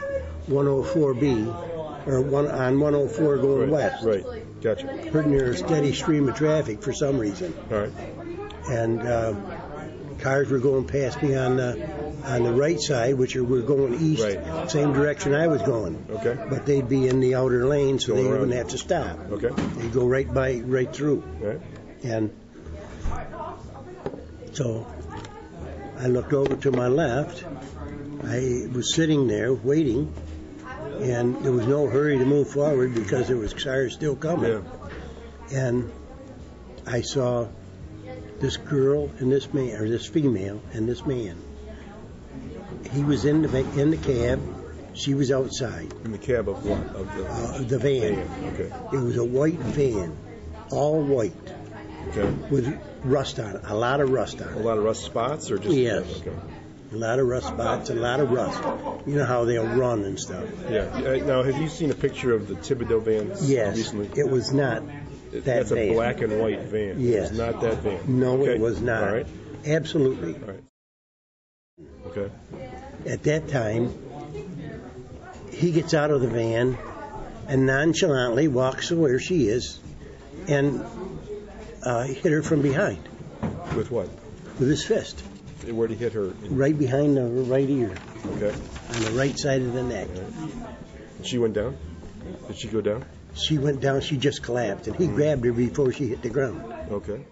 104B 0.48 1.71
or 2.06 2.20
one 2.20 2.46
on 2.48 2.78
104 2.80 3.36
going 3.38 3.70
west. 3.70 4.04
right. 4.04 4.24
Gotcha. 4.62 5.08
Pretty 5.10 5.28
near 5.30 5.50
a 5.50 5.56
steady 5.56 5.92
stream 5.92 6.28
of 6.28 6.36
traffic 6.36 6.82
for 6.82 6.92
some 6.92 7.18
reason. 7.18 7.52
All 7.70 7.78
right. 7.80 7.92
And 8.68 9.00
uh, 9.02 9.34
cars 10.20 10.48
were 10.50 10.60
going 10.60 10.86
past 10.86 11.20
me 11.22 11.34
on 11.36 11.56
the 11.56 12.02
on 12.24 12.44
the 12.44 12.52
right 12.52 12.80
side, 12.80 13.14
which 13.16 13.34
are, 13.34 13.42
were 13.42 13.62
going 13.62 13.94
east, 14.00 14.22
Right. 14.22 14.70
same 14.70 14.92
direction 14.92 15.34
I 15.34 15.48
was 15.48 15.60
going. 15.62 16.06
Okay. 16.08 16.38
But 16.48 16.64
they'd 16.66 16.88
be 16.88 17.08
in 17.08 17.18
the 17.18 17.34
outer 17.34 17.66
lane, 17.66 17.98
so 17.98 18.12
Going 18.12 18.22
they 18.22 18.30
around. 18.30 18.40
wouldn't 18.40 18.58
have 18.58 18.68
to 18.68 18.78
stop. 18.78 19.18
Okay. 19.32 19.50
They'd 19.80 19.92
go 19.92 20.06
right 20.06 20.32
by, 20.32 20.60
right 20.60 20.92
through. 20.94 21.24
Right. 21.40 21.60
And 22.04 22.30
so 24.52 24.86
I 25.98 26.06
looked 26.06 26.32
over 26.32 26.56
to 26.56 26.70
my 26.70 26.88
left. 26.88 27.44
I 28.24 28.68
was 28.72 28.94
sitting 28.94 29.26
there 29.26 29.52
waiting, 29.52 30.12
and 31.02 31.44
there 31.44 31.52
was 31.52 31.66
no 31.66 31.88
hurry 31.88 32.18
to 32.18 32.24
move 32.24 32.50
forward 32.50 32.94
because 32.94 33.28
there 33.28 33.36
was 33.36 33.52
cars 33.52 33.94
still 33.94 34.16
coming. 34.16 34.64
Yeah. 35.50 35.58
And 35.58 35.92
I 36.86 37.02
saw 37.02 37.48
this 38.40 38.56
girl 38.56 39.10
and 39.18 39.30
this 39.30 39.52
man, 39.52 39.76
or 39.80 39.88
this 39.88 40.06
female 40.06 40.60
and 40.72 40.88
this 40.88 41.04
man. 41.04 41.36
He 42.92 43.04
was 43.04 43.24
in 43.24 43.42
the 43.42 43.80
in 43.80 43.90
the 43.90 43.96
cab. 43.96 44.40
She 44.94 45.14
was 45.14 45.30
outside. 45.32 45.92
In 46.04 46.12
the 46.12 46.18
cab 46.18 46.48
of 46.48 46.66
what? 46.66 46.80
Of 46.94 47.16
the, 47.16 47.26
uh, 47.26 47.58
the 47.62 47.78
van. 47.78 48.18
Okay. 48.52 48.70
It 48.96 49.00
was 49.00 49.16
a 49.16 49.24
white 49.24 49.58
van, 49.58 50.14
all 50.70 51.02
white, 51.02 51.32
Okay. 52.10 52.28
with 52.50 52.78
rust 53.02 53.40
on 53.40 53.56
it. 53.56 53.62
A 53.64 53.74
lot 53.74 54.00
of 54.00 54.10
rust 54.10 54.42
on 54.42 54.48
it. 54.48 54.54
A 54.56 54.58
lot 54.58 54.76
of 54.76 54.84
rust 54.84 55.02
spots 55.04 55.50
or 55.50 55.56
just 55.56 55.74
Yes. 55.74 56.04
Okay. 56.20 56.36
A 56.92 56.96
lot 56.96 57.18
of 57.18 57.26
rust 57.26 57.46
spots, 57.46 57.88
a 57.90 57.94
lot 57.94 58.20
of 58.20 58.30
rust. 58.30 58.62
You 59.06 59.16
know 59.16 59.24
how 59.24 59.44
they'll 59.44 59.66
run 59.66 60.04
and 60.04 60.18
stuff. 60.20 60.44
Yeah. 60.70 60.80
Uh, 60.94 61.16
Now, 61.24 61.42
have 61.42 61.56
you 61.58 61.68
seen 61.68 61.90
a 61.90 61.94
picture 61.94 62.34
of 62.34 62.48
the 62.48 62.54
Thibodeau 62.54 63.02
van 63.02 63.32
Yes, 63.42 63.76
recently? 63.76 64.10
it 64.20 64.28
was 64.28 64.52
not 64.52 64.82
It- 65.32 65.44
that 65.44 65.44
That's 65.44 65.72
a 65.72 65.92
black 65.94 66.20
and 66.20 66.38
white 66.40 66.60
van. 66.64 67.00
Yes. 67.00 67.30
It's 67.30 67.38
not 67.38 67.60
that 67.62 67.78
van. 67.78 68.00
No, 68.20 68.42
Okay. 68.42 68.54
it 68.56 68.60
was 68.60 68.80
not. 68.82 69.04
All 69.04 69.14
right. 69.14 69.26
Absolutely. 69.66 70.34
All 70.34 70.48
right. 70.48 70.64
Okay. 72.08 72.30
At 73.06 73.22
that 73.22 73.48
time, 73.48 73.94
he 75.50 75.70
gets 75.72 75.94
out 75.94 76.10
of 76.10 76.20
the 76.20 76.28
van 76.28 76.76
and 77.48 77.64
nonchalantly 77.66 78.48
walks 78.48 78.88
to 78.88 78.96
where 78.96 79.18
she 79.18 79.48
is 79.48 79.78
and 80.48 80.84
uh, 81.84 82.02
hit 82.04 82.30
her 82.32 82.42
from 82.42 82.60
behind 82.60 82.98
With 83.74 83.90
what? 83.90 84.08
with 84.58 84.68
his 84.68 84.84
fist, 84.84 85.22
Where 85.70 85.88
did 85.88 85.98
he 85.98 86.04
hit 86.04 86.12
her? 86.12 86.32
Right 86.48 86.76
behind 86.78 87.16
the 87.16 87.24
right 87.24 87.68
ear, 87.68 87.94
Okay. 88.26 88.54
on 88.94 89.02
the 89.02 89.12
right 89.16 89.38
side 89.38 89.62
of 89.62 89.72
the 89.72 89.82
neck. 89.82 90.08
She 91.22 91.38
went 91.38 91.54
down? 91.54 91.76
Did 92.48 92.56
she 92.56 92.68
go 92.68 92.80
down? 92.80 93.04
She 93.34 93.58
went 93.58 93.80
down, 93.80 94.00
she 94.00 94.16
just 94.16 94.42
collapsed, 94.42 94.88
and 94.88 94.96
he 94.96 95.06
hmm. 95.06 95.14
grabbed 95.14 95.44
her 95.44 95.52
before 95.52 95.92
she 95.92 96.08
hit 96.08 96.22
the 96.22 96.30
ground. 96.30 96.62
Okay. 96.90 97.24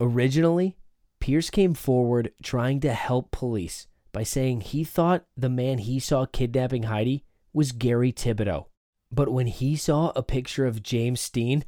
Originally, 0.00 0.76
Pierce 1.20 1.50
came 1.50 1.74
forward 1.74 2.32
trying 2.42 2.80
to 2.80 2.92
help 2.92 3.30
police 3.30 3.86
by 4.12 4.22
saying 4.22 4.60
he 4.60 4.84
thought 4.84 5.24
the 5.36 5.48
man 5.48 5.78
he 5.78 5.98
saw 5.98 6.26
kidnapping 6.26 6.84
Heidi 6.84 7.24
was 7.52 7.72
Gary 7.72 8.12
Thibodeau. 8.12 8.66
But 9.10 9.30
when 9.30 9.46
he 9.46 9.76
saw 9.76 10.12
a 10.16 10.22
picture 10.22 10.66
of 10.66 10.82
James 10.82 11.20
Steen, 11.20 11.64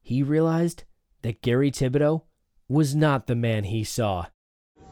he 0.00 0.22
realized 0.22 0.84
that 1.22 1.42
Gary 1.42 1.70
Thibodeau 1.70 2.22
was 2.68 2.94
not 2.94 3.26
the 3.26 3.36
man 3.36 3.64
he 3.64 3.84
saw. 3.84 4.26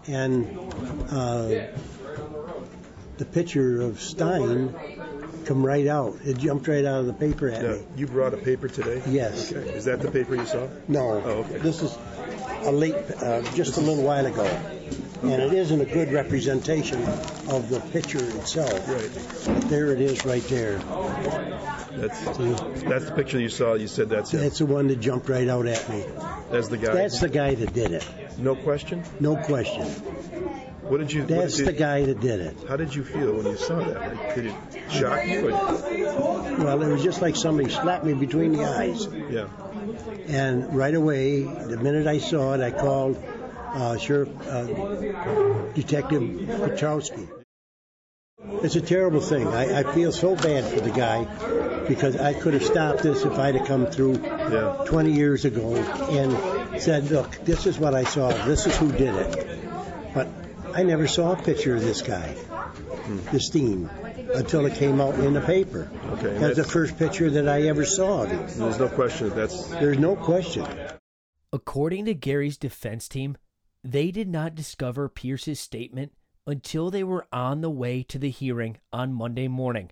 And 0.08 0.46
uh, 1.10 1.48
the 3.18 3.24
picture 3.24 3.80
of 3.82 4.00
Steen 4.00 4.74
come 5.46 5.64
right 5.64 5.86
out. 5.86 6.16
It 6.24 6.38
jumped 6.38 6.68
right 6.68 6.84
out 6.84 7.00
of 7.00 7.06
the 7.06 7.12
paper 7.12 7.48
at 7.48 7.62
Now, 7.62 7.70
me. 7.72 7.82
you 7.96 8.06
brought 8.06 8.34
a 8.34 8.36
paper 8.36 8.68
today? 8.68 9.02
Yes. 9.06 9.52
Okay. 9.52 9.68
Is 9.74 9.84
that 9.86 10.00
the 10.00 10.10
paper 10.10 10.34
you 10.34 10.44
saw? 10.46 10.66
No, 10.88 11.22
Oh, 11.24 11.30
okay. 11.44 11.58
this 11.58 11.82
is 11.82 11.96
a 12.64 12.72
late, 12.72 12.94
uh, 13.22 13.42
just 13.54 13.76
a 13.76 13.80
little 13.80 14.02
while 14.02 14.26
ago, 14.26 14.44
and 15.32 15.42
it 15.42 15.52
isn't 15.52 15.80
a 15.80 15.84
good 15.84 16.12
representation 16.12 17.02
of 17.48 17.68
the 17.68 17.80
picture 17.92 18.18
itself. 18.38 18.88
Right. 18.88 19.10
But 19.46 19.68
there 19.68 19.92
it 19.92 20.00
is, 20.00 20.24
right 20.24 20.42
there. 20.44 20.78
That's 21.92 22.20
that's 22.82 23.04
the 23.06 23.12
picture 23.14 23.40
you 23.40 23.48
saw. 23.48 23.74
You 23.74 23.88
said 23.88 24.08
that's 24.08 24.32
him. 24.32 24.40
That's 24.40 24.58
the 24.58 24.66
one 24.66 24.88
that 24.88 25.00
jumped 25.00 25.28
right 25.28 25.48
out 25.48 25.66
at 25.66 25.88
me. 25.88 26.04
That's 26.50 26.68
the 26.68 26.76
guy. 26.78 26.94
That's 26.94 27.20
the 27.20 27.28
guy 27.28 27.54
that 27.54 27.72
did 27.72 27.92
it. 27.92 28.06
No 28.38 28.54
question. 28.54 29.02
No 29.20 29.36
question. 29.36 29.86
What 30.82 30.98
did 30.98 31.12
you? 31.12 31.24
That's 31.24 31.56
did 31.56 31.66
the 31.66 31.72
guy 31.72 32.04
that 32.04 32.20
did 32.20 32.40
it. 32.40 32.56
How 32.68 32.76
did 32.76 32.94
you 32.94 33.02
feel 33.02 33.34
when 33.34 33.46
you 33.46 33.56
saw 33.56 33.78
that? 33.78 34.16
Like, 34.16 34.34
did 34.34 34.46
it 34.46 34.54
shock 34.90 35.26
you? 35.26 35.48
Or, 35.48 35.52
Well, 35.52 36.82
it 36.82 36.88
was 36.88 37.02
just 37.02 37.22
like 37.22 37.34
somebody 37.34 37.70
slapped 37.70 38.04
me 38.04 38.14
between 38.14 38.52
the 38.52 38.64
eyes. 38.64 39.06
yeah. 39.30 39.48
And 40.28 40.76
right 40.76 40.94
away, 40.94 41.42
the 41.42 41.76
minute 41.76 42.06
I 42.06 42.18
saw 42.18 42.54
it, 42.54 42.60
I 42.60 42.70
called 42.72 43.16
uh, 43.76 43.98
Sheriff 43.98 44.28
uh, 44.48 44.64
Detective 45.74 46.22
Petrowski. 46.22 47.28
It's 48.62 48.76
a 48.76 48.80
terrible 48.80 49.20
thing. 49.20 49.46
I, 49.48 49.80
I 49.80 49.94
feel 49.94 50.12
so 50.12 50.34
bad 50.34 50.64
for 50.64 50.80
the 50.80 50.90
guy 50.90 51.24
because 51.88 52.16
I 52.16 52.32
could 52.32 52.54
have 52.54 52.64
stopped 52.64 53.02
this 53.02 53.24
if 53.24 53.32
I'd 53.32 53.54
have 53.56 53.66
come 53.66 53.86
through 53.86 54.16
20 54.86 55.12
years 55.12 55.44
ago 55.44 55.74
and 55.76 56.80
said, 56.80 57.10
look, 57.10 57.30
this 57.44 57.66
is 57.66 57.78
what 57.78 57.94
I 57.94 58.04
saw. 58.04 58.28
This 58.46 58.66
is 58.66 58.76
who 58.76 58.92
did 58.92 59.14
it. 59.14 59.58
But 60.14 60.28
I 60.74 60.82
never 60.82 61.06
saw 61.06 61.32
a 61.32 61.36
picture 61.36 61.74
of 61.76 61.82
this 61.82 62.02
guy, 62.02 62.34
this 63.32 63.46
Steen, 63.46 63.90
until 64.34 64.66
it 64.66 64.74
came 64.74 65.00
out 65.00 65.14
in 65.14 65.34
the 65.34 65.40
paper. 65.40 65.90
Okay, 66.12 66.34
and 66.34 66.44
That's 66.44 66.56
the 66.56 66.64
first 66.64 66.98
picture 66.98 67.30
that 67.30 67.48
I 67.48 67.62
ever 67.62 67.84
saw 67.84 68.22
of 68.22 68.30
him. 68.30 68.46
There's 68.46 68.78
no 68.78 68.88
question 68.88 69.28
that 69.30 69.36
that's. 69.36 69.66
There's 69.68 69.98
no 69.98 70.16
question. 70.16 70.66
According 71.52 72.06
to 72.06 72.14
Gary's 72.14 72.58
defense 72.58 73.08
team, 73.08 73.36
they 73.86 74.10
did 74.10 74.28
not 74.28 74.56
discover 74.56 75.08
Pierce's 75.08 75.60
statement 75.60 76.12
until 76.44 76.90
they 76.90 77.04
were 77.04 77.26
on 77.32 77.60
the 77.60 77.70
way 77.70 78.02
to 78.02 78.18
the 78.18 78.30
hearing 78.30 78.78
on 78.92 79.12
Monday 79.12 79.46
morning. 79.46 79.90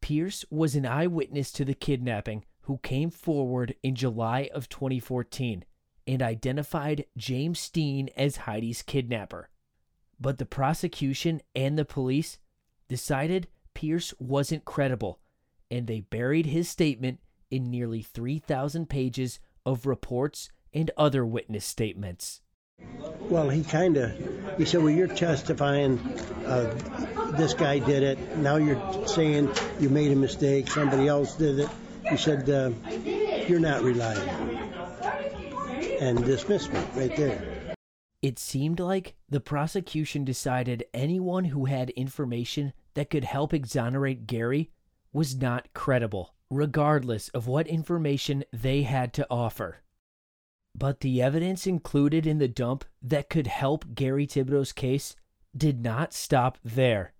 Pierce 0.00 0.44
was 0.48 0.76
an 0.76 0.86
eyewitness 0.86 1.50
to 1.52 1.64
the 1.64 1.74
kidnapping 1.74 2.44
who 2.62 2.78
came 2.78 3.10
forward 3.10 3.74
in 3.82 3.96
July 3.96 4.48
of 4.54 4.68
2014 4.68 5.64
and 6.06 6.22
identified 6.22 7.06
James 7.16 7.58
Steen 7.58 8.10
as 8.16 8.36
Heidi's 8.36 8.82
kidnapper. 8.82 9.48
But 10.20 10.38
the 10.38 10.46
prosecution 10.46 11.40
and 11.54 11.76
the 11.76 11.84
police 11.84 12.38
decided 12.88 13.48
Pierce 13.74 14.14
wasn't 14.20 14.64
credible, 14.64 15.18
and 15.68 15.88
they 15.88 16.00
buried 16.00 16.46
his 16.46 16.68
statement 16.68 17.18
in 17.50 17.70
nearly 17.70 18.02
3,000 18.02 18.88
pages 18.88 19.40
of 19.64 19.84
reports 19.84 20.48
and 20.72 20.92
other 20.96 21.26
witness 21.26 21.64
statements. 21.64 22.40
Well, 23.28 23.48
he 23.48 23.64
kind 23.64 23.96
of, 23.96 24.12
he 24.56 24.64
said, 24.64 24.82
well, 24.82 24.92
you're 24.92 25.08
testifying 25.08 25.98
uh, 26.46 26.72
this 27.32 27.54
guy 27.54 27.80
did 27.80 28.04
it. 28.04 28.36
Now 28.36 28.54
you're 28.54 28.80
saying 29.08 29.50
you 29.80 29.88
made 29.88 30.12
a 30.12 30.16
mistake, 30.16 30.70
somebody 30.70 31.08
else 31.08 31.34
did 31.34 31.58
it. 31.58 31.68
He 32.08 32.16
said, 32.16 32.48
uh, 32.48 32.70
you're 33.48 33.58
not 33.58 33.82
reliable. 33.82 34.30
And 36.00 36.24
dismissed 36.24 36.72
me 36.72 36.80
right 36.94 37.16
there. 37.16 37.74
It 38.22 38.38
seemed 38.38 38.78
like 38.78 39.16
the 39.28 39.40
prosecution 39.40 40.24
decided 40.24 40.84
anyone 40.94 41.46
who 41.46 41.64
had 41.64 41.90
information 41.90 42.74
that 42.94 43.10
could 43.10 43.24
help 43.24 43.52
exonerate 43.52 44.26
Gary 44.26 44.70
was 45.12 45.34
not 45.34 45.72
credible, 45.74 46.34
regardless 46.48 47.28
of 47.30 47.48
what 47.48 47.66
information 47.66 48.44
they 48.52 48.82
had 48.82 49.12
to 49.14 49.26
offer. 49.28 49.78
But 50.78 51.00
the 51.00 51.22
evidence 51.22 51.66
included 51.66 52.26
in 52.26 52.36
the 52.36 52.48
dump 52.48 52.84
that 53.00 53.30
could 53.30 53.46
help 53.46 53.94
Gary 53.94 54.26
Thibodeau's 54.26 54.72
case 54.72 55.16
did 55.56 55.82
not 55.82 56.12
stop 56.12 56.58
there. 56.62 57.14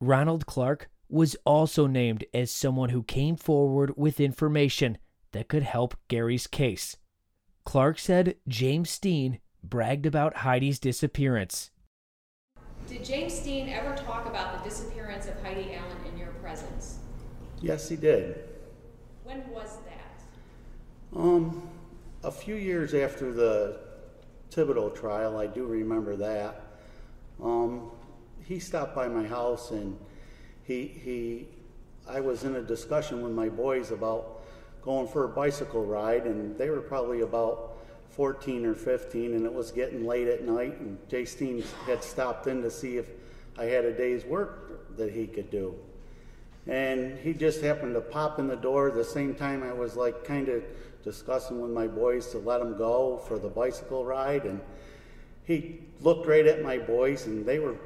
Ronald 0.00 0.46
Clark 0.46 0.88
was 1.08 1.36
also 1.44 1.88
named 1.88 2.24
as 2.32 2.50
someone 2.52 2.90
who 2.90 3.02
came 3.02 3.34
forward 3.34 3.94
with 3.96 4.20
information 4.20 4.98
that 5.32 5.48
could 5.48 5.64
help 5.64 5.96
Gary's 6.06 6.46
case. 6.46 6.96
Clark 7.64 7.98
said 7.98 8.36
James 8.46 8.90
Steen 8.90 9.40
bragged 9.64 10.06
about 10.06 10.38
Heidi's 10.38 10.78
disappearance. 10.78 11.72
Did 12.88 13.04
James 13.04 13.34
Steen 13.34 13.68
ever 13.68 13.96
talk 13.96 14.26
about 14.26 14.62
the 14.62 14.68
disappearance 14.68 15.26
of 15.26 15.42
Heidi 15.42 15.74
Allen 15.74 15.96
in 16.12 16.16
your 16.16 16.30
presence? 16.34 16.98
Yes, 17.60 17.88
he 17.88 17.96
did. 17.96 18.44
When 19.24 19.42
was 19.50 19.78
that? 19.86 21.18
Um, 21.18 21.68
a 22.26 22.30
few 22.32 22.56
years 22.56 22.92
after 22.92 23.32
the 23.32 23.78
Thibodeau 24.50 24.92
trial, 24.96 25.38
I 25.38 25.46
do 25.46 25.64
remember 25.64 26.16
that. 26.16 26.60
Um, 27.40 27.92
he 28.44 28.58
stopped 28.58 28.96
by 28.96 29.06
my 29.06 29.24
house 29.24 29.70
and 29.70 29.96
he, 30.64 30.88
he, 30.88 31.46
I 32.08 32.18
was 32.18 32.42
in 32.42 32.56
a 32.56 32.62
discussion 32.62 33.22
with 33.22 33.30
my 33.30 33.48
boys 33.48 33.92
about 33.92 34.42
going 34.82 35.06
for 35.06 35.24
a 35.24 35.28
bicycle 35.28 35.84
ride, 35.84 36.24
and 36.26 36.58
they 36.58 36.68
were 36.68 36.80
probably 36.80 37.20
about 37.20 37.78
14 38.10 38.66
or 38.66 38.74
15, 38.74 39.34
and 39.34 39.46
it 39.46 39.52
was 39.52 39.70
getting 39.70 40.04
late 40.04 40.26
at 40.26 40.42
night, 40.44 40.80
and 40.80 40.98
Jay 41.08 41.24
Steen 41.24 41.62
had 41.86 42.02
stopped 42.02 42.48
in 42.48 42.60
to 42.62 42.70
see 42.70 42.96
if 42.96 43.06
I 43.56 43.66
had 43.66 43.84
a 43.84 43.92
day's 43.96 44.24
work 44.24 44.96
that 44.96 45.12
he 45.12 45.28
could 45.28 45.50
do. 45.50 45.76
And 46.66 47.18
he 47.18 47.32
just 47.32 47.62
happened 47.62 47.94
to 47.94 48.00
pop 48.00 48.38
in 48.38 48.48
the 48.48 48.56
door 48.56 48.90
the 48.90 49.04
same 49.04 49.34
time 49.34 49.62
I 49.62 49.72
was 49.72 49.96
like 49.96 50.24
kind 50.24 50.48
of 50.48 50.64
discussing 51.04 51.60
with 51.60 51.70
my 51.70 51.86
boys 51.86 52.30
to 52.32 52.38
let 52.38 52.60
him 52.60 52.76
go 52.76 53.18
for 53.28 53.38
the 53.38 53.48
bicycle 53.48 54.04
ride. 54.04 54.44
And 54.44 54.60
he 55.44 55.80
looked 56.00 56.26
right 56.26 56.46
at 56.46 56.62
my 56.62 56.78
boys, 56.78 57.26
and 57.26 57.46
they 57.46 57.60
were 57.60 57.76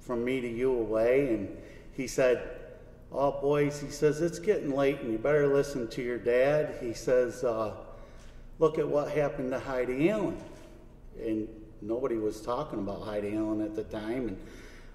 from 0.00 0.24
me 0.24 0.40
to 0.40 0.48
you 0.48 0.72
away. 0.72 1.28
And 1.32 1.56
he 1.92 2.08
said, 2.08 2.56
Oh, 3.12 3.32
boys, 3.40 3.80
he 3.80 3.90
says, 3.90 4.20
it's 4.20 4.38
getting 4.38 4.70
late 4.70 5.00
and 5.00 5.10
you 5.10 5.18
better 5.18 5.48
listen 5.48 5.88
to 5.88 6.02
your 6.02 6.18
dad. 6.18 6.76
He 6.80 6.94
says, 6.94 7.42
uh, 7.42 7.74
Look 8.60 8.78
at 8.78 8.86
what 8.86 9.10
happened 9.10 9.50
to 9.52 9.58
Heidi 9.58 10.10
Allen. 10.10 10.36
And 11.18 11.48
nobody 11.80 12.16
was 12.16 12.40
talking 12.40 12.78
about 12.78 13.02
Heidi 13.02 13.34
Allen 13.36 13.62
at 13.62 13.74
the 13.74 13.84
time. 13.84 14.28
And 14.28 14.38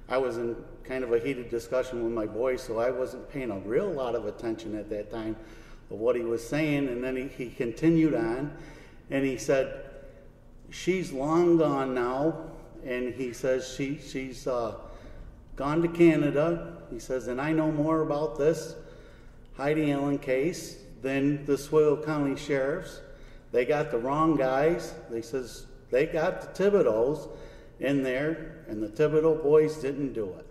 I 0.07 0.17
was 0.17 0.37
in 0.37 0.55
kind 0.83 1.03
of 1.03 1.11
a 1.11 1.19
heated 1.19 1.49
discussion 1.49 2.03
with 2.03 2.13
my 2.13 2.25
boys, 2.25 2.61
so 2.61 2.79
I 2.79 2.91
wasn't 2.91 3.29
paying 3.31 3.51
a 3.51 3.57
real 3.59 3.89
lot 3.89 4.15
of 4.15 4.25
attention 4.25 4.77
at 4.77 4.89
that 4.89 5.11
time 5.11 5.35
of 5.89 5.97
what 5.99 6.15
he 6.15 6.21
was 6.21 6.47
saying. 6.47 6.87
And 6.89 7.03
then 7.03 7.15
he, 7.15 7.27
he 7.27 7.49
continued 7.49 8.13
on 8.13 8.55
and 9.09 9.25
he 9.25 9.37
said, 9.37 9.81
She's 10.69 11.11
long 11.11 11.57
gone 11.57 11.93
now. 11.93 12.49
And 12.85 13.13
he 13.13 13.33
says, 13.33 13.73
she, 13.75 13.99
She's 13.99 14.45
uh, 14.45 14.75
gone 15.55 15.81
to 15.81 15.87
Canada. 15.87 16.73
He 16.91 16.99
says, 16.99 17.27
and 17.27 17.41
I 17.41 17.51
know 17.51 17.71
more 17.71 18.01
about 18.01 18.37
this 18.37 18.75
Heidi 19.57 19.91
Allen 19.91 20.19
case 20.19 20.77
than 21.01 21.45
the 21.45 21.53
Oswego 21.53 22.03
County 22.03 22.35
Sheriffs. 22.35 23.01
They 23.51 23.65
got 23.65 23.91
the 23.91 23.97
wrong 23.97 24.35
guys. 24.35 24.93
They 25.09 25.21
says 25.21 25.65
they 25.91 26.05
got 26.05 26.41
the 26.41 26.63
Thibodeaus 26.63 27.29
in 27.80 28.03
there, 28.03 28.65
and 28.67 28.82
the 28.82 28.88
Thibodeau 28.88 29.41
boys 29.41 29.78
didn't 29.78 30.13
do 30.13 30.26
it. 30.38 30.47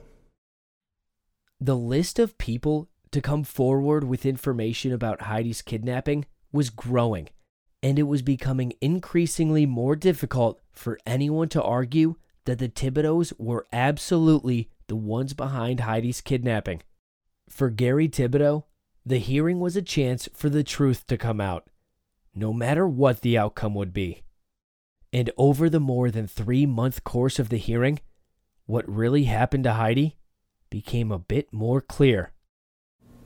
The 1.60 1.76
list 1.76 2.18
of 2.18 2.36
people 2.38 2.88
to 3.12 3.20
come 3.20 3.44
forward 3.44 4.04
with 4.04 4.26
information 4.26 4.92
about 4.92 5.22
Heidi's 5.22 5.62
kidnapping 5.62 6.26
was 6.52 6.68
growing, 6.68 7.28
and 7.82 7.98
it 7.98 8.04
was 8.04 8.22
becoming 8.22 8.72
increasingly 8.80 9.66
more 9.66 9.96
difficult 9.96 10.60
for 10.72 10.98
anyone 11.06 11.48
to 11.50 11.62
argue 11.62 12.16
that 12.44 12.58
the 12.58 12.68
Thibodeaus 12.68 13.32
were 13.38 13.66
absolutely 13.72 14.68
the 14.88 14.96
ones 14.96 15.32
behind 15.32 15.80
Heidi's 15.80 16.20
kidnapping. 16.20 16.82
For 17.48 17.70
Gary 17.70 18.08
Thibodeau, 18.08 18.64
the 19.06 19.18
hearing 19.18 19.60
was 19.60 19.76
a 19.76 19.82
chance 19.82 20.28
for 20.34 20.50
the 20.50 20.64
truth 20.64 21.06
to 21.06 21.16
come 21.16 21.40
out, 21.40 21.68
no 22.34 22.52
matter 22.52 22.86
what 22.86 23.20
the 23.20 23.38
outcome 23.38 23.74
would 23.74 23.92
be. 23.92 24.23
And 25.14 25.30
over 25.38 25.70
the 25.70 25.78
more 25.78 26.10
than 26.10 26.26
three 26.26 26.66
month 26.66 27.04
course 27.04 27.38
of 27.38 27.48
the 27.48 27.56
hearing, 27.56 28.00
what 28.66 28.84
really 28.88 29.24
happened 29.24 29.62
to 29.62 29.74
Heidi 29.74 30.16
became 30.70 31.12
a 31.12 31.20
bit 31.20 31.52
more 31.52 31.80
clear. 31.80 32.32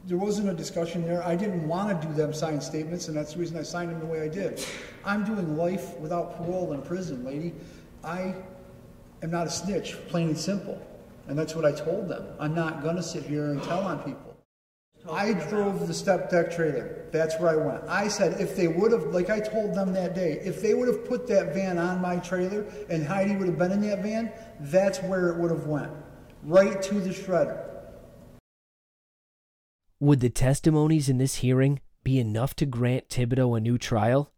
There 0.05 0.18
wasn't 0.18 0.51
a 0.51 0.53
discussion 0.53 1.03
there. 1.07 1.22
I 1.26 1.34
didn't 1.34 1.66
want 1.66 1.99
to 1.99 2.07
do 2.07 2.12
them 2.12 2.34
signed 2.34 2.62
statements, 2.62 3.09
and 3.09 3.16
that's 3.16 3.32
the 3.32 3.41
reason 3.41 3.57
I 3.57 3.62
signed 3.62 3.91
them 3.91 4.01
the 4.01 4.07
way 4.07 4.20
I 4.20 4.28
did. 4.28 4.62
I'm 5.03 5.24
doing 5.24 5.57
life 5.57 5.97
without 5.97 6.36
parole 6.36 6.74
in 6.74 6.82
prison, 6.82 7.24
lady. 7.24 7.55
I 8.05 8.34
am 9.22 9.30
not 9.30 9.47
a 9.47 9.51
snitch, 9.51 9.97
plain 10.09 10.28
and 10.28 10.39
simple. 10.39 10.78
And 11.26 11.39
that's 11.39 11.55
what 11.55 11.64
I 11.64 11.72
told 11.72 12.07
them. 12.07 12.26
I'm 12.39 12.55
not 12.55 12.82
going 12.82 12.97
to 12.97 13.03
sit 13.03 13.22
here 13.22 13.47
and 13.47 13.62
tell 13.62 13.80
on 13.80 14.01
people. 14.01 14.27
I 15.11 15.32
drove 15.32 15.86
the 15.86 15.94
step 15.94 16.30
deck 16.30 16.50
trailer. 16.50 17.06
That's 17.11 17.38
where 17.40 17.50
I 17.50 17.56
went. 17.56 17.84
I 17.88 18.09
said 18.09 18.40
if 18.40 18.54
they 18.54 18.68
would 18.68 18.92
have, 18.92 19.06
like 19.06 19.30
I 19.30 19.40
told 19.40 19.74
them 19.74 19.92
that 19.94 20.14
day, 20.14 20.40
if 20.44 20.61
they 20.61 20.74
would 20.74 20.88
have 20.88 21.06
put 21.06 21.26
that 21.28 21.54
van 21.54 21.78
on 21.78 22.00
my 22.00 22.16
trailer 22.18 22.66
and 22.90 23.06
Heidi 23.06 23.36
would 23.36 23.48
have 23.48 23.59
been 23.59 23.72
in 23.72 23.80
that 23.82 24.02
van, 24.02 24.32
that's 24.61 25.02
where 25.02 25.30
it 25.30 25.38
would 25.38 25.50
have 25.50 25.66
went. 25.66 25.90
Right 26.42 26.80
to 26.82 26.94
the 27.00 27.11
shredder. 27.11 27.64
Would 30.00 30.20
the 30.20 30.30
testimonies 30.30 31.09
in 31.09 31.18
this 31.18 31.36
hearing 31.36 31.80
be 32.04 32.18
enough 32.18 32.54
to 32.56 32.66
grant 32.66 33.09
Thibodeau 33.09 33.56
a 33.56 33.61
new 33.61 33.78
trial? 33.78 34.32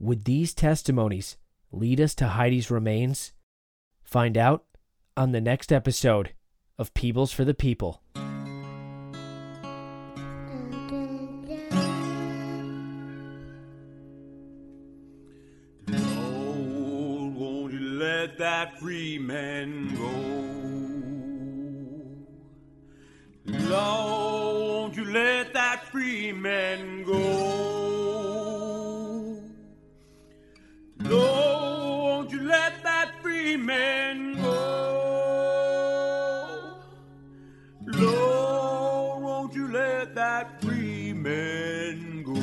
Would 0.00 0.24
these 0.24 0.54
testimonies 0.54 1.36
lead 1.70 2.00
us 2.00 2.14
to 2.16 2.28
Heidi's 2.28 2.70
remains? 2.70 3.32
Find 4.02 4.36
out 4.36 4.64
on 5.16 5.32
the 5.32 5.40
next 5.40 5.72
episode 5.72 6.32
of 6.78 6.94
Peebles 6.94 7.32
for 7.32 7.44
the 7.44 7.54
People. 7.54 8.02
Man 26.40 27.02
go? 27.02 27.12
Lord, 31.00 32.00
won't 32.00 32.30
you 32.30 32.42
let 32.42 32.80
that 32.84 33.20
free 33.20 33.56
man 33.56 34.36
go? 34.36 34.68
Lord, 37.86 39.22
won't 39.22 39.54
you 39.54 39.66
let 39.72 40.14
that 40.14 40.62
free 40.62 41.12
man 41.12 42.22
go? 42.22 42.34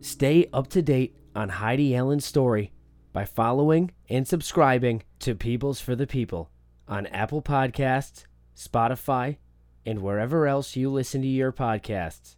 Stay 0.00 0.48
up 0.52 0.68
to 0.68 0.80
date 0.80 1.16
on 1.34 1.48
Heidi 1.48 1.96
Allen's 1.96 2.24
story 2.24 2.72
by 3.12 3.24
following 3.24 3.90
and 4.08 4.28
subscribing 4.28 5.02
to 5.18 5.34
Peebles 5.34 5.80
for 5.80 5.96
the 5.96 6.06
People 6.06 6.50
on 6.86 7.06
Apple 7.06 7.42
Podcasts, 7.42 8.26
Spotify, 8.56 9.38
and 9.86 10.00
wherever 10.00 10.46
else 10.46 10.76
you 10.76 10.90
listen 10.90 11.22
to 11.22 11.28
your 11.28 11.52
podcasts. 11.52 12.36